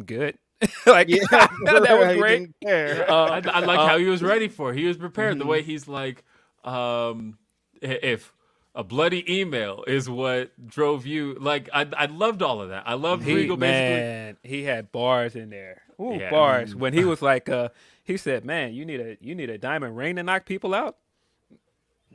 [0.06, 0.38] good.
[0.86, 1.26] like Yeah,
[1.66, 2.50] that was great.
[2.66, 4.72] Uh, I, I like uh, how he was ready for.
[4.72, 4.78] it.
[4.78, 5.34] He was prepared.
[5.34, 5.40] Mm-hmm.
[5.40, 6.24] The way he's like,
[6.64, 7.38] um,
[7.82, 8.34] if
[8.78, 12.84] a bloody email is what drove you, like I, I loved all of that.
[12.86, 14.50] I loved he, Regal basically.
[14.50, 15.82] he had bars in there.
[16.00, 16.30] Ooh, Yeah.
[16.30, 16.76] bars.
[16.76, 17.70] When he was like, uh,
[18.04, 20.96] he said, "Man, you need a you need a diamond ring to knock people out."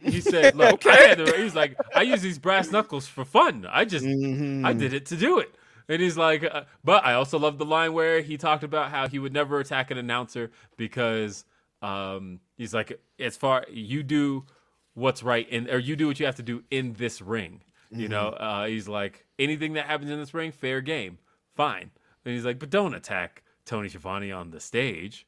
[0.00, 3.66] He said, "Look, I had to, he's like, I use these brass knuckles for fun.
[3.70, 4.64] I just, Mm-hmm.
[4.64, 5.54] I did it to do it."
[5.88, 9.08] And he's like, uh, but I also love the line where he talked about how
[9.08, 11.44] he would never attack an announcer because
[11.82, 14.44] um, he's like, as far you do
[14.94, 17.62] what's right in, or you do what you have to do in this ring.
[17.94, 21.18] You know, uh, he's like, anything that happens in this ring, fair game,
[21.54, 21.90] fine.
[22.24, 25.26] And he's like, but don't attack Tony Schiavone on the stage.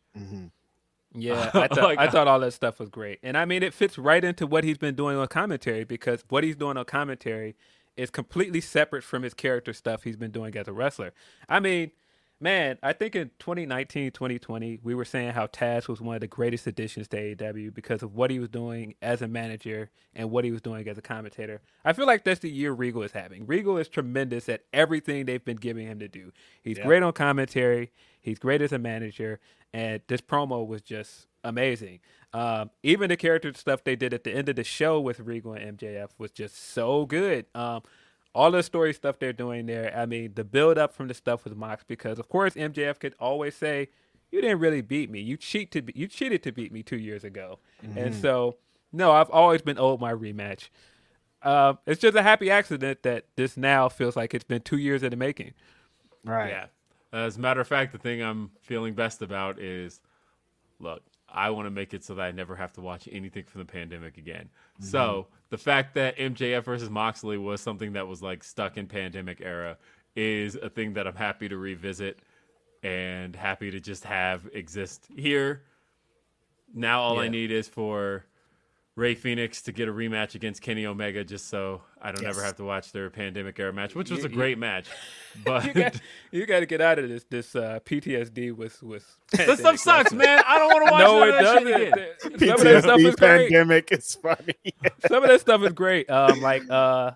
[1.15, 3.75] Yeah, I thought Like- I thought all that stuff was great, and I mean it
[3.75, 7.55] fits right into what he's been doing on commentary because what he's doing on commentary
[7.97, 11.13] is completely separate from his character stuff he's been doing as a wrestler.
[11.49, 11.93] I mean,
[12.45, 16.27] man, I think in 2019, 2020, we were saying how Taz was one of the
[16.27, 20.45] greatest additions to AEW because of what he was doing as a manager and what
[20.45, 21.63] he was doing as a commentator.
[21.87, 23.47] I feel like that's the year Regal is having.
[23.47, 26.33] Regal is tremendous at everything they've been giving him to do.
[26.63, 27.93] He's great on commentary.
[28.21, 29.41] He's great as a manager,
[29.73, 32.01] and this promo was just amazing.
[32.35, 35.55] Um, even the character stuff they did at the end of the show with Regal
[35.55, 37.47] and MJF was just so good.
[37.55, 37.83] Um,
[38.35, 39.97] all the story stuff they're doing there.
[39.97, 43.15] I mean, the build up from the stuff with Mox, because of course MJF could
[43.21, 43.89] always say,
[44.31, 45.21] "You didn't really beat me.
[45.21, 47.59] You cheat to be- you cheated to beat me two years ago."
[47.97, 48.57] And so,
[48.93, 50.69] no, I've always been owed my rematch.
[51.43, 55.03] Um, it's just a happy accident that this now feels like it's been two years
[55.03, 55.53] in the making.
[56.25, 56.49] right.
[56.51, 56.67] Yeah.
[57.13, 60.01] As a matter of fact, the thing I'm feeling best about is
[60.81, 61.03] look,
[61.35, 63.65] I want to make it so that I never have to watch anything from the
[63.67, 64.49] pandemic again.
[64.77, 64.85] Mm-hmm.
[64.85, 69.41] So the fact that MJF versus Moxley was something that was like stuck in pandemic
[69.43, 69.77] era
[70.15, 72.21] is a thing that I'm happy to revisit
[72.85, 75.63] and happy to just have exist here.
[76.73, 78.25] Now all I need is for
[78.97, 82.55] Rey Fenix to get a rematch against Kenny Omega just so I don't ever have
[82.57, 84.87] to watch their pandemic era match, which was You- a you- great match.
[85.45, 86.01] But You got,
[86.31, 89.05] you got to get out of this this uh, PTSD with with.
[89.33, 90.41] That stuff sucks, man.
[90.47, 91.67] I don't want to watch No, it that doesn't.
[91.67, 92.09] shit again.
[92.21, 93.51] Some of that stuff PTSD is great.
[93.51, 94.55] pandemic is funny.
[95.09, 96.09] Some of that stuff is great.
[96.09, 97.11] Um, like uh,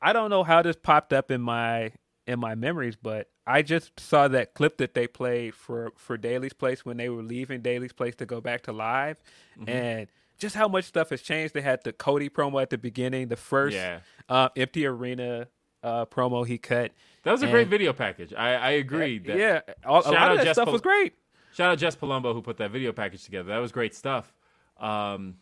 [0.00, 1.92] I don't know how this popped up in my
[2.26, 6.52] in my memories, but I just saw that clip that they played for for Daily's
[6.52, 9.22] Place when they were leaving Daily's Place to go back to live,
[9.56, 9.68] Mm-hmm.
[9.70, 10.08] and
[10.42, 11.54] just how much stuff has changed.
[11.54, 14.00] They had the Cody promo at the beginning, the first Yeah.
[14.28, 15.48] uh, empty arena
[15.82, 16.92] uh, promo he cut.
[17.22, 18.34] That was a great video package.
[18.34, 19.18] I, I agree.
[19.20, 21.14] That, yeah, all, a lot out of that Jess stuff Pol- was great.
[21.54, 23.48] Shout out Jess Palumbo who put that video package together.
[23.50, 24.32] That was great stuff.
[24.78, 25.36] Um,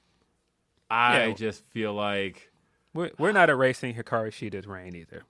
[0.91, 1.33] I Yeah.
[1.35, 2.51] just feel like,
[2.95, 5.23] We're, we're not erasing Hikaru Shida's reign either.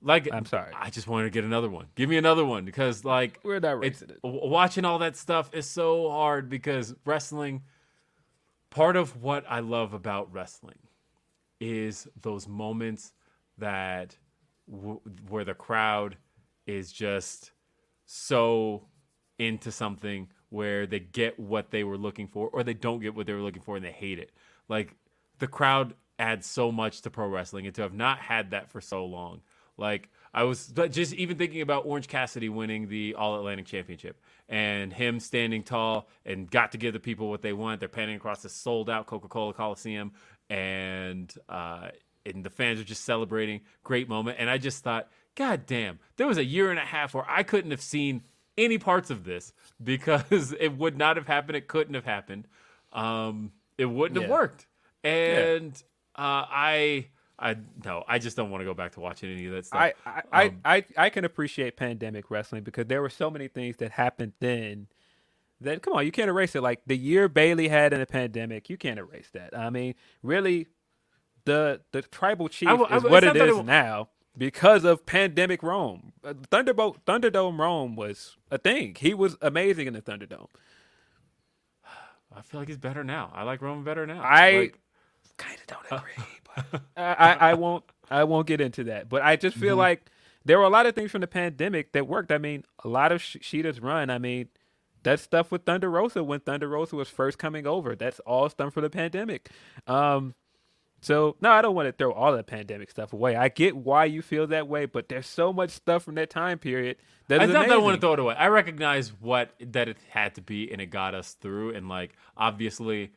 [0.00, 0.72] like I'm sorry.
[0.74, 1.86] I just wanted to get another one.
[1.96, 4.18] Give me another one because, like, We're not erasing it.
[4.22, 7.62] watching all that stuff is so hard because wrestling.
[8.70, 10.78] Part of what I love about wrestling
[11.60, 13.12] is those moments
[13.56, 14.16] that
[14.70, 16.16] w- where the crowd
[16.66, 17.52] is just
[18.06, 18.86] so
[19.38, 23.26] into something where they get what they were looking for or they don't get what
[23.26, 24.32] they were looking for and they hate it.
[24.68, 24.94] Like
[25.38, 28.80] the crowd adds so much to pro wrestling and to have not had that for
[28.80, 29.40] so long.
[29.76, 34.92] Like I was just even thinking about Orange Cassidy winning the All Atlantic Championship and
[34.92, 37.80] him standing tall and got to give the people what they want.
[37.80, 40.12] They're panning across the sold out Coca-Cola Coliseum
[40.50, 41.88] and uh
[42.26, 43.62] and the fans are just celebrating.
[43.84, 44.36] Great moment.
[44.38, 47.42] And I just thought, God damn, there was a year and a half where I
[47.42, 48.22] couldn't have seen
[48.56, 49.52] any parts of this
[49.82, 51.56] because it would not have happened.
[51.56, 52.46] It couldn't have happened.
[52.92, 54.66] Um, it wouldn't have worked.
[55.04, 55.72] And
[56.16, 57.06] uh, I,
[57.38, 59.80] I no, I just don't want to go back to watching any of that stuff.
[59.80, 63.48] I I, I, Um, I I can appreciate pandemic wrestling because there were so many
[63.48, 64.88] things that happened then
[65.60, 66.62] that come on, you can't erase it.
[66.62, 69.56] Like the year Bayley had in the pandemic, you can't erase that.
[69.56, 70.66] I mean, really,
[71.44, 75.62] the the tribal chief will- I is what it is it now because of pandemic
[75.62, 76.12] Rome.
[76.24, 78.96] Uh, Thunderbolt Thunderdome Rome was a thing.
[78.98, 80.48] He was amazing in the Thunderdome.
[82.36, 83.30] I feel like he's better now.
[83.34, 84.22] I like Roman better now.
[84.22, 84.78] I Like,
[85.38, 86.24] kind of don't agree,
[86.72, 87.84] but I, I, I won't.
[88.10, 89.08] I won't get into that.
[89.08, 90.10] But I just feel like
[90.44, 92.32] there were a lot of things from the pandemic that worked.
[92.32, 94.10] I mean, a lot of Sh- Shida's run.
[94.10, 94.48] I mean,
[95.02, 97.94] that stuff with Thunder Rosa when Thunder Rosa was first coming over.
[97.96, 99.50] That's all stuff from the pandemic.
[99.86, 100.34] Um,
[101.00, 103.36] So no, I don't want to throw all the pandemic stuff away.
[103.36, 106.58] I get why you feel that way, but there's so much stuff from that time
[106.58, 106.96] period
[107.28, 108.34] that I is not that I want to throw it away.
[108.34, 111.74] I recognize what that it had to be, and it got us through.
[111.74, 113.12] And like, obviously,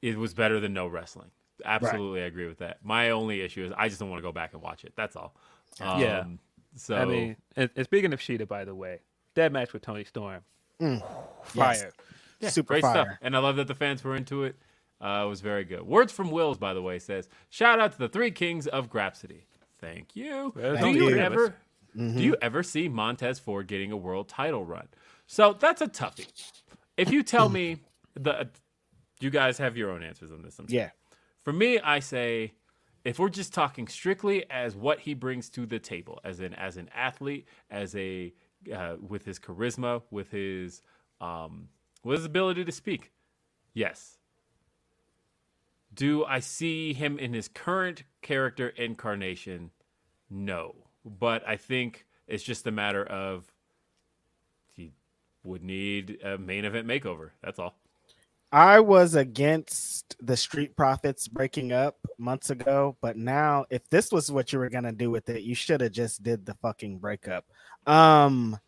[0.00, 1.30] it was better than no wrestling.
[1.64, 2.78] Absolutely, I agree with that.
[2.82, 4.92] My only issue is I just don't want to go back and watch it.
[4.96, 5.34] That's all.
[5.80, 6.24] Um, Yeah.
[6.76, 9.00] So I mean, and, and speaking of Shida, by the way,
[9.34, 10.40] that match with Toni Storm,
[10.80, 11.02] Yes.
[11.44, 11.92] fire.
[12.48, 12.92] Super great fire.
[13.04, 14.56] stuff, and I love that the fans were into it.
[15.00, 15.82] Uh, it was very good.
[15.82, 19.42] Words from Wills, by the way, says shout out to the three kings of Grapsody.
[19.80, 20.52] Thank you.
[20.56, 21.16] Well, do you you.
[21.18, 21.54] ever
[21.94, 24.88] do you ever see Montez Ford getting a world title run?
[25.26, 26.26] So that's a toughie.
[26.96, 27.78] If you tell me
[28.14, 28.48] the,
[29.20, 30.58] you guys have your own answers on this.
[30.58, 30.76] I'm sure.
[31.42, 32.52] For me, I say
[33.04, 36.76] if we're just talking strictly as what he brings to the table, as an as
[36.76, 38.32] an athlete, as a
[38.72, 40.82] uh, with his charisma, with his
[41.20, 41.68] um,
[42.04, 43.12] with his ability to speak,
[43.74, 44.18] yes.
[45.94, 49.70] Do I see him in his current character incarnation?
[50.30, 50.74] No,
[51.04, 53.52] but I think it's just a matter of
[54.74, 54.92] he
[55.42, 57.30] would need a main event makeover.
[57.42, 57.76] That's all.
[58.52, 64.30] I was against the Street Profits breaking up months ago, but now if this was
[64.30, 67.44] what you were gonna do with it, you should have just did the fucking breakup.
[67.86, 68.58] Um,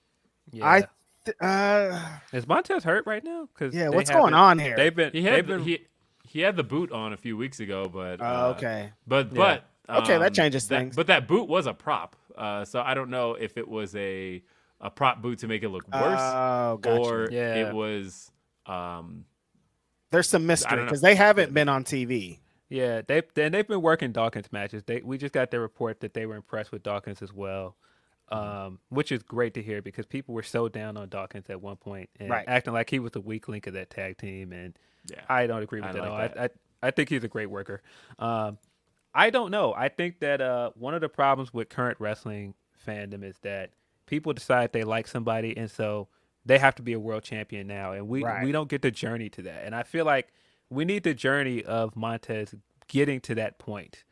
[0.52, 0.66] Yeah.
[0.66, 0.88] I
[1.24, 2.00] th- uh,
[2.32, 3.48] is Montez hurt right now?
[3.52, 4.76] Because yeah, what's going on here?
[4.76, 5.86] They've been He they've had been the, he
[6.26, 8.92] he had the boot on a few weeks ago, but Oh, uh, okay.
[9.06, 9.34] but Yeah.
[9.36, 9.64] but
[9.98, 10.96] Okay, that um, changes that- things.
[10.96, 14.42] But that boot was a prop, uh, so I don't know if it was a
[14.80, 17.00] a prop boot to make it look worse, Oh, gotcha.
[17.00, 17.68] or Yeah.
[17.68, 18.30] it was
[18.66, 19.24] um,
[20.14, 22.38] There's some mystery because they haven't been on TV.
[22.68, 24.82] Yeah, they and they've been working Dawkins matches.
[24.84, 27.76] They we just got their report that they were impressed with Dawkins as well,
[28.30, 31.76] um, which is great to hear because people were so down on Dawkins at one
[31.76, 32.44] point and Right.
[32.48, 34.78] acting like he was the weak link of that tag team, and
[35.10, 35.20] yeah.
[35.28, 36.18] I don't agree with I that at all.
[36.18, 36.48] like I, I
[36.84, 37.82] I think he's a great worker.
[38.18, 38.58] Um,
[39.14, 39.72] I don't know.
[39.74, 42.54] I think that uh, one of the problems with current wrestling
[42.86, 43.70] fandom is that
[44.06, 46.08] people decide they like somebody, and so
[46.46, 48.44] they have to be a world champion now, and we Right.
[48.44, 49.64] we don't get the journey to that.
[49.64, 50.28] And I feel like
[50.70, 52.54] we need the journey of Montez
[52.88, 54.04] getting to that point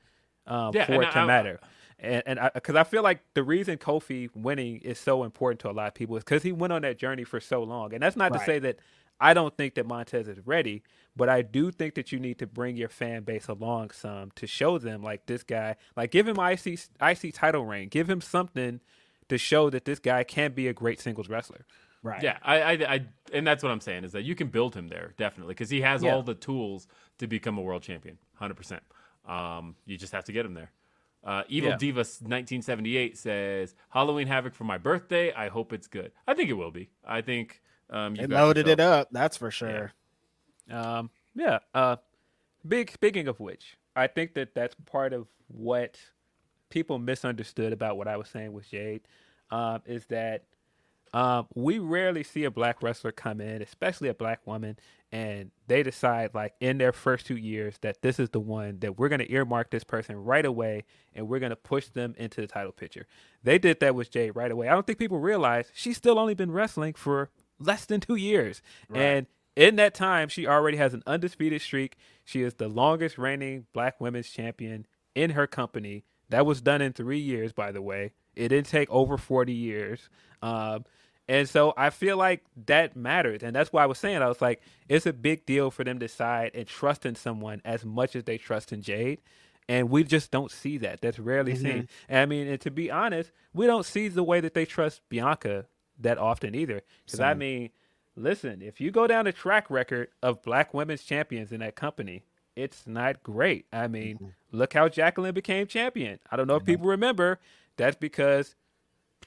[0.46, 1.60] um, Yeah, for it to I- matter.
[1.98, 5.72] And and because I, feel like the reason Kofi winning is so important to a
[5.72, 7.94] lot of people is because he went on that journey for so long.
[7.94, 8.80] And that's not to say that
[9.20, 10.82] I don't think that Montez is ready,
[11.14, 14.48] but I do think that you need to bring your fan base along some to
[14.48, 18.80] show them like this guy, like give him IC IC title reign, give him something
[19.28, 21.64] to show that this guy can be a great singles wrestler.
[22.02, 22.22] Right.
[22.22, 24.88] Yeah, I, I, I, and that's what I'm saying is that you can build him
[24.88, 26.14] there definitely because he has Yeah.
[26.14, 26.88] all the tools
[27.18, 28.82] to become a world champion, hundred percent.
[29.26, 30.72] Um, you just have to get him there.
[31.24, 31.76] Uh, Evil Yeah.
[31.76, 35.32] Diva 1978 says Halloween Havoc for my birthday.
[35.32, 36.10] I hope it's good.
[36.26, 36.90] I think it will be.
[37.06, 39.08] I think um, you They got loaded it up.
[39.12, 39.92] That's for sure.
[40.68, 41.60] Um, yeah.
[41.72, 41.96] Uh,
[42.66, 42.90] big.
[42.90, 45.98] Speaking of which, I think that that's part of what
[46.70, 49.02] people misunderstood about what I was saying with Jade.
[49.50, 50.44] Um, is that
[51.12, 54.78] um, we rarely see a black wrestler come in, especially a black woman,
[55.10, 58.98] and they decide like in their first two years that this is the one that
[58.98, 60.84] we're going to earmark this person right away,
[61.14, 63.06] and we're going to push them into the title picture.
[63.42, 64.68] They did that with Jade right away.
[64.68, 68.62] I don't think people realize she's still only been wrestling for less than two years,
[68.94, 71.96] and in that time, she already has an undisputed streak.
[72.24, 76.04] She is the longest reigning black women's champion in her company.
[76.30, 78.12] That was done in three years, by the way.
[78.34, 80.08] It didn't take over 40 years.
[80.40, 80.84] Um,
[81.28, 83.42] and so I feel like that matters.
[83.42, 85.98] And that's why I was saying, I was like, it's a big deal for them
[85.98, 89.20] to decide and trust in someone as much as they trust in Jade.
[89.68, 91.00] And we just don't see that.
[91.00, 91.72] That's rarely seen.
[91.72, 92.04] Mm-hmm.
[92.08, 95.00] And I mean, and to be honest, we don't see the way that they trust
[95.08, 95.66] Bianca
[96.00, 96.82] that often either.
[97.06, 97.70] Because I mean,
[98.16, 102.24] listen, if you go down the track record of black women's champions in that company,
[102.56, 103.66] it's not great.
[103.72, 104.26] I mean, mm-hmm.
[104.50, 106.18] look how Jacqueline became champion.
[106.30, 106.72] I don't know if mm-hmm.
[106.72, 107.38] people remember.
[107.76, 108.56] That's because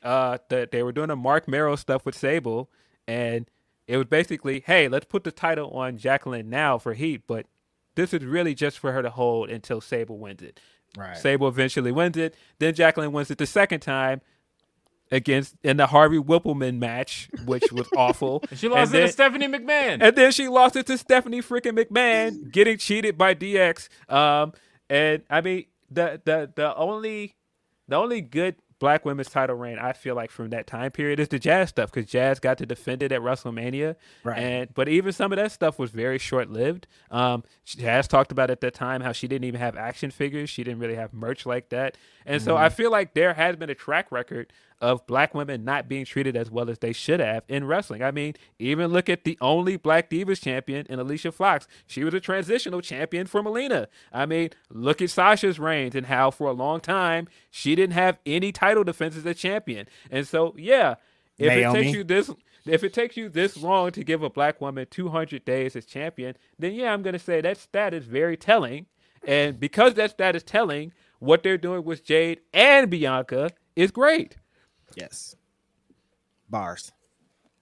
[0.06, 2.69] uh, the, they were doing a Marc Mero stuff with Sable,
[3.07, 3.49] and
[3.88, 7.45] it was basically, hey, let's put the title on Jacqueline now for Heat, but
[7.95, 10.60] this is really just for her to hold until Sable wins it.
[10.98, 11.18] Right.
[11.18, 12.36] Sable eventually wins it.
[12.60, 14.22] Then Jacqueline wins it the second time
[15.11, 18.44] against in the Harvey Wippleman match, which was awful.
[18.49, 19.99] And she lost And it to Stephanie McMahon.
[20.02, 23.88] and then she lost it to Stephanie freaking McMahon, getting cheated by DX.
[24.11, 24.53] Um,
[24.90, 27.36] and I mean the the the only
[27.88, 31.30] the only good black women's title reign I feel like from that time period is
[31.30, 33.95] the Jazz stuff because Jazz got to defend it at WrestleMania.
[34.23, 34.38] Right.
[34.38, 36.88] And but even some of that stuff was very short lived.
[37.10, 40.49] Um, Jazz talked about at that time how she didn't even have action figures.
[40.49, 41.97] She didn't really have merch like that.
[42.26, 45.88] And so I feel like there has been a track record of black women not
[45.88, 48.03] being treated as well as they should have in wrestling.
[48.03, 51.68] I mean, even look at the only black divas champion in Alicia Fox.
[51.88, 53.88] She was a transitional champion for Melina.
[54.11, 58.19] I mean, look at Sasha's reigns and how for a long time she didn't have
[58.26, 59.88] any title defense as a champion.
[60.11, 60.95] And so, yeah,
[61.38, 61.80] if Naomi.
[61.80, 62.31] it takes you this
[62.65, 66.35] if it takes you this long to give a black woman 200 days as champion,
[66.57, 68.88] then yeah, I'm going to say that stat is very telling.
[69.27, 74.38] And because that stat is telling, what they're doing with Jade and Bianca is great.
[74.95, 75.35] Yes.
[76.49, 76.91] Bars.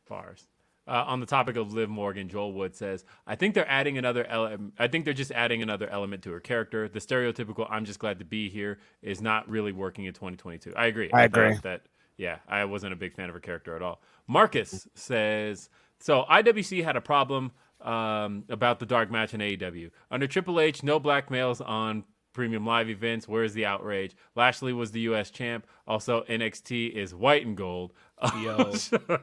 [0.08, 0.48] Bars.
[0.86, 4.26] Uh, on the topic of Liv Morgan, Joel Wood says, "I think they're adding another
[4.26, 4.74] element.
[4.78, 6.90] I think they're just adding another element to her character.
[6.90, 10.88] The stereotypical "I'm just glad to be here" is not really working in 2022." I
[10.88, 11.10] agree.
[11.14, 11.60] I thought agree.
[11.64, 11.84] That
[12.18, 14.02] yeah, I wasn't a big fan of her character at all.
[14.28, 15.70] Marcus says,
[16.00, 20.84] "So IWC had a problem um, about the dark match in AEW under Triple H.
[20.84, 22.04] No black males on."
[22.34, 23.28] Premium live events.
[23.28, 24.16] Where's the outrage?
[24.36, 25.30] Lashley was the U.S.
[25.30, 25.68] champ.
[25.88, 27.94] Also, NXT is white and gold.
[28.42, 28.74] Yo.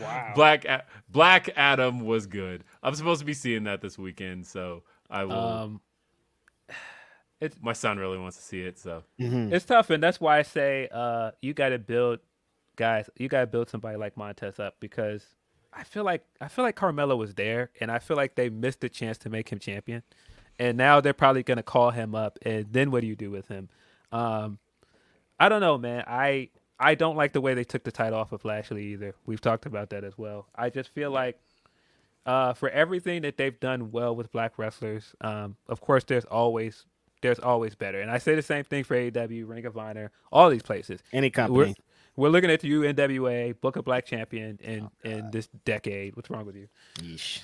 [0.00, 0.32] wow.
[0.34, 2.64] Black A- Black Adam was good.
[2.82, 5.38] I'm supposed to be seeing that this weekend, so I will.
[5.38, 5.80] Um,
[7.62, 10.88] my son really wants to see it, so it's tough, and that's why I say
[10.92, 12.18] uh, you got to build
[12.76, 13.08] guys.
[13.16, 15.24] You got to build somebody like Montez up because
[15.72, 18.80] I feel like I feel like Carmelo was there, and I feel like they missed
[18.80, 20.02] the chance to make him champion,
[20.58, 23.30] and now they're probably going to call him up, and then what do you do
[23.30, 23.68] with him?
[24.12, 24.58] Um,
[25.38, 26.04] I don't know, man.
[26.06, 29.14] I I don't like the way they took the title off of Lashley either.
[29.26, 30.46] We've talked about that as well.
[30.54, 31.40] I just feel like
[32.26, 36.84] uh, for everything that they've done well with black wrestlers, um, of course, there's always
[37.20, 38.00] there's always better.
[38.00, 41.00] And I say the same thing for AEW, Ring of Honor, all these places.
[41.12, 41.58] Any company.
[41.58, 41.74] We're,
[42.24, 46.16] we're looking at you, NWA, book a black champion in in this decade.
[46.16, 46.68] What's wrong with you?
[46.98, 47.40] Yeesh.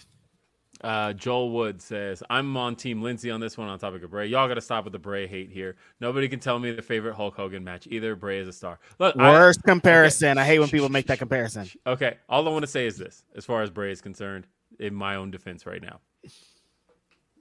[0.84, 4.26] Uh, Joel Wood says, I'm on Team Lindsey on this one on topic of Bray.
[4.26, 5.76] Y'all got to stop with the Bray hate here.
[5.98, 8.14] Nobody can tell me the favorite Hulk Hogan match either.
[8.14, 8.78] Bray is a star.
[8.98, 10.36] Look, I- Worst comparison.
[10.36, 11.68] I hate when people make that comparison.
[11.86, 14.46] okay, all I want to say is this as far as Bray is concerned,
[14.78, 16.00] in my own defense right now.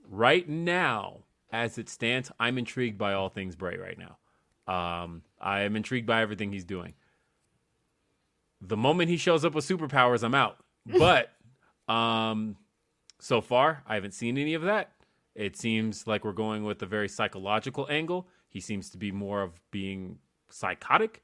[0.10, 1.20] Right now,
[1.52, 4.18] as it stands, I'm intrigued by all things Bray right now.
[4.74, 6.94] Um, I am intrigued by everything he's doing.
[8.62, 10.58] The moment he shows up with superpowers, I'm out.
[10.98, 11.32] But
[11.88, 12.56] um,
[13.24, 14.92] so far, I haven't seen any of that.
[15.34, 18.28] It seems like we're going with a very psychological angle.
[18.50, 20.20] He seems to be more of being
[20.50, 21.24] psychotic.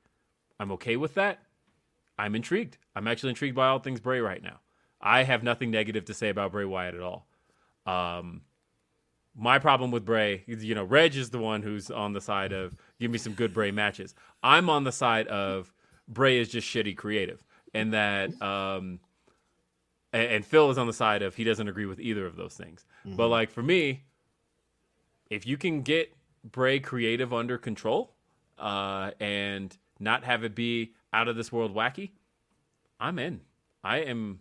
[0.61, 1.39] I'm okay with that.
[2.17, 2.77] I'm intrigued.
[2.95, 4.61] I'm actually intrigued by all things Bray right now.
[5.01, 7.27] I have nothing negative to say about Bray Wyatt at all.
[7.85, 8.43] Um,
[9.35, 12.77] my problem with Bray, you know, Reg is the one who's on the side of
[13.01, 14.15] give me some good Bray matches.
[14.41, 15.73] I'm on the side of
[16.07, 17.43] Bray is just shitty creative,
[17.73, 19.01] and that um,
[20.13, 22.55] and, and Phil is on the side of he doesn't agree with either of those
[22.55, 22.85] things.
[23.05, 24.03] But like for me,
[25.29, 26.13] if you can get
[26.43, 28.13] Bray creative under control
[28.57, 32.11] uh, and not have it be out of this world wacky,
[32.99, 33.41] I'm in.
[33.83, 34.39] I am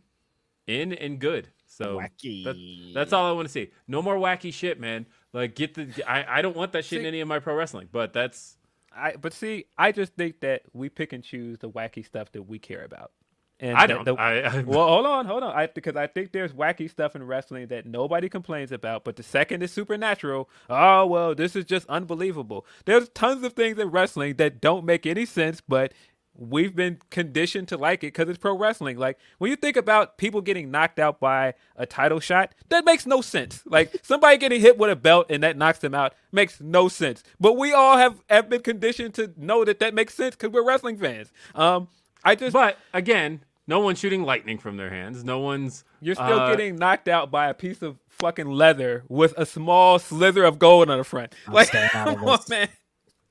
[0.66, 1.48] in and good.
[1.66, 2.44] So Wacky.
[2.44, 3.70] that- that's all I want to see.
[3.86, 5.06] No more wacky shit, man.
[5.32, 5.88] Like get the.
[6.08, 7.88] I, I don't want that shit in any of my pro wrestling.
[7.92, 8.56] But that's
[8.96, 12.42] I but see, I just think that we pick and choose the wacky stuff that
[12.42, 13.12] we care about.
[13.60, 14.04] And I don't.
[14.04, 15.54] the- I, I, well, hold on, hold on.
[15.56, 19.22] I because I think there's wacky stuff in wrestling that nobody complains about, but the
[19.22, 20.48] second is supernatural.
[20.70, 22.66] Oh well, this is just unbelievable.
[22.84, 25.92] There's tons of things in wrestling that don't make any sense, but
[26.38, 28.96] we've been conditioned to like it because it's pro wrestling.
[28.96, 33.06] Like when you think about people getting knocked out by a title shot, that makes
[33.06, 33.62] no sense.
[33.66, 37.24] Like somebody getting hit with a belt and that knocks them out makes no sense.
[37.40, 40.64] But we all have have been conditioned to know that that makes sense because we're
[40.64, 41.32] wrestling fans.
[41.56, 41.88] Um,
[42.24, 45.22] I just but again, no one's shooting lightning from their hands.
[45.22, 45.84] No one's.
[46.00, 49.98] You're still uh, getting knocked out by a piece of fucking leather with a small
[50.00, 51.34] slither of gold on the front.
[51.46, 52.68] like, staying out of come on, man.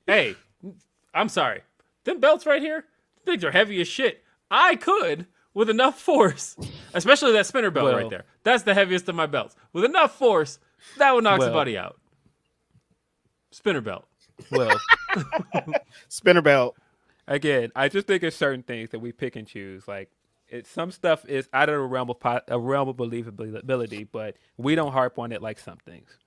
[0.06, 0.36] Hey,
[1.14, 1.62] I'm sorry.
[2.06, 2.86] Them belts right here,
[3.26, 4.24] things are heavy as shit.
[4.50, 6.56] I could, with enough force,
[6.94, 8.24] especially that spinner belt Well- right there.
[8.44, 9.56] That's the heaviest of my belts.
[9.74, 10.60] With enough force,
[10.98, 11.98] that would knock Well- somebody out.
[13.52, 14.06] Spinner belt.
[14.52, 14.80] Well,
[16.10, 16.76] Spinner belt.
[17.28, 19.88] again, I just think it's certain things that we pick and choose.
[19.88, 20.10] Like,
[20.50, 24.36] it, some stuff is out of the realm of po- a realm of believability, but
[24.58, 26.18] we don't harp on it like some things.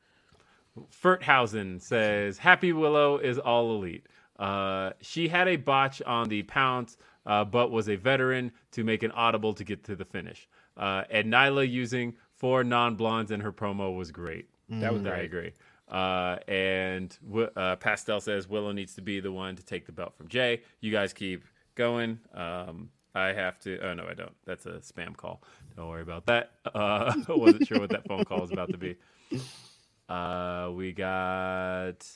[1.02, 4.07] Furthausen says Happy Willow is all elite.
[4.39, 9.02] Uh, she had a botch on the pounce, uh, but was a veteran to make
[9.02, 10.49] an audible to get to the finish.
[10.76, 14.49] Uh, and Nyla using four non blondes in her promo was great.
[14.81, 15.52] That was I agree.
[15.89, 17.16] Uh, and
[17.57, 20.62] uh, Pastel says Willow needs to be the one to take the belt from Jay.
[20.81, 22.20] You guys keep going.
[22.32, 23.78] Um, I have to.
[23.80, 24.32] Oh no, I don't.
[24.47, 25.42] That's a spam call.
[25.76, 26.52] Don't worry about that.
[26.74, 28.97] Uh, I wasn't sure what that phone call was about to be.
[30.08, 32.06] Uh, we got.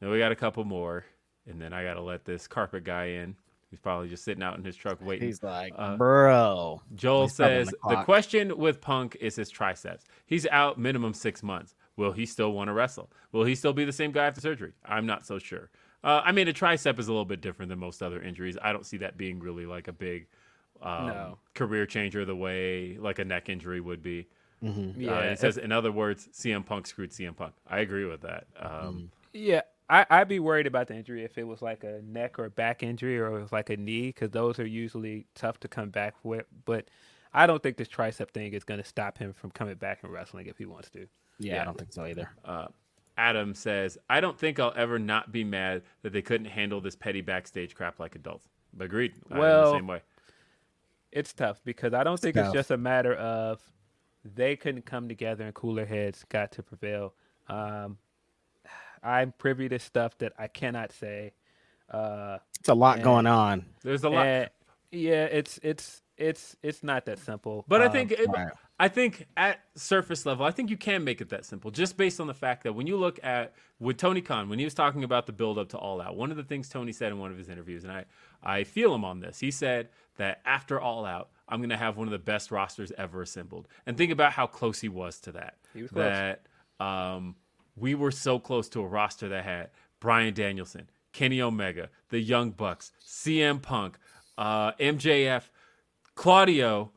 [0.00, 1.04] No, we got a couple more.
[1.46, 3.36] and then I got to let this carpet guy in.
[3.70, 5.26] He's probably just sitting out in his truck waiting.
[5.26, 6.80] He's like, Uh, bro.
[6.94, 10.04] Joel He's says the the, question with Punk is his triceps.
[10.26, 11.74] He's out minimum six months.
[11.96, 13.10] Will he still want to wrestle?
[13.32, 14.72] Will he still be the same guy after surgery?
[14.84, 15.70] I'm not so sure.
[16.04, 18.56] Uh, I mean, a tricep is a little bit different than most other injuries.
[18.62, 20.26] I don't see that being really like a big
[20.82, 21.38] um, No.
[21.54, 24.28] career changer the way like a neck injury would be.
[24.60, 27.54] Yeah, Uh, it says, in other words, CM Punk screwed CM Punk.
[27.66, 28.46] I agree with that.
[28.58, 32.38] Um, Yeah, I, I'd be worried about the injury if it was like a neck
[32.38, 35.68] or back injury or it was like a knee because those are usually tough to
[35.68, 36.46] come back with.
[36.64, 36.88] But
[37.34, 40.12] I don't think this tricep thing is going to stop him from coming back and
[40.12, 41.00] wrestling if he wants to.
[41.38, 41.62] Yeah, Yeah.
[41.62, 42.30] I don't think so either.
[43.16, 46.96] Adam says, I don't think I'll ever not be mad that they couldn't handle this
[46.96, 48.48] petty backstage crap like adults.
[48.78, 49.14] Agreed.
[49.30, 50.00] I'm Well, the same way.
[51.12, 52.46] It's tough because I don't think tough.
[52.46, 53.60] it's just a matter of
[54.24, 57.14] they couldn't come together and cooler heads got to prevail.
[57.48, 57.98] Um,
[59.02, 61.34] I'm privy to stuff that I cannot say.
[61.88, 63.04] Uh, It's a lot Yeah.
[63.04, 63.66] going on.
[63.82, 64.26] There's a lot.
[64.26, 64.50] and
[64.90, 67.64] yeah, it's it's it's it's not that simple.
[67.68, 68.52] But I Um, think it, right.
[68.78, 72.18] I think at surface level, I think you can make it that simple, just based
[72.18, 75.04] on the fact that when you look at with Tony Khan, when he was talking
[75.04, 77.30] about the build up to All Out, one of the things Tony said in one
[77.30, 78.04] of his interviews, and I
[78.42, 79.38] I feel him on this.
[79.38, 82.90] He said that after All Out, I'm going to have one of the best rosters
[82.98, 85.56] ever assembled, and think about how close he was to that.
[85.72, 86.02] He was close.
[86.04, 87.36] that um,
[87.76, 89.70] we were so close to a roster that had
[90.00, 93.98] Bryan Danielson, Kenny Omega, the Young Bucks, CM Punk,
[94.36, 95.44] uh, MJF,
[96.16, 96.90] Claudio,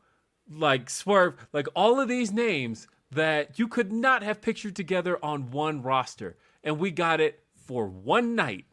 [0.50, 5.50] like Swerve, like all of these names that you could not have pictured together on
[5.50, 6.36] one roster.
[6.62, 8.66] And we got it for one night.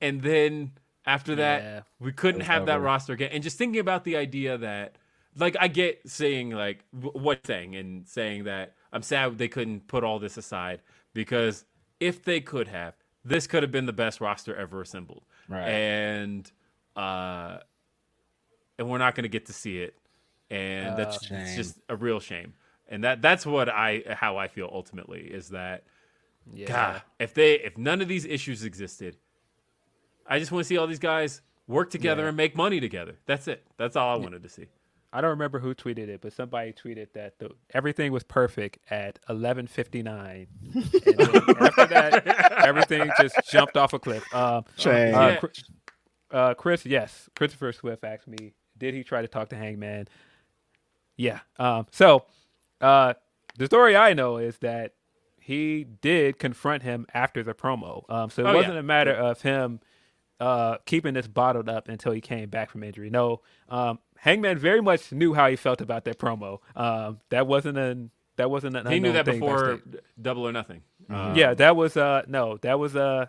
[0.00, 0.72] And then
[1.06, 1.80] after that, Yeah.
[1.98, 2.84] we couldn't was have that over.
[2.84, 3.30] roster again.
[3.32, 4.96] And just thinking about the idea that,
[5.36, 9.88] like, I get saying, like, w- what thing and saying that I'm sad they couldn't
[9.88, 10.80] put all this aside
[11.14, 11.64] because
[12.00, 15.24] if they could have, this could have been the best roster ever assembled.
[15.48, 15.66] Right.
[15.68, 16.50] And,
[16.96, 17.58] uh,
[18.78, 19.96] and we're not going to get to see it,
[20.50, 21.56] and that's it's shame.
[21.56, 22.54] just a real shame.
[22.88, 25.84] And that that's what I how I feel ultimately is that
[26.52, 26.66] yeah.
[26.66, 29.16] God, if they if none of these issues existed,
[30.26, 32.28] I just want to see all these guys work together Yeah.
[32.28, 33.16] and make money together.
[33.26, 33.64] That's it.
[33.78, 34.66] That's all I wanted to see.
[35.12, 39.18] I don't remember who tweeted it, but somebody tweeted that the, everything was perfect at
[39.30, 40.46] 11:59.
[41.60, 44.24] after that, everything just jumped off a cliff.
[44.34, 45.14] Um, Shame.
[45.14, 45.36] uh,
[46.32, 50.08] uh, Chris, yes, Christopher Swift asked me, did he try to talk to Hangman?
[51.16, 51.40] Yeah.
[51.58, 52.24] Um, so
[52.80, 53.14] uh,
[53.56, 54.92] the story I know is that
[55.40, 58.08] he did confront him after the promo.
[58.10, 59.80] Um, so it Oh, wasn't a matter of him
[60.40, 63.10] uh, keeping this bottled up until he came back from injury.
[63.10, 66.60] No, um, Hangman very much knew how he felt about that promo.
[66.74, 70.00] Um, that wasn't an that wasn't an He knew that before backstage.
[70.20, 70.82] Double or Nothing.
[71.08, 73.26] Um, yeah, that was uh no, that was uh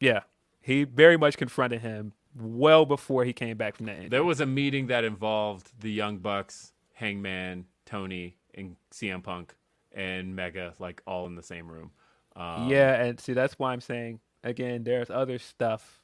[0.00, 0.20] yeah.
[0.60, 4.08] He very much confronted him well before he came back from that injury.
[4.08, 9.54] There was a meeting that involved the Young Bucks, Hangman, Tony, and CM Punk
[9.92, 11.92] and Mega, like all in the same room.
[12.34, 16.00] Um, yeah, and see that's why I'm saying again, there's other stuff.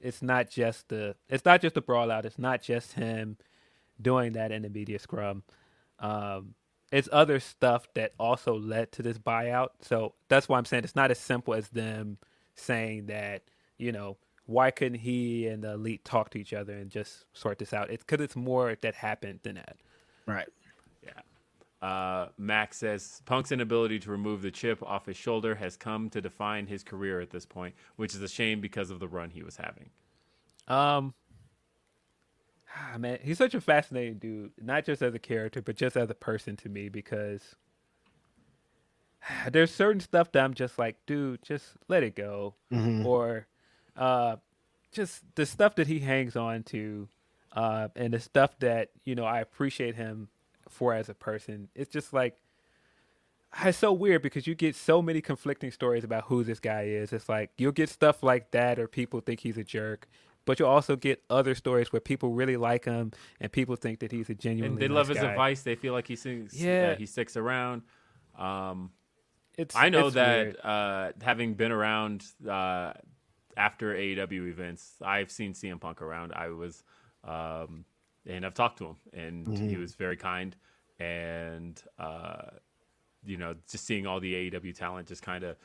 [0.00, 2.26] It's not just the it's not just the brawl out.
[2.26, 3.38] It's not just him
[4.00, 5.44] doing that in the media scrum.
[5.98, 6.54] Um,
[6.90, 9.70] it's other stuff that also led to this buyout.
[9.80, 12.18] So that's why I'm saying it's not as simple as them
[12.54, 13.44] saying that
[13.78, 17.58] you know why couldn't he and the elite talk to each other and just sort
[17.58, 17.90] this out?
[17.90, 19.76] It's because it's more that happened than that.
[20.26, 20.48] Right.
[21.02, 21.86] Yeah.
[21.86, 26.20] Uh, Max says Punk's inability to remove the chip off his shoulder has come to
[26.20, 29.42] define his career at this point, which is a shame because of the run he
[29.42, 29.90] was having.
[30.68, 31.14] Um,
[32.76, 36.08] ah, man, he's such a fascinating dude, not just as a character, but just as
[36.08, 37.56] a person to me because
[39.50, 42.54] there's certain stuff that I'm just like, dude, just let it go,
[43.04, 43.46] or
[43.96, 44.36] uh,
[44.92, 47.08] just the stuff that he hangs on to,
[47.52, 50.28] uh, and the stuff that you know I appreciate him
[50.68, 51.68] for as a person.
[51.74, 52.36] It's just like
[53.64, 57.12] it's so weird because you get so many conflicting stories about who this guy is.
[57.12, 60.08] It's like you'll get stuff like that, or people think he's a jerk,
[60.46, 64.10] but you'll also get other stories where people really like him and people think that
[64.10, 64.72] he's a genuine.
[64.72, 65.62] And they love his advice.
[65.62, 66.92] They feel like he sings, Yeah.
[66.92, 67.82] uh, he sticks around.
[68.38, 68.90] Um,
[69.58, 72.94] It's, I know it's that uh, having been around uh,
[73.54, 76.32] after AEW events, I've seen CM Punk around.
[76.34, 76.82] I was,
[77.24, 77.84] um,
[78.26, 79.68] and I've talked to him, and Mm-hmm.
[79.68, 80.56] he was very kind.
[81.00, 82.42] And uh,
[83.24, 85.56] you know, just seeing all the AEW talent just kind of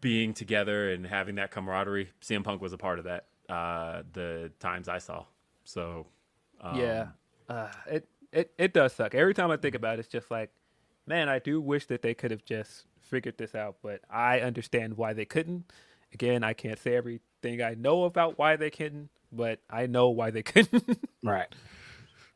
[0.00, 2.10] being together and having that camaraderie.
[2.22, 3.26] CM Punk was a part of that.
[3.48, 5.24] Uh, the times I saw,
[5.64, 6.06] so
[6.60, 7.06] um, yeah,
[7.48, 9.14] uh, it it it does suck.
[9.14, 10.50] Every time I think about it, it's just like,
[11.06, 14.96] man, I do wish that they could have just figured this out, but I understand
[14.96, 15.72] why they couldn't,
[16.12, 20.30] again, I can't say everything I know about why they couldn't, but I know why
[20.30, 20.98] they couldn't.
[21.22, 21.48] Right.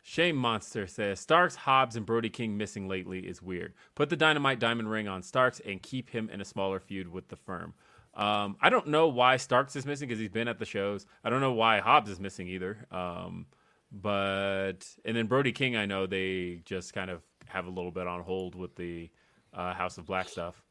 [0.03, 3.75] Shame Monster says Starks, Hobbs, and Brody King missing lately is weird.
[3.95, 7.29] Put the Dynamite Diamond Ring on Starks and keep him in a smaller feud with
[7.29, 7.75] the firm.
[8.15, 11.07] Um, I don't know why Starks is missing because he's been at the shows.
[11.23, 12.87] I don't know why Hobbs is missing either.
[12.91, 13.47] Um,
[13.93, 18.07] but and then Brody King, I know they just kind of have a little bit
[18.07, 19.11] on hold with the
[19.55, 20.63] uh, House of Black stuff.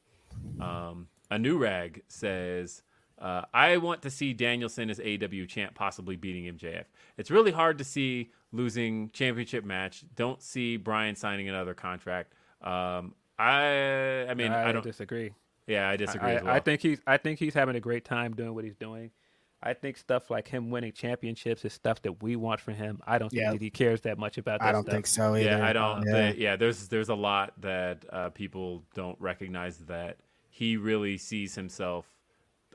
[0.59, 2.83] Um, a new rag says,
[3.19, 6.85] uh, I want to see Danielson as AW champ, possibly beating MJF.
[7.17, 10.03] It's really hard to see losing championship match.
[10.15, 12.33] Don't see Bryan signing another contract.
[12.61, 14.83] Um, I, I mean, I, I don't.
[14.83, 15.33] disagree.
[15.67, 16.53] Yeah, I disagree I, as well.
[16.55, 19.11] I think he's I think he's having a great time doing what he's doing.
[19.61, 23.01] I think stuff like him winning championships is stuff that we want from him.
[23.05, 23.51] I don't think Yeah.
[23.51, 24.93] that he cares that much about that I don't stuff.
[24.93, 25.49] think so either.
[25.49, 26.05] yeah, I don't.
[26.07, 26.15] Yeah.
[26.29, 30.17] Yeah, yeah there's there's a lot that uh, people don't recognize that
[30.49, 32.05] he really sees himself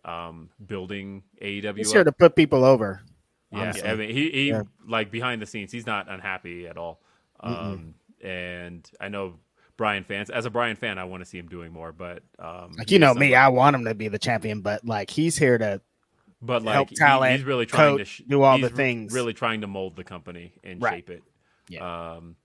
[0.05, 1.77] um, building AEW.
[1.77, 1.95] He's up.
[1.95, 3.03] here to put people over.
[3.51, 3.89] Yeah, honestly.
[3.89, 4.63] I mean, he, he Yeah.
[4.87, 7.01] like behind the scenes, he's not unhappy at all.
[7.41, 9.35] Um, and I know
[9.77, 11.93] Bryan fans, as a Bryan fan, I want to see him doing more.
[11.93, 15.11] But um, Like you know me, I want him to be the champion, but like
[15.11, 15.81] he's here to
[16.43, 19.13] but like help he- talent, he's really trying to coach, sh- do all the things.
[19.15, 20.95] Really trying to mold the company and Right.
[20.97, 21.23] shape it.
[21.69, 22.13] Yeah.
[22.17, 22.37] Um,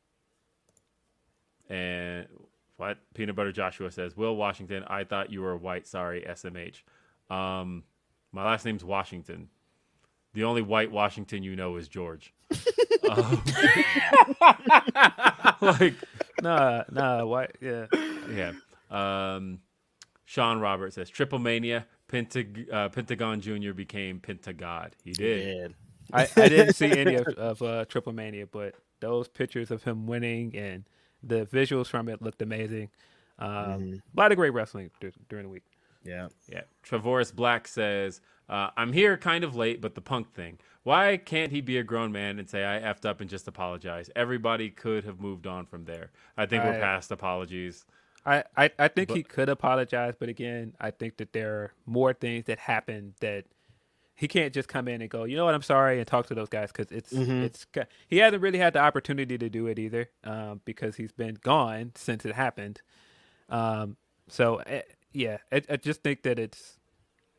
[1.70, 2.28] and
[2.78, 5.86] what peanut butter Joshua says, Will Washington, I thought you were white.
[5.88, 6.84] Sorry, SMH.
[7.30, 7.83] Um,
[8.32, 9.49] my last name's Washington.
[10.33, 12.33] The only white Washington you know is George.
[13.09, 13.43] um,
[15.61, 15.95] like
[16.41, 17.88] Nah, nah, white, Yeah,
[18.32, 18.51] yeah.
[18.90, 19.59] Um,
[20.25, 21.85] Sean Roberts says Triple Mania.
[22.08, 24.95] Pentag- uh, Pentagon Junior became Pentagod.
[25.03, 25.75] He did.
[26.11, 30.08] I, I didn't see any of, of uh, Triple Mania, but those pictures of him
[30.08, 30.85] winning and
[31.22, 32.90] the visuals from it looked amazing.
[33.38, 33.93] Um, Mm-hmm.
[33.93, 35.64] A lot of great wrestling dur- during the week.
[36.03, 36.28] Yeah.
[36.48, 36.61] Yeah.
[36.84, 40.60] Travoris Black says, uh, I'm here kind of late, but the punk thing.
[40.84, 44.10] Why can't he be a grown man and say, I effed up and just apologize?
[44.16, 46.11] Everybody could have moved on from there.
[46.38, 47.86] I think we're I- past apologies.
[48.26, 52.14] I, I, I think he could apologize, but again, I think that there are more
[52.14, 53.45] things that happened that
[54.16, 56.36] he can't just come in and go, you know what, I'm sorry, and talk to
[56.36, 57.44] those guys because it's Mhm.
[57.44, 57.66] it's
[58.10, 61.94] he hasn't really had the opportunity to do it either um, because he's been gone
[61.95, 62.82] since it happened.
[63.48, 63.95] Um,
[64.28, 64.82] so eh,
[65.14, 66.78] yeah, I, I just think that it's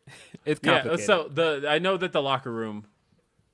[0.45, 0.83] it's Yeah.
[0.83, 1.07] complicated.
[1.07, 2.87] So the I know that the locker room,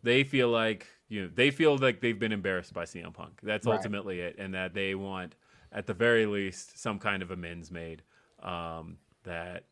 [0.02, 3.40] they feel like you know they feel like they've been embarrassed by CM Punk.
[3.42, 3.76] That's Right.
[3.76, 5.34] ultimately it, and that they want
[5.72, 8.02] at the very least some kind of amends made.
[8.42, 9.64] Um, that,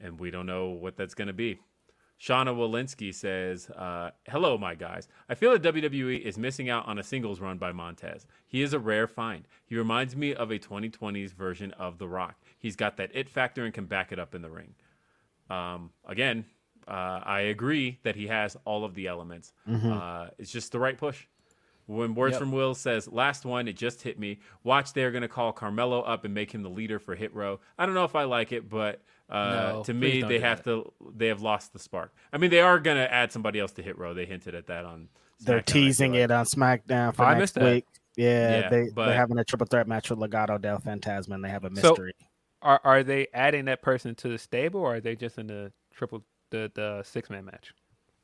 [0.00, 1.60] and we don't know what that's going to be.
[2.20, 5.08] Shauna Walensky says, uh, Hello, my guys.
[5.28, 8.26] I feel that WWE is missing out on a singles run by Montez.
[8.46, 9.46] He is a rare find.
[9.64, 12.36] He reminds me of a 2020s version of The Rock.
[12.60, 14.74] He's got that it factor and can back it up in the ring.
[15.48, 16.44] Um, again,
[16.86, 19.52] uh, I agree that he has all of the elements.
[19.68, 21.26] Uh, it's just the right push.
[21.86, 24.38] When Words from Will says, last one, it just hit me.
[24.62, 27.58] Watch, they're going to call Carmelo up and make him the leader for Hit Row.
[27.76, 30.62] I don't know if I like it, but uh, No, to me, they do have
[30.64, 32.14] to, they have lost the spark.
[32.32, 34.14] I mean, they are going to add somebody else to Hit Row.
[34.14, 35.08] They hinted at that on
[35.42, 36.20] SmackDown, They're SmackDown, I feel teasing like.
[36.20, 37.86] it on SmackDown for I next week.
[38.16, 41.44] Yeah, Yeah, they, but- they're having a triple threat match with Legado del Fantasma, and
[41.44, 42.12] they have a So- mystery.
[42.62, 45.72] Are are they adding that person to the stable, or are they just in the
[45.92, 47.74] triple the the six man match?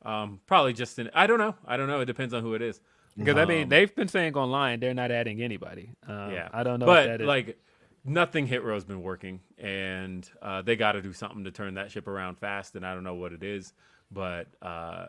[0.04, 1.56] Um, probably just in, I don't know.
[1.66, 2.00] I don't know.
[2.00, 2.80] It depends on who it is.
[3.16, 5.90] Because I mean, Um, they've been saying online they're not adding anybody.
[6.06, 6.86] Um, yeah, I don't know.
[6.86, 7.58] But that is, like,
[8.04, 11.90] nothing hit row's been working, and uh, they got to do something to turn that
[11.90, 12.76] ship around fast.
[12.76, 13.72] And I don't know what it is,
[14.12, 15.06] but uh,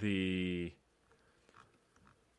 [0.00, 0.72] the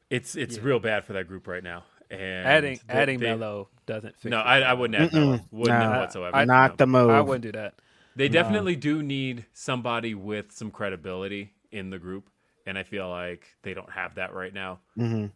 [0.10, 1.84] it's it's real bad for that group right now.
[2.12, 4.26] And adding they- adding they- Melo doesn't fix.
[4.32, 4.44] No, it.
[4.44, 5.40] I, I wouldn't add Melo.
[5.52, 5.86] Wouldn't No.
[5.90, 6.36] have whatsoever.
[6.36, 6.76] I- Not No.
[6.78, 7.10] the move.
[7.12, 7.76] I wouldn't do that.
[8.16, 12.30] They definitely do need somebody with some credibility in the group,
[12.66, 14.80] and I feel like they don't have that right now.
[14.96, 15.28] hmm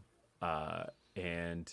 [0.41, 0.83] Uh,
[1.15, 1.71] and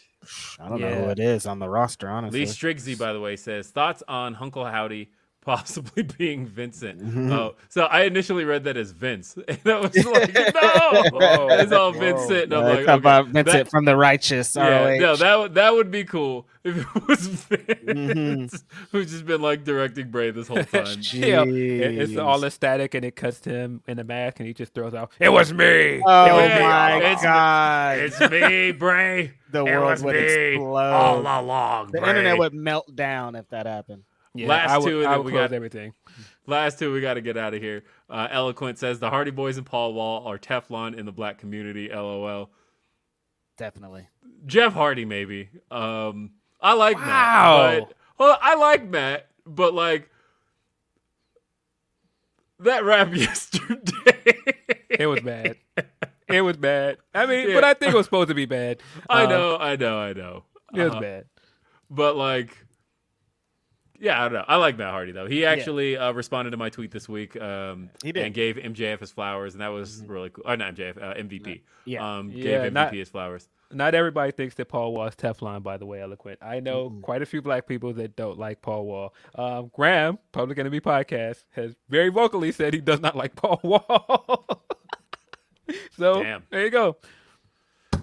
[0.61, 2.41] I don't know who it is on the roster, honestly.
[2.41, 5.11] Lee Strigsy, by the way, says thoughts on Uncle Howdy
[5.43, 7.01] possibly being Vincent.
[7.01, 7.33] Mm-hmm.
[7.33, 11.93] Oh, so I initially read that as Vince, and I was like, no, it's all
[11.93, 12.45] Vincent.
[12.45, 14.55] And I'm like, it's about okay, Vincent that- from the Righteous.
[14.57, 14.99] yeah, ROH.
[14.99, 18.63] no, that would that would be cool if it was Vince, Mhm.
[18.93, 20.87] who's just been like directing Bray this whole time.
[21.13, 22.23] Yeah, it- it's Jeez.
[22.25, 25.11] all aesthetic, and it cuts to him in the mask, and he just throws out,
[25.19, 27.99] "It was me." Oh It was my all along." It's- god!
[27.99, 29.33] it's me, Bray.
[29.51, 30.77] the it world would me explode.
[30.77, 31.93] all along.
[31.93, 32.11] the Bray.
[32.11, 34.03] internet would melt down if that happened.
[34.35, 35.93] Yeah, Last I would, two, and I then would we got- everything.
[36.47, 37.85] Last two, we got to get out of here.
[38.09, 41.89] Uh, Eloquent says the Hardy Boys and Paul Wall are Teflon in the black community.
[41.93, 42.51] LOL.
[43.57, 44.09] Definitely.
[44.47, 45.49] Jeff Hardy, maybe.
[45.71, 47.69] Um, I like Wow.
[47.71, 47.89] Matt.
[47.89, 50.09] But, well, I like Matt, but like,
[52.61, 54.37] that rap yesterday.
[54.89, 55.57] It was bad.
[56.29, 56.99] It was bad.
[57.15, 57.55] I mean, Yeah.
[57.55, 58.81] but I think it was supposed to be bad.
[59.11, 60.45] I Uh, know, I know, I know.
[60.75, 61.25] It was Uh, bad.
[61.91, 62.57] But like,
[64.01, 64.45] yeah, I don't know.
[64.49, 65.27] I like Matt Hardy though.
[65.27, 67.41] He actually uh, responded to my tweet this week.
[67.41, 68.25] Um, He did.
[68.25, 70.45] and gave MJF his flowers, and that was really cool.
[70.47, 71.61] Oh, not MJF, uh, MVP.
[71.85, 72.19] Yeah.
[72.19, 73.49] um, gave Yeah, MVP not- his flowers.
[73.73, 76.41] Not everybody thinks that Paul Wall is Teflon, by the way, eloquent.
[76.43, 79.15] I know quite a few black people that don't like Paul Wall.
[79.37, 84.65] Um, Graham, Public Enemy Podcast, has very vocally said he does not like Paul Wall.
[85.97, 86.43] so Damn.
[86.51, 86.97] there you go.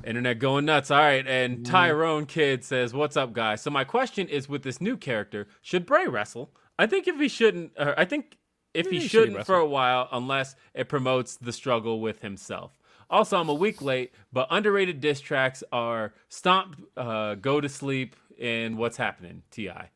[0.07, 0.89] Internet going nuts.
[0.89, 1.27] All right.
[1.27, 3.61] And Tyrone Kid says, What's up, guys?
[3.61, 6.53] So, my question is with this new character, should Bray wrestle?
[6.79, 8.37] I think if he shouldn't, or I think
[8.73, 12.21] if Yeah, he he should shouldn't for a while, unless it promotes the struggle with
[12.21, 12.77] himself.
[13.09, 18.15] Also, I'm a week late, but underrated diss tracks are Stomp, uh, Go to Sleep,
[18.39, 19.89] and What's Happening, T.I.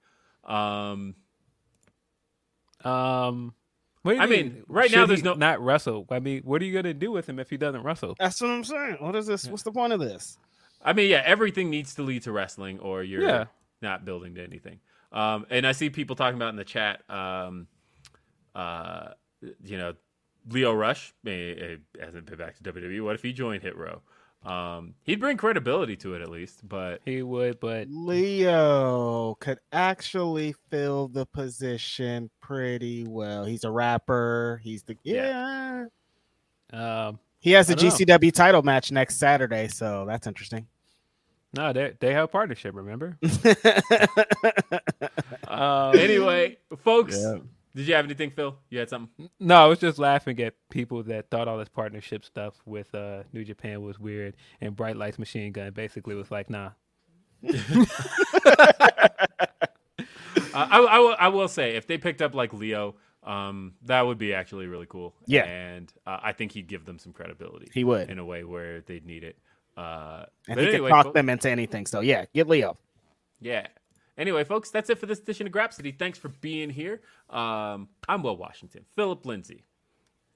[0.43, 1.15] Um,
[2.83, 3.53] Um,
[4.03, 6.05] what do you I mean, mean, right now there's he no- not wrestle.
[6.09, 8.15] I mean, what are you gonna do with him if he doesn't wrestle?
[8.19, 8.97] That's what I'm saying.
[8.99, 9.47] What is this?
[9.47, 10.37] What's the point of this?
[10.83, 13.45] I mean, yeah, everything needs to lead to wrestling, or you're Yeah.
[13.81, 14.79] not building to anything.
[15.11, 17.67] Um, and I see people talking about in the chat, um,
[18.55, 19.09] uh,
[19.63, 19.93] you know,
[20.49, 23.01] Leo Rush eh, eh, hasn't been back to WWE.
[23.03, 24.01] What if he joined Hit Row?
[24.43, 30.55] Um, he'd bring credibility to it at least, but He would, but Leo could actually
[30.71, 33.45] fill the position pretty well.
[33.45, 34.59] He's a rapper.
[34.63, 35.85] He's the yeah.
[36.73, 37.91] um, He has a I don't know.
[38.17, 40.65] GCW title match next Saturday, so that's interesting.
[41.53, 42.73] no, they they have a partnership.
[42.75, 43.17] Remember?
[45.47, 47.17] um, anyway, folks,
[47.75, 48.55] did you have anything, Phil?
[48.69, 49.29] You had something?
[49.39, 53.23] No, I was just laughing at people that thought all this partnership stuff with uh,
[53.33, 56.71] New Japan was weird, and Bright Lights Machine Gun basically was like, nah.
[60.53, 64.05] Uh, I, I, will, I will say, if they picked up like Leo, um, that
[64.05, 65.15] would be actually really cool.
[65.25, 65.45] Yeah.
[65.45, 67.69] and uh, I think he'd give them some credibility.
[67.73, 68.09] He would.
[68.09, 69.37] in a way where they'd need it.
[69.77, 71.85] Uh, and but he anyway, could talk fo- them into anything.
[71.85, 72.77] So yeah, get Leo.
[73.39, 73.67] Yeah.
[74.21, 75.97] Anyway, folks, that's it for this edition of Grapsody.
[75.97, 77.01] Thanks for being here.
[77.27, 78.85] Um, I'm Will Washington.
[78.95, 79.65] Philip Lindsey.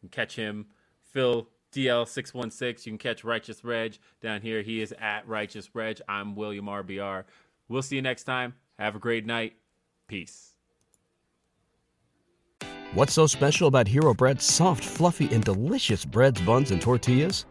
[0.01, 0.65] You can catch him,
[1.11, 2.87] Phil DL616.
[2.87, 4.63] You can catch Righteous Reg down here.
[4.63, 6.01] He is at Righteous Reg.
[6.09, 7.25] I'm William RBR.
[7.69, 8.55] We'll see you next time.
[8.79, 9.53] Have a great night.
[10.07, 10.55] Peace.
[12.95, 17.45] What's so special about Hero Bread's soft, fluffy, and delicious breads, buns, and tortillas?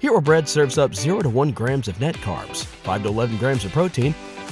[0.00, 3.64] Hero Bread serves up 0 to 1 grams of net carbs, 5 to 11 grams
[3.64, 4.14] of protein,